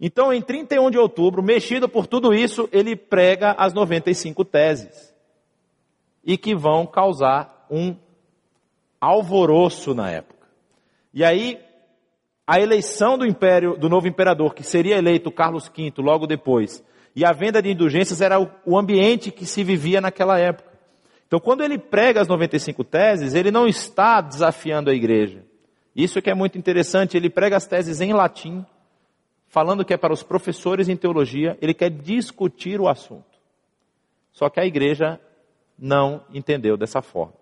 Então, 0.01 0.33
em 0.33 0.41
31 0.41 0.91
de 0.91 0.99
outubro, 0.99 1.43
mexido 1.43 1.89
por 1.89 2.07
tudo 2.07 2.33
isso, 2.33 2.69
ele 2.71 2.95
prega 2.95 3.53
as 3.59 3.75
95 3.75 4.45
teses. 4.45 5.13
E 6.25 6.39
que 6.39 6.55
vão 6.55 6.87
causar 6.87 7.67
um 7.69 7.97
alvoroço 9.01 9.95
na 9.95 10.11
época. 10.11 10.47
E 11.13 11.25
aí, 11.25 11.59
a 12.47 12.61
eleição 12.61 13.19
do 13.19 13.27
império, 13.27 13.77
do 13.77 13.89
novo 13.89 14.07
imperador, 14.07 14.55
que 14.55 14.63
seria 14.63 14.97
eleito 14.97 15.33
Carlos 15.33 15.69
V 15.69 15.93
logo 15.99 16.27
depois, 16.27 16.85
e 17.19 17.25
a 17.25 17.33
venda 17.33 17.61
de 17.61 17.69
indulgências 17.69 18.21
era 18.21 18.39
o 18.39 18.79
ambiente 18.79 19.33
que 19.33 19.45
se 19.45 19.65
vivia 19.65 20.01
naquela 20.01 20.39
época. 20.39 20.71
Então, 21.27 21.41
quando 21.41 21.65
ele 21.65 21.77
prega 21.77 22.21
as 22.21 22.29
95 22.29 22.85
teses, 22.85 23.35
ele 23.35 23.51
não 23.51 23.67
está 23.67 24.21
desafiando 24.21 24.89
a 24.89 24.95
igreja. 24.95 25.45
Isso 25.97 26.23
que 26.23 26.31
é 26.31 26.35
muito 26.35 26.57
interessante, 26.57 27.17
ele 27.17 27.29
prega 27.29 27.57
as 27.57 27.67
teses 27.67 28.01
em 28.01 28.13
latim, 28.13 28.65
falando 29.49 29.85
que 29.85 29.93
é 29.93 29.97
para 29.97 30.13
os 30.13 30.23
professores 30.23 30.89
em 30.89 30.97
teologia, 30.97 31.59
ele 31.61 31.75
quer 31.75 31.91
discutir 31.91 32.81
o 32.81 32.87
assunto. 32.87 33.37
Só 34.31 34.49
que 34.49 34.61
a 34.61 34.65
igreja 34.65 35.21
não 35.77 36.23
entendeu 36.33 36.77
dessa 36.77 37.03
forma. 37.03 37.35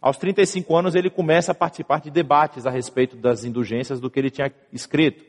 Aos 0.00 0.16
35 0.16 0.74
anos, 0.74 0.94
ele 0.94 1.10
começa 1.10 1.52
a 1.52 1.54
participar 1.54 2.00
de 2.00 2.10
debates 2.10 2.64
a 2.64 2.70
respeito 2.70 3.18
das 3.18 3.44
indulgências 3.44 4.00
do 4.00 4.08
que 4.08 4.18
ele 4.18 4.30
tinha 4.30 4.50
escrito. 4.72 5.22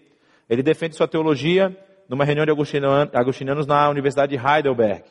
Ele 0.50 0.64
defende 0.64 0.96
sua 0.96 1.10
teologia 1.10 1.78
numa 2.12 2.26
reunião 2.26 2.46
de 2.46 2.52
agostinianos 2.52 3.66
na 3.66 3.90
Universidade 3.90 4.36
de 4.36 4.46
Heidelberg, 4.46 5.06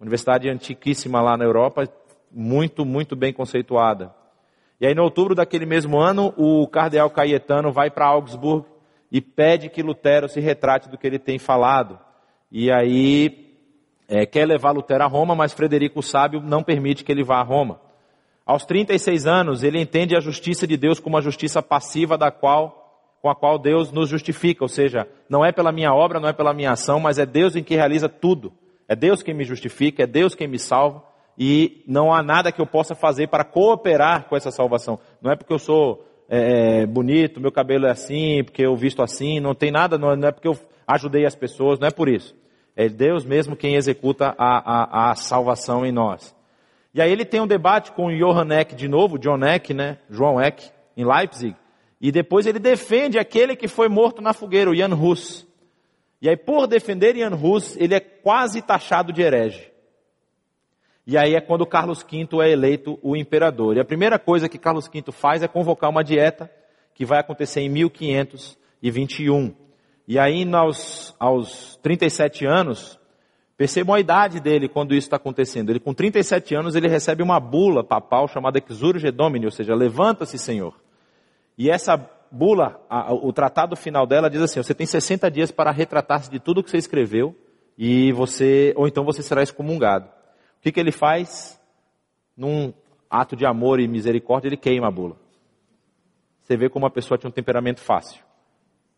universidade 0.00 0.48
antiquíssima 0.48 1.20
lá 1.20 1.36
na 1.36 1.44
Europa, 1.44 1.86
muito, 2.32 2.82
muito 2.82 3.14
bem 3.14 3.30
conceituada. 3.30 4.10
E 4.80 4.86
aí, 4.86 4.94
no 4.94 5.02
outubro 5.02 5.34
daquele 5.34 5.66
mesmo 5.66 6.00
ano, 6.00 6.32
o 6.34 6.66
cardeal 6.66 7.10
Caietano 7.10 7.70
vai 7.70 7.90
para 7.90 8.06
Augsburg 8.06 8.66
e 9.12 9.20
pede 9.20 9.68
que 9.68 9.82
Lutero 9.82 10.30
se 10.30 10.40
retrate 10.40 10.88
do 10.88 10.96
que 10.96 11.06
ele 11.06 11.18
tem 11.18 11.38
falado. 11.38 11.98
e 12.50 12.72
aí 12.72 13.54
é, 14.08 14.24
quer 14.24 14.46
levar 14.46 14.70
Lutero 14.70 15.04
a 15.04 15.06
Roma, 15.06 15.34
mas 15.34 15.52
Frederico 15.52 15.98
o 15.98 16.02
Sábio 16.02 16.40
não 16.40 16.62
permite 16.62 17.04
que 17.04 17.12
ele 17.12 17.22
vá 17.22 17.36
a 17.36 17.42
Roma. 17.42 17.78
Aos 18.46 18.64
36 18.64 19.26
anos, 19.26 19.62
ele 19.62 19.78
entende 19.78 20.16
a 20.16 20.20
justiça 20.20 20.66
de 20.66 20.78
Deus 20.78 21.00
como 21.00 21.18
a 21.18 21.20
justiça 21.20 21.62
passiva 21.62 22.16
da 22.16 22.30
qual 22.30 22.85
com 23.20 23.28
a 23.28 23.34
qual 23.34 23.58
Deus 23.58 23.90
nos 23.90 24.08
justifica, 24.08 24.64
ou 24.64 24.68
seja, 24.68 25.08
não 25.28 25.44
é 25.44 25.50
pela 25.50 25.72
minha 25.72 25.92
obra, 25.92 26.20
não 26.20 26.28
é 26.28 26.32
pela 26.32 26.54
minha 26.54 26.72
ação, 26.72 27.00
mas 27.00 27.18
é 27.18 27.26
Deus 27.26 27.56
em 27.56 27.62
que 27.62 27.74
realiza 27.74 28.08
tudo. 28.08 28.52
É 28.88 28.94
Deus 28.94 29.22
quem 29.22 29.34
me 29.34 29.44
justifica, 29.44 30.04
é 30.04 30.06
Deus 30.06 30.34
quem 30.34 30.46
me 30.46 30.58
salva, 30.58 31.02
e 31.38 31.82
não 31.86 32.12
há 32.12 32.22
nada 32.22 32.52
que 32.52 32.60
eu 32.60 32.66
possa 32.66 32.94
fazer 32.94 33.28
para 33.28 33.44
cooperar 33.44 34.28
com 34.28 34.36
essa 34.36 34.50
salvação. 34.50 34.98
Não 35.20 35.30
é 35.30 35.36
porque 35.36 35.52
eu 35.52 35.58
sou 35.58 36.06
é, 36.28 36.82
é 36.82 36.86
bonito, 36.86 37.40
meu 37.40 37.52
cabelo 37.52 37.86
é 37.86 37.90
assim, 37.90 38.42
porque 38.44 38.64
eu 38.64 38.76
visto 38.76 39.02
assim, 39.02 39.40
não 39.40 39.54
tem 39.54 39.70
nada, 39.70 39.98
não 39.98 40.12
é 40.12 40.32
porque 40.32 40.48
eu 40.48 40.56
ajudei 40.86 41.26
as 41.26 41.34
pessoas, 41.34 41.78
não 41.78 41.88
é 41.88 41.90
por 41.90 42.08
isso. 42.08 42.34
É 42.74 42.88
Deus 42.88 43.24
mesmo 43.24 43.56
quem 43.56 43.74
executa 43.74 44.34
a, 44.38 45.08
a, 45.08 45.10
a 45.10 45.14
salvação 45.14 45.84
em 45.84 45.92
nós. 45.92 46.34
E 46.94 47.00
aí 47.00 47.10
ele 47.10 47.24
tem 47.24 47.40
um 47.40 47.46
debate 47.46 47.92
com 47.92 48.10
Johann 48.10 48.52
Eck 48.52 48.74
de 48.74 48.88
novo, 48.88 49.18
John 49.18 49.44
Eck, 49.44 49.74
né? 49.74 49.98
João 50.08 50.40
Eck, 50.40 50.70
em 50.96 51.04
Leipzig. 51.04 51.56
E 52.00 52.12
depois 52.12 52.46
ele 52.46 52.58
defende 52.58 53.18
aquele 53.18 53.56
que 53.56 53.68
foi 53.68 53.88
morto 53.88 54.20
na 54.20 54.32
fogueira, 54.32 54.70
o 54.70 54.76
Jan 54.76 54.94
Hus. 54.94 55.46
E 56.20 56.28
aí, 56.28 56.36
por 56.36 56.66
defender 56.66 57.16
Jan 57.16 57.34
Hus, 57.34 57.76
ele 57.76 57.94
é 57.94 58.00
quase 58.00 58.60
taxado 58.62 59.12
de 59.12 59.22
herege. 59.22 59.70
E 61.06 61.16
aí 61.16 61.34
é 61.34 61.40
quando 61.40 61.64
Carlos 61.64 62.02
V 62.02 62.26
é 62.42 62.50
eleito 62.50 62.98
o 63.00 63.16
imperador. 63.16 63.76
E 63.76 63.80
a 63.80 63.84
primeira 63.84 64.18
coisa 64.18 64.48
que 64.48 64.58
Carlos 64.58 64.88
V 64.88 65.12
faz 65.12 65.42
é 65.42 65.48
convocar 65.48 65.88
uma 65.88 66.02
dieta 66.02 66.50
que 66.92 67.04
vai 67.04 67.20
acontecer 67.20 67.60
em 67.60 67.68
1521. 67.68 69.54
E 70.08 70.18
aí, 70.18 70.44
aos, 70.52 71.14
aos 71.18 71.76
37 71.82 72.44
anos, 72.44 72.98
percebam 73.56 73.94
a 73.94 74.00
idade 74.00 74.40
dele 74.40 74.68
quando 74.68 74.94
isso 74.94 75.06
está 75.06 75.16
acontecendo. 75.16 75.70
Ele, 75.70 75.78
com 75.78 75.94
37 75.94 76.54
anos, 76.54 76.74
ele 76.74 76.88
recebe 76.88 77.22
uma 77.22 77.38
bula 77.38 77.84
papal 77.84 78.26
chamada 78.26 78.58
Exurge 78.58 79.10
Domini, 79.10 79.46
ou 79.46 79.52
seja, 79.52 79.74
levanta-se, 79.74 80.38
Senhor. 80.38 80.74
E 81.56 81.70
essa 81.70 81.96
bula, 82.30 82.80
a, 82.88 83.12
o 83.14 83.32
tratado 83.32 83.76
final 83.76 84.06
dela 84.06 84.28
diz 84.28 84.40
assim: 84.40 84.62
você 84.62 84.74
tem 84.74 84.86
60 84.86 85.30
dias 85.30 85.50
para 85.50 85.70
retratar-se 85.70 86.30
de 86.30 86.38
tudo 86.38 86.62
que 86.62 86.70
você 86.70 86.76
escreveu 86.76 87.34
e 87.78 88.12
você, 88.12 88.72
ou 88.76 88.86
então 88.86 89.04
você 89.04 89.22
será 89.22 89.42
excomungado. 89.42 90.06
O 90.58 90.62
que, 90.62 90.72
que 90.72 90.80
ele 90.80 90.92
faz? 90.92 91.60
Num 92.36 92.72
ato 93.08 93.36
de 93.36 93.46
amor 93.46 93.80
e 93.80 93.88
misericórdia, 93.88 94.48
ele 94.48 94.56
queima 94.56 94.88
a 94.88 94.90
bula. 94.90 95.16
Você 96.42 96.56
vê 96.56 96.68
como 96.68 96.84
uma 96.84 96.90
pessoa 96.90 97.18
tinha 97.18 97.28
um 97.28 97.32
temperamento 97.32 97.80
fácil. 97.80 98.22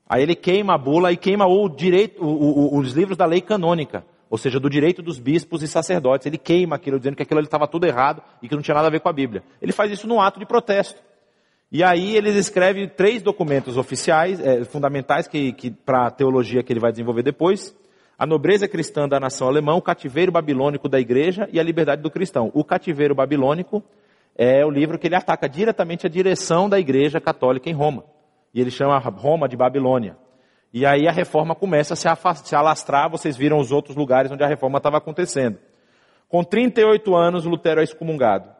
Aí 0.08 0.22
ele 0.22 0.34
queima 0.34 0.74
a 0.74 0.78
bula 0.78 1.12
e 1.12 1.16
queima 1.16 1.46
o 1.46 1.68
direito, 1.68 2.22
o, 2.22 2.26
o, 2.26 2.78
os 2.78 2.92
livros 2.92 3.16
da 3.16 3.26
lei 3.26 3.40
canônica, 3.40 4.04
ou 4.30 4.38
seja, 4.38 4.58
do 4.58 4.68
direito 4.68 5.02
dos 5.02 5.18
bispos 5.18 5.62
e 5.62 5.68
sacerdotes. 5.68 6.26
Ele 6.26 6.38
queima 6.38 6.76
aquilo, 6.76 6.98
dizendo 6.98 7.16
que 7.16 7.22
aquilo 7.22 7.40
estava 7.40 7.68
tudo 7.68 7.86
errado 7.86 8.22
e 8.42 8.48
que 8.48 8.54
não 8.54 8.62
tinha 8.62 8.74
nada 8.74 8.88
a 8.88 8.90
ver 8.90 9.00
com 9.00 9.08
a 9.08 9.12
Bíblia. 9.12 9.42
Ele 9.60 9.72
faz 9.72 9.90
isso 9.92 10.06
num 10.06 10.20
ato 10.20 10.38
de 10.40 10.46
protesto. 10.46 11.00
E 11.70 11.84
aí 11.84 12.16
eles 12.16 12.34
escrevem 12.34 12.88
três 12.88 13.22
documentos 13.22 13.76
oficiais, 13.76 14.40
é, 14.40 14.64
fundamentais 14.64 15.28
que, 15.28 15.52
que 15.52 15.70
para 15.70 16.06
a 16.06 16.10
teologia 16.10 16.62
que 16.62 16.72
ele 16.72 16.80
vai 16.80 16.90
desenvolver 16.90 17.22
depois. 17.22 17.76
A 18.18 18.26
nobreza 18.26 18.66
cristã 18.66 19.06
da 19.06 19.20
nação 19.20 19.46
alemã, 19.46 19.74
o 19.74 19.82
cativeiro 19.82 20.32
babilônico 20.32 20.88
da 20.88 20.98
igreja 20.98 21.46
e 21.52 21.60
a 21.60 21.62
liberdade 21.62 22.00
do 22.00 22.10
cristão. 22.10 22.50
O 22.54 22.64
cativeiro 22.64 23.14
babilônico 23.14 23.84
é 24.34 24.64
o 24.64 24.70
livro 24.70 24.98
que 24.98 25.08
ele 25.08 25.14
ataca 25.14 25.46
diretamente 25.46 26.06
a 26.06 26.10
direção 26.10 26.70
da 26.70 26.80
igreja 26.80 27.20
católica 27.20 27.68
em 27.68 27.74
Roma. 27.74 28.02
E 28.54 28.62
ele 28.62 28.70
chama 28.70 28.98
Roma 28.98 29.46
de 29.46 29.56
Babilônia. 29.56 30.16
E 30.72 30.86
aí 30.86 31.06
a 31.06 31.12
reforma 31.12 31.54
começa 31.54 31.92
a 31.92 31.96
se, 31.96 32.08
se 32.44 32.56
alastrar, 32.56 33.10
vocês 33.10 33.36
viram 33.36 33.58
os 33.58 33.70
outros 33.72 33.94
lugares 33.94 34.32
onde 34.32 34.42
a 34.42 34.48
reforma 34.48 34.78
estava 34.78 34.96
acontecendo. 34.96 35.58
Com 36.28 36.42
38 36.42 37.14
anos, 37.14 37.44
Lutero 37.44 37.80
é 37.80 37.84
excomungado 37.84 38.57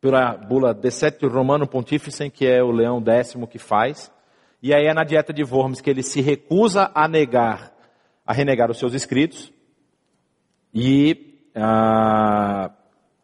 pela 0.00 0.36
bula 0.36 0.74
Decetio 0.74 1.28
Romano 1.28 1.66
Pontificem, 1.66 2.30
que 2.30 2.46
é 2.46 2.62
o 2.62 2.70
Leão 2.70 3.02
X 3.04 3.34
que 3.50 3.58
faz. 3.58 4.12
E 4.62 4.74
aí 4.74 4.86
é 4.86 4.94
na 4.94 5.04
dieta 5.04 5.32
de 5.32 5.44
Worms 5.44 5.80
que 5.80 5.90
ele 5.90 6.02
se 6.02 6.20
recusa 6.20 6.90
a 6.94 7.06
negar, 7.06 7.72
a 8.26 8.32
renegar 8.32 8.70
os 8.70 8.78
seus 8.78 8.94
escritos. 8.94 9.52
E 10.74 11.38
ah, 11.54 12.70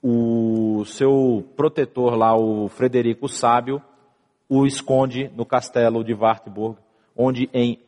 o 0.03 0.85
seu 0.85 1.47
protetor 1.57 2.15
lá, 2.15 2.37
o 2.37 2.69
Frederico 2.69 3.29
Sábio, 3.29 3.83
o 4.49 4.67
esconde 4.67 5.31
no 5.35 5.47
castelo 5.47 6.05
de 6.05 6.15
Wartburg, 6.15 6.79
onde 7.17 7.49
em 7.53 7.79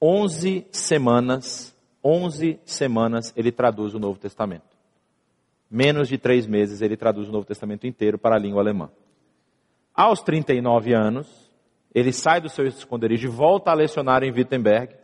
11 0.00 0.66
semanas, 0.70 1.76
11 2.02 2.60
semanas 2.64 3.32
ele 3.36 3.50
traduz 3.50 3.94
o 3.94 3.98
Novo 3.98 4.18
Testamento 4.18 4.67
menos 5.70 6.08
de 6.08 6.16
três 6.16 6.46
meses, 6.46 6.80
ele 6.80 6.96
traduz 6.96 7.28
o 7.28 7.32
Novo 7.32 7.46
Testamento 7.46 7.86
inteiro 7.86 8.18
para 8.18 8.36
a 8.36 8.38
língua 8.38 8.62
alemã. 8.62 8.90
Aos 9.94 10.22
39 10.22 10.94
anos, 10.94 11.50
ele 11.94 12.12
sai 12.12 12.40
do 12.40 12.48
seu 12.48 12.66
esconderijo 12.66 13.26
e 13.26 13.30
volta 13.30 13.70
a 13.70 13.74
lecionar 13.74 14.22
em 14.22 14.30
Wittenberg. 14.30 14.94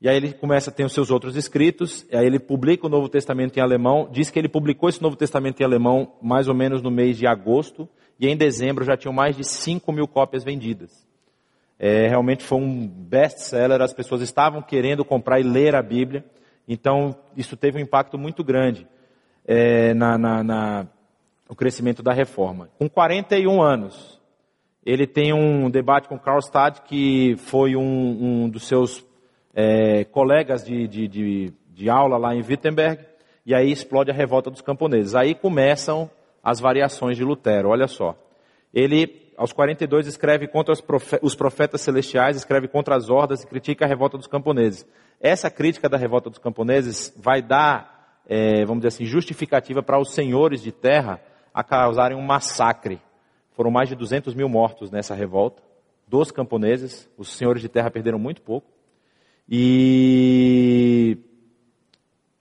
E 0.00 0.08
aí 0.08 0.16
ele 0.16 0.34
começa 0.34 0.70
a 0.70 0.72
ter 0.72 0.84
os 0.84 0.92
seus 0.92 1.10
outros 1.10 1.34
escritos, 1.34 2.06
e 2.10 2.16
aí 2.16 2.26
ele 2.26 2.38
publica 2.38 2.86
o 2.86 2.90
Novo 2.90 3.08
Testamento 3.08 3.56
em 3.56 3.62
alemão, 3.62 4.08
diz 4.12 4.30
que 4.30 4.38
ele 4.38 4.48
publicou 4.48 4.88
esse 4.88 5.00
Novo 5.00 5.16
Testamento 5.16 5.60
em 5.60 5.64
alemão 5.64 6.12
mais 6.20 6.46
ou 6.46 6.54
menos 6.54 6.82
no 6.82 6.90
mês 6.90 7.16
de 7.16 7.26
agosto, 7.26 7.88
e 8.20 8.28
em 8.28 8.36
dezembro 8.36 8.84
já 8.84 8.96
tinham 8.96 9.14
mais 9.14 9.36
de 9.36 9.44
5 9.44 9.90
mil 9.92 10.06
cópias 10.06 10.44
vendidas. 10.44 11.06
É, 11.78 12.06
realmente 12.06 12.44
foi 12.44 12.58
um 12.58 12.86
best-seller, 12.86 13.80
as 13.80 13.94
pessoas 13.94 14.20
estavam 14.20 14.62
querendo 14.62 15.04
comprar 15.04 15.40
e 15.40 15.42
ler 15.42 15.74
a 15.74 15.82
Bíblia, 15.82 16.24
então 16.68 17.16
isso 17.36 17.56
teve 17.56 17.78
um 17.78 17.82
impacto 17.82 18.18
muito 18.18 18.44
grande 18.44 18.86
é, 19.46 19.92
na, 19.94 20.16
na, 20.16 20.42
na, 20.42 20.86
no 21.48 21.54
crescimento 21.54 22.02
da 22.02 22.12
reforma. 22.12 22.68
Com 22.78 22.88
41 22.88 23.62
anos, 23.62 24.20
ele 24.84 25.06
tem 25.06 25.32
um 25.32 25.70
debate 25.70 26.08
com 26.08 26.18
Karlstadt, 26.18 26.82
que 26.82 27.36
foi 27.36 27.76
um, 27.76 28.44
um 28.44 28.48
dos 28.48 28.66
seus 28.66 29.04
é, 29.54 30.04
colegas 30.04 30.64
de, 30.64 30.88
de, 30.88 31.08
de, 31.08 31.52
de 31.72 31.90
aula 31.90 32.16
lá 32.16 32.34
em 32.34 32.42
Wittenberg, 32.42 33.02
e 33.46 33.54
aí 33.54 33.70
explode 33.70 34.10
a 34.10 34.14
revolta 34.14 34.50
dos 34.50 34.60
camponeses. 34.60 35.14
Aí 35.14 35.34
começam 35.34 36.10
as 36.42 36.60
variações 36.60 37.16
de 37.16 37.24
Lutero, 37.24 37.68
olha 37.68 37.86
só. 37.86 38.16
Ele, 38.72 39.30
aos 39.36 39.52
42, 39.52 40.06
escreve 40.06 40.48
contra 40.48 40.74
os 41.22 41.34
profetas 41.34 41.80
celestiais, 41.80 42.36
escreve 42.36 42.68
contra 42.68 42.96
as 42.96 43.08
hordas 43.08 43.42
e 43.42 43.46
critica 43.46 43.84
a 43.84 43.88
revolta 43.88 44.18
dos 44.18 44.26
camponeses. 44.26 44.86
Essa 45.20 45.50
crítica 45.50 45.88
da 45.88 45.96
revolta 45.96 46.28
dos 46.28 46.38
camponeses 46.38 47.14
vai 47.16 47.40
dar 47.40 47.93
é, 48.26 48.64
vamos 48.64 48.82
dizer 48.82 48.88
assim, 48.88 49.04
justificativa 49.04 49.82
para 49.82 50.00
os 50.00 50.12
senhores 50.12 50.62
de 50.62 50.72
terra 50.72 51.20
a 51.52 51.62
causarem 51.62 52.16
um 52.16 52.22
massacre. 52.22 53.00
Foram 53.52 53.70
mais 53.70 53.88
de 53.88 53.94
200 53.94 54.34
mil 54.34 54.48
mortos 54.48 54.90
nessa 54.90 55.14
revolta, 55.14 55.62
dos 56.06 56.30
camponeses, 56.30 57.08
os 57.16 57.28
senhores 57.32 57.62
de 57.62 57.68
terra 57.68 57.90
perderam 57.90 58.18
muito 58.18 58.42
pouco. 58.42 58.66
E 59.48 61.18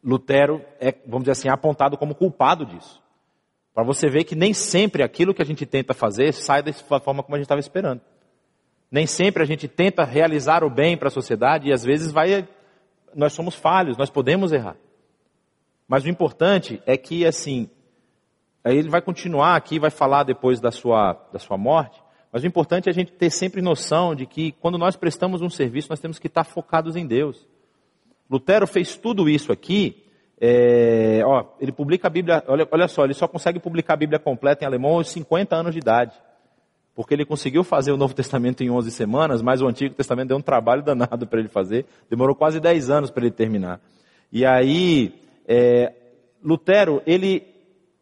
Lutero 0.03 0.61
é, 0.79 0.93
vamos 1.05 1.23
dizer 1.23 1.31
assim, 1.31 1.49
apontado 1.49 1.97
como 1.97 2.15
culpado 2.15 2.65
disso. 2.65 3.01
Para 3.73 3.83
você 3.83 4.07
ver 4.07 4.23
que 4.23 4.35
nem 4.35 4.53
sempre 4.53 5.03
aquilo 5.03 5.33
que 5.33 5.41
a 5.41 5.45
gente 5.45 5.65
tenta 5.65 5.93
fazer 5.93 6.33
sai 6.33 6.61
da 6.61 6.71
forma 6.73 7.23
como 7.23 7.35
a 7.35 7.37
gente 7.37 7.45
estava 7.45 7.59
esperando. 7.59 8.01
Nem 8.91 9.07
sempre 9.07 9.41
a 9.41 9.45
gente 9.45 9.67
tenta 9.67 10.03
realizar 10.03 10.63
o 10.63 10.69
bem 10.69 10.95
para 10.95 11.07
a 11.07 11.11
sociedade 11.11 11.67
e 11.67 11.73
às 11.73 11.83
vezes 11.83 12.11
vai, 12.11 12.47
nós 13.15 13.33
somos 13.33 13.55
falhos, 13.55 13.97
nós 13.97 14.11
podemos 14.11 14.51
errar. 14.51 14.77
Mas 15.87 16.03
o 16.03 16.09
importante 16.09 16.81
é 16.85 16.97
que, 16.97 17.25
assim, 17.25 17.69
aí 18.63 18.77
ele 18.77 18.89
vai 18.89 19.01
continuar 19.01 19.55
aqui, 19.55 19.79
vai 19.79 19.89
falar 19.89 20.23
depois 20.23 20.59
da 20.59 20.71
sua, 20.71 21.13
da 21.31 21.39
sua 21.39 21.57
morte, 21.57 22.01
mas 22.31 22.43
o 22.43 22.47
importante 22.47 22.87
é 22.87 22.91
a 22.91 22.93
gente 22.93 23.11
ter 23.11 23.29
sempre 23.29 23.61
noção 23.61 24.15
de 24.15 24.25
que 24.25 24.53
quando 24.53 24.77
nós 24.77 24.95
prestamos 24.95 25.41
um 25.41 25.49
serviço, 25.49 25.89
nós 25.89 25.99
temos 25.99 26.17
que 26.17 26.27
estar 26.27 26.43
focados 26.43 26.95
em 26.95 27.05
Deus. 27.05 27.47
Lutero 28.29 28.65
fez 28.65 28.97
tudo 28.97 29.29
isso 29.29 29.51
aqui, 29.51 30.03
é, 30.45 31.21
ó, 31.25 31.45
ele 31.59 31.71
publica 31.71 32.07
a 32.07 32.09
Bíblia, 32.09 32.43
olha, 32.47 32.67
olha 32.69 32.87
só, 32.87 33.05
ele 33.05 33.13
só 33.13 33.27
consegue 33.27 33.59
publicar 33.59 33.93
a 33.93 33.97
Bíblia 33.97 34.19
completa 34.19 34.63
em 34.63 34.67
alemão 34.67 34.95
aos 34.95 35.09
50 35.09 35.55
anos 35.55 35.73
de 35.73 35.79
idade. 35.79 36.13
Porque 36.95 37.13
ele 37.13 37.25
conseguiu 37.25 37.63
fazer 37.63 37.91
o 37.91 37.97
Novo 37.97 38.13
Testamento 38.13 38.61
em 38.61 38.69
11 38.69 38.91
semanas, 38.91 39.41
mas 39.41 39.61
o 39.61 39.67
Antigo 39.67 39.95
Testamento 39.95 40.27
deu 40.27 40.37
um 40.37 40.41
trabalho 40.41 40.83
danado 40.83 41.25
para 41.25 41.39
ele 41.39 41.47
fazer. 41.47 41.85
Demorou 42.09 42.35
quase 42.35 42.59
10 42.59 42.89
anos 42.89 43.09
para 43.09 43.23
ele 43.23 43.33
terminar. 43.33 43.79
E 44.31 44.45
aí, 44.45 45.13
é, 45.47 45.93
Lutero, 46.43 47.01
ele, 47.05 47.43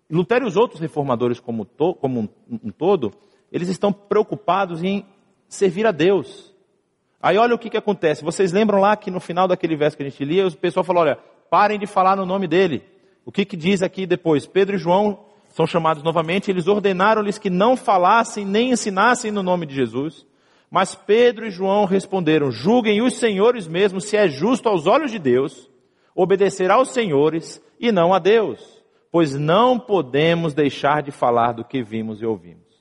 Lutero 0.09 0.45
e 0.45 0.47
os 0.47 0.57
outros 0.57 0.79
reformadores 0.79 1.39
como, 1.39 1.65
to, 1.65 1.93
como 1.95 2.21
um, 2.21 2.29
um, 2.63 2.71
todo, 2.71 3.11
eles 3.51 3.69
estão 3.69 3.91
preocupados 3.91 4.83
em 4.83 5.05
servir 5.47 5.85
a 5.85 5.91
Deus. 5.91 6.53
Aí 7.21 7.37
olha 7.37 7.53
o 7.53 7.59
que, 7.59 7.69
que 7.69 7.77
acontece. 7.77 8.23
Vocês 8.23 8.51
lembram 8.51 8.79
lá 8.79 8.95
que 8.95 9.11
no 9.11 9.19
final 9.19 9.47
daquele 9.47 9.75
verso 9.75 9.95
que 9.95 10.03
a 10.03 10.09
gente 10.09 10.25
lia, 10.25 10.47
o 10.47 10.57
pessoal 10.57 10.83
falou, 10.83 11.03
olha, 11.03 11.19
parem 11.49 11.77
de 11.77 11.85
falar 11.85 12.15
no 12.15 12.25
nome 12.25 12.47
dele. 12.47 12.83
O 13.25 13.31
que, 13.31 13.45
que 13.45 13.55
diz 13.55 13.83
aqui 13.83 14.07
depois? 14.07 14.47
Pedro 14.47 14.75
e 14.75 14.79
João 14.79 15.25
são 15.49 15.67
chamados 15.67 16.01
novamente, 16.01 16.49
eles 16.49 16.67
ordenaram-lhes 16.67 17.37
que 17.37 17.49
não 17.49 17.75
falassem 17.75 18.45
nem 18.45 18.71
ensinassem 18.71 19.31
no 19.31 19.43
nome 19.43 19.65
de 19.65 19.75
Jesus, 19.75 20.25
Mas 20.71 20.95
Pedro 20.95 21.45
e 21.45 21.51
João 21.51 21.83
responderam: 21.83 22.49
Julguem 22.49 23.01
os 23.01 23.15
senhores 23.15 23.67
mesmos 23.67 24.05
se 24.05 24.15
é 24.15 24.29
justo 24.29 24.69
aos 24.69 24.87
olhos 24.87 25.11
de 25.11 25.19
Deus 25.19 25.69
obedecer 26.15 26.69
aos 26.71 26.89
senhores 26.89 27.61
e 27.79 27.91
não 27.91 28.13
a 28.13 28.19
Deus, 28.19 28.83
pois 29.11 29.37
não 29.37 29.79
podemos 29.79 30.53
deixar 30.53 31.01
de 31.01 31.11
falar 31.11 31.51
do 31.53 31.65
que 31.65 31.83
vimos 31.83 32.21
e 32.21 32.25
ouvimos. 32.25 32.71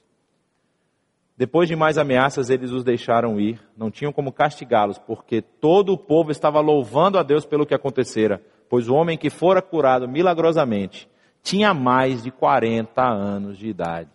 Depois 1.37 1.69
de 1.69 1.75
mais 1.75 1.97
ameaças, 1.97 2.51
eles 2.51 2.71
os 2.71 2.85
deixaram 2.85 3.41
ir, 3.41 3.59
não 3.75 3.91
tinham 3.91 4.13
como 4.13 4.31
castigá-los, 4.31 4.99
porque 4.99 5.41
todo 5.41 5.95
o 5.95 5.99
povo 5.99 6.31
estava 6.31 6.61
louvando 6.61 7.19
a 7.19 7.23
Deus 7.23 7.47
pelo 7.47 7.65
que 7.65 7.75
acontecera, 7.75 8.43
pois 8.69 8.89
o 8.89 8.95
homem 8.95 9.17
que 9.17 9.31
fora 9.31 9.63
curado 9.63 10.07
milagrosamente 10.07 11.09
tinha 11.43 11.73
mais 11.73 12.23
de 12.23 12.31
40 12.31 13.03
anos 13.03 13.57
de 13.57 13.69
idade. 13.69 14.11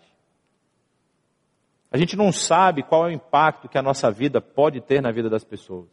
A 1.91 1.97
gente 1.97 2.15
não 2.15 2.31
sabe 2.31 2.83
qual 2.83 3.05
é 3.05 3.07
o 3.07 3.15
impacto 3.15 3.67
que 3.67 3.77
a 3.77 3.81
nossa 3.81 4.11
vida 4.11 4.39
pode 4.39 4.79
ter 4.79 5.01
na 5.01 5.11
vida 5.11 5.29
das 5.29 5.43
pessoas. 5.43 5.87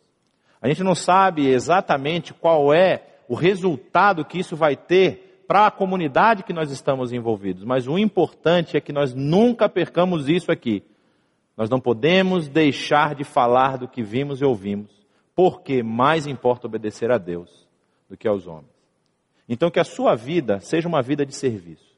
A 0.60 0.68
gente 0.68 0.82
não 0.82 0.94
sabe 0.94 1.48
exatamente 1.48 2.34
qual 2.34 2.74
é 2.74 3.11
o 3.32 3.34
resultado 3.34 4.26
que 4.26 4.38
isso 4.38 4.54
vai 4.54 4.76
ter 4.76 5.42
para 5.48 5.66
a 5.66 5.70
comunidade 5.70 6.42
que 6.42 6.52
nós 6.52 6.70
estamos 6.70 7.14
envolvidos, 7.14 7.64
mas 7.64 7.88
o 7.88 7.98
importante 7.98 8.76
é 8.76 8.80
que 8.80 8.92
nós 8.92 9.14
nunca 9.14 9.70
percamos 9.70 10.28
isso 10.28 10.52
aqui. 10.52 10.82
Nós 11.56 11.70
não 11.70 11.80
podemos 11.80 12.46
deixar 12.46 13.14
de 13.14 13.24
falar 13.24 13.78
do 13.78 13.88
que 13.88 14.02
vimos 14.02 14.42
e 14.42 14.44
ouvimos, 14.44 14.90
porque 15.34 15.82
mais 15.82 16.26
importa 16.26 16.66
obedecer 16.66 17.10
a 17.10 17.16
Deus 17.16 17.66
do 18.06 18.18
que 18.18 18.28
aos 18.28 18.46
homens. 18.46 18.68
Então, 19.48 19.70
que 19.70 19.80
a 19.80 19.84
sua 19.84 20.14
vida 20.14 20.60
seja 20.60 20.86
uma 20.86 21.00
vida 21.00 21.24
de 21.24 21.34
serviço, 21.34 21.96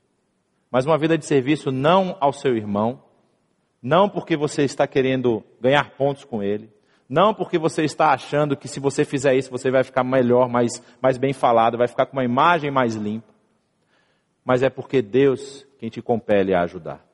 mas 0.70 0.86
uma 0.86 0.96
vida 0.96 1.18
de 1.18 1.26
serviço 1.26 1.72
não 1.72 2.16
ao 2.20 2.32
seu 2.32 2.56
irmão, 2.56 3.02
não 3.82 4.08
porque 4.08 4.36
você 4.36 4.62
está 4.62 4.86
querendo 4.86 5.42
ganhar 5.60 5.96
pontos 5.96 6.22
com 6.22 6.44
ele, 6.44 6.70
não 7.08 7.34
porque 7.34 7.58
você 7.58 7.84
está 7.84 8.12
achando 8.12 8.56
que 8.56 8.68
se 8.68 8.80
você 8.80 9.04
fizer 9.04 9.34
isso 9.34 9.50
você 9.50 9.70
vai 9.70 9.84
ficar 9.84 10.04
melhor, 10.04 10.48
mais, 10.48 10.82
mais 11.00 11.18
bem 11.18 11.32
falado, 11.32 11.78
vai 11.78 11.86
ficar 11.86 12.06
com 12.06 12.16
uma 12.16 12.24
imagem 12.24 12.70
mais 12.70 12.94
limpa, 12.94 13.32
mas 14.44 14.62
é 14.62 14.70
porque 14.70 15.02
Deus 15.02 15.66
quem 15.78 15.90
te 15.90 16.00
compele 16.00 16.54
a 16.54 16.62
ajudar. 16.62 17.04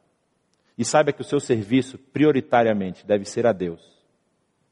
E 0.79 0.85
saiba 0.85 1.13
que 1.13 1.21
o 1.21 1.25
seu 1.25 1.41
serviço, 1.41 1.99
prioritariamente, 1.99 3.07
deve 3.07 3.25
ser 3.25 3.47
a 3.47 3.53
Deus. 3.53 3.83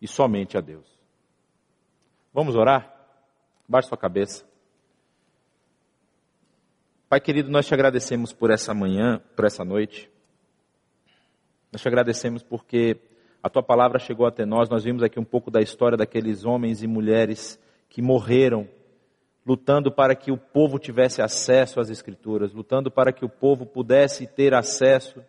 E 0.01 0.09
somente 0.09 0.57
a 0.57 0.61
Deus. 0.61 0.87
Vamos 2.33 2.57
orar? 2.57 2.95
Baixe 3.69 3.89
sua 3.89 3.99
cabeça. 3.99 4.47
Pai 7.09 7.21
querido, 7.21 7.51
nós 7.51 7.67
te 7.67 7.75
agradecemos 7.75 8.33
por 8.33 8.51
essa 8.51 8.73
manhã, 8.73 9.21
por 9.35 9.45
essa 9.45 9.65
noite. 9.65 10.11
Nós 11.73 11.83
te 11.83 11.89
agradecemos 11.89 12.43
porque 12.43 12.97
a 13.43 13.49
tua 13.49 13.63
palavra 13.63 13.99
chegou 13.99 14.27
até 14.27 14.45
nós. 14.45 14.69
Nós 14.69 14.85
vimos 14.85 15.03
aqui 15.03 15.19
um 15.19 15.25
pouco 15.25 15.51
da 15.51 15.61
história 15.61 15.97
daqueles 15.97 16.45
homens 16.45 16.83
e 16.83 16.87
mulheres 16.87 17.59
que 17.89 18.03
morreram 18.03 18.69
lutando 19.47 19.91
para 19.91 20.15
que 20.15 20.31
o 20.31 20.37
povo 20.37 20.79
tivesse 20.79 21.23
acesso 21.23 21.81
às 21.81 21.89
Escrituras, 21.89 22.53
lutando 22.53 22.91
para 22.91 23.13
que 23.13 23.25
o 23.25 23.29
povo 23.29 23.65
pudesse 23.65 24.27
ter 24.27 24.53
acesso 24.53 25.25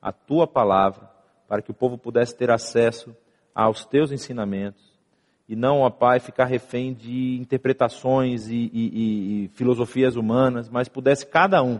à 0.00 0.12
tua 0.12 0.46
palavra, 0.46 1.08
para 1.48 1.62
que 1.62 1.70
o 1.70 1.74
povo 1.74 1.96
pudesse 1.96 2.36
ter 2.36 2.50
acesso 2.50 3.16
aos 3.54 3.86
teus 3.86 4.12
ensinamentos 4.12 4.92
e 5.52 5.56
não, 5.56 5.80
ó 5.80 5.90
Pai, 5.90 6.18
ficar 6.18 6.46
refém 6.46 6.94
de 6.94 7.36
interpretações 7.38 8.48
e, 8.48 8.70
e, 8.72 9.44
e, 9.44 9.48
filosofias 9.48 10.16
humanas, 10.16 10.70
mas 10.70 10.88
pudesse 10.88 11.26
cada 11.26 11.62
um 11.62 11.78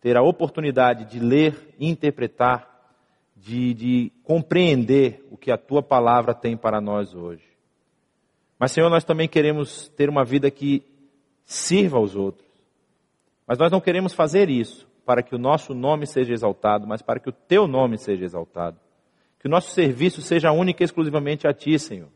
ter 0.00 0.16
a 0.16 0.22
oportunidade 0.22 1.06
de 1.06 1.18
ler 1.18 1.74
interpretar, 1.80 2.69
de, 3.42 3.72
de 3.74 4.12
compreender 4.22 5.26
o 5.30 5.36
que 5.36 5.50
a 5.50 5.56
tua 5.56 5.82
palavra 5.82 6.34
tem 6.34 6.56
para 6.56 6.80
nós 6.80 7.14
hoje. 7.14 7.44
Mas, 8.58 8.72
Senhor, 8.72 8.90
nós 8.90 9.04
também 9.04 9.28
queremos 9.28 9.88
ter 9.96 10.10
uma 10.10 10.24
vida 10.24 10.50
que 10.50 10.82
sirva 11.44 11.96
aos 11.96 12.14
outros. 12.14 12.46
Mas 13.46 13.58
nós 13.58 13.72
não 13.72 13.80
queremos 13.80 14.12
fazer 14.12 14.50
isso 14.50 14.86
para 15.06 15.22
que 15.22 15.34
o 15.34 15.38
nosso 15.38 15.74
nome 15.74 16.06
seja 16.06 16.32
exaltado, 16.32 16.86
mas 16.86 17.00
para 17.00 17.18
que 17.18 17.30
o 17.30 17.32
teu 17.32 17.66
nome 17.66 17.98
seja 17.98 18.24
exaltado. 18.24 18.78
Que 19.38 19.48
o 19.48 19.50
nosso 19.50 19.70
serviço 19.70 20.20
seja 20.20 20.52
único 20.52 20.82
e 20.82 20.84
exclusivamente 20.84 21.48
a 21.48 21.54
ti, 21.54 21.78
Senhor. 21.78 22.10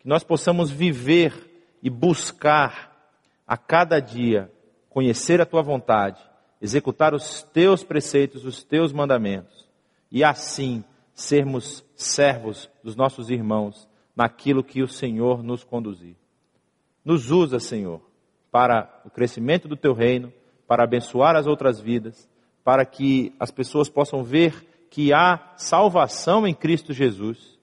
Que 0.00 0.08
nós 0.08 0.24
possamos 0.24 0.70
viver 0.70 1.32
e 1.80 1.88
buscar 1.88 2.90
a 3.46 3.56
cada 3.56 4.00
dia 4.00 4.50
conhecer 4.90 5.40
a 5.40 5.46
tua 5.46 5.62
vontade, 5.62 6.20
executar 6.60 7.14
os 7.14 7.42
teus 7.44 7.84
preceitos, 7.84 8.44
os 8.44 8.62
teus 8.64 8.92
mandamentos 8.92 9.61
e 10.12 10.22
assim 10.22 10.84
sermos 11.14 11.82
servos 11.96 12.70
dos 12.84 12.94
nossos 12.94 13.30
irmãos 13.30 13.88
naquilo 14.14 14.62
que 14.62 14.82
o 14.82 14.88
Senhor 14.88 15.42
nos 15.42 15.64
conduzir. 15.64 16.14
Nos 17.02 17.30
usa, 17.30 17.58
Senhor, 17.58 18.02
para 18.50 19.00
o 19.06 19.10
crescimento 19.10 19.66
do 19.66 19.76
teu 19.76 19.94
reino, 19.94 20.30
para 20.68 20.84
abençoar 20.84 21.34
as 21.34 21.46
outras 21.46 21.80
vidas, 21.80 22.28
para 22.62 22.84
que 22.84 23.34
as 23.40 23.50
pessoas 23.50 23.88
possam 23.88 24.22
ver 24.22 24.86
que 24.90 25.14
há 25.14 25.54
salvação 25.56 26.46
em 26.46 26.54
Cristo 26.54 26.92
Jesus 26.92 27.58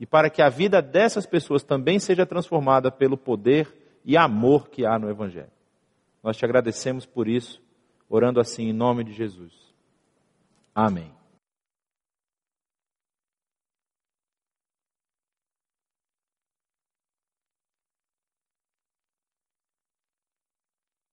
e 0.00 0.06
para 0.06 0.30
que 0.30 0.40
a 0.40 0.48
vida 0.48 0.80
dessas 0.80 1.26
pessoas 1.26 1.62
também 1.62 1.98
seja 1.98 2.24
transformada 2.24 2.90
pelo 2.90 3.16
poder 3.16 4.00
e 4.04 4.16
amor 4.16 4.70
que 4.70 4.86
há 4.86 4.98
no 4.98 5.10
Evangelho. 5.10 5.52
Nós 6.22 6.36
te 6.36 6.44
agradecemos 6.44 7.04
por 7.04 7.28
isso, 7.28 7.62
orando 8.08 8.40
assim 8.40 8.70
em 8.70 8.72
nome 8.72 9.04
de 9.04 9.12
Jesus. 9.12 9.52
Amém. 10.74 11.21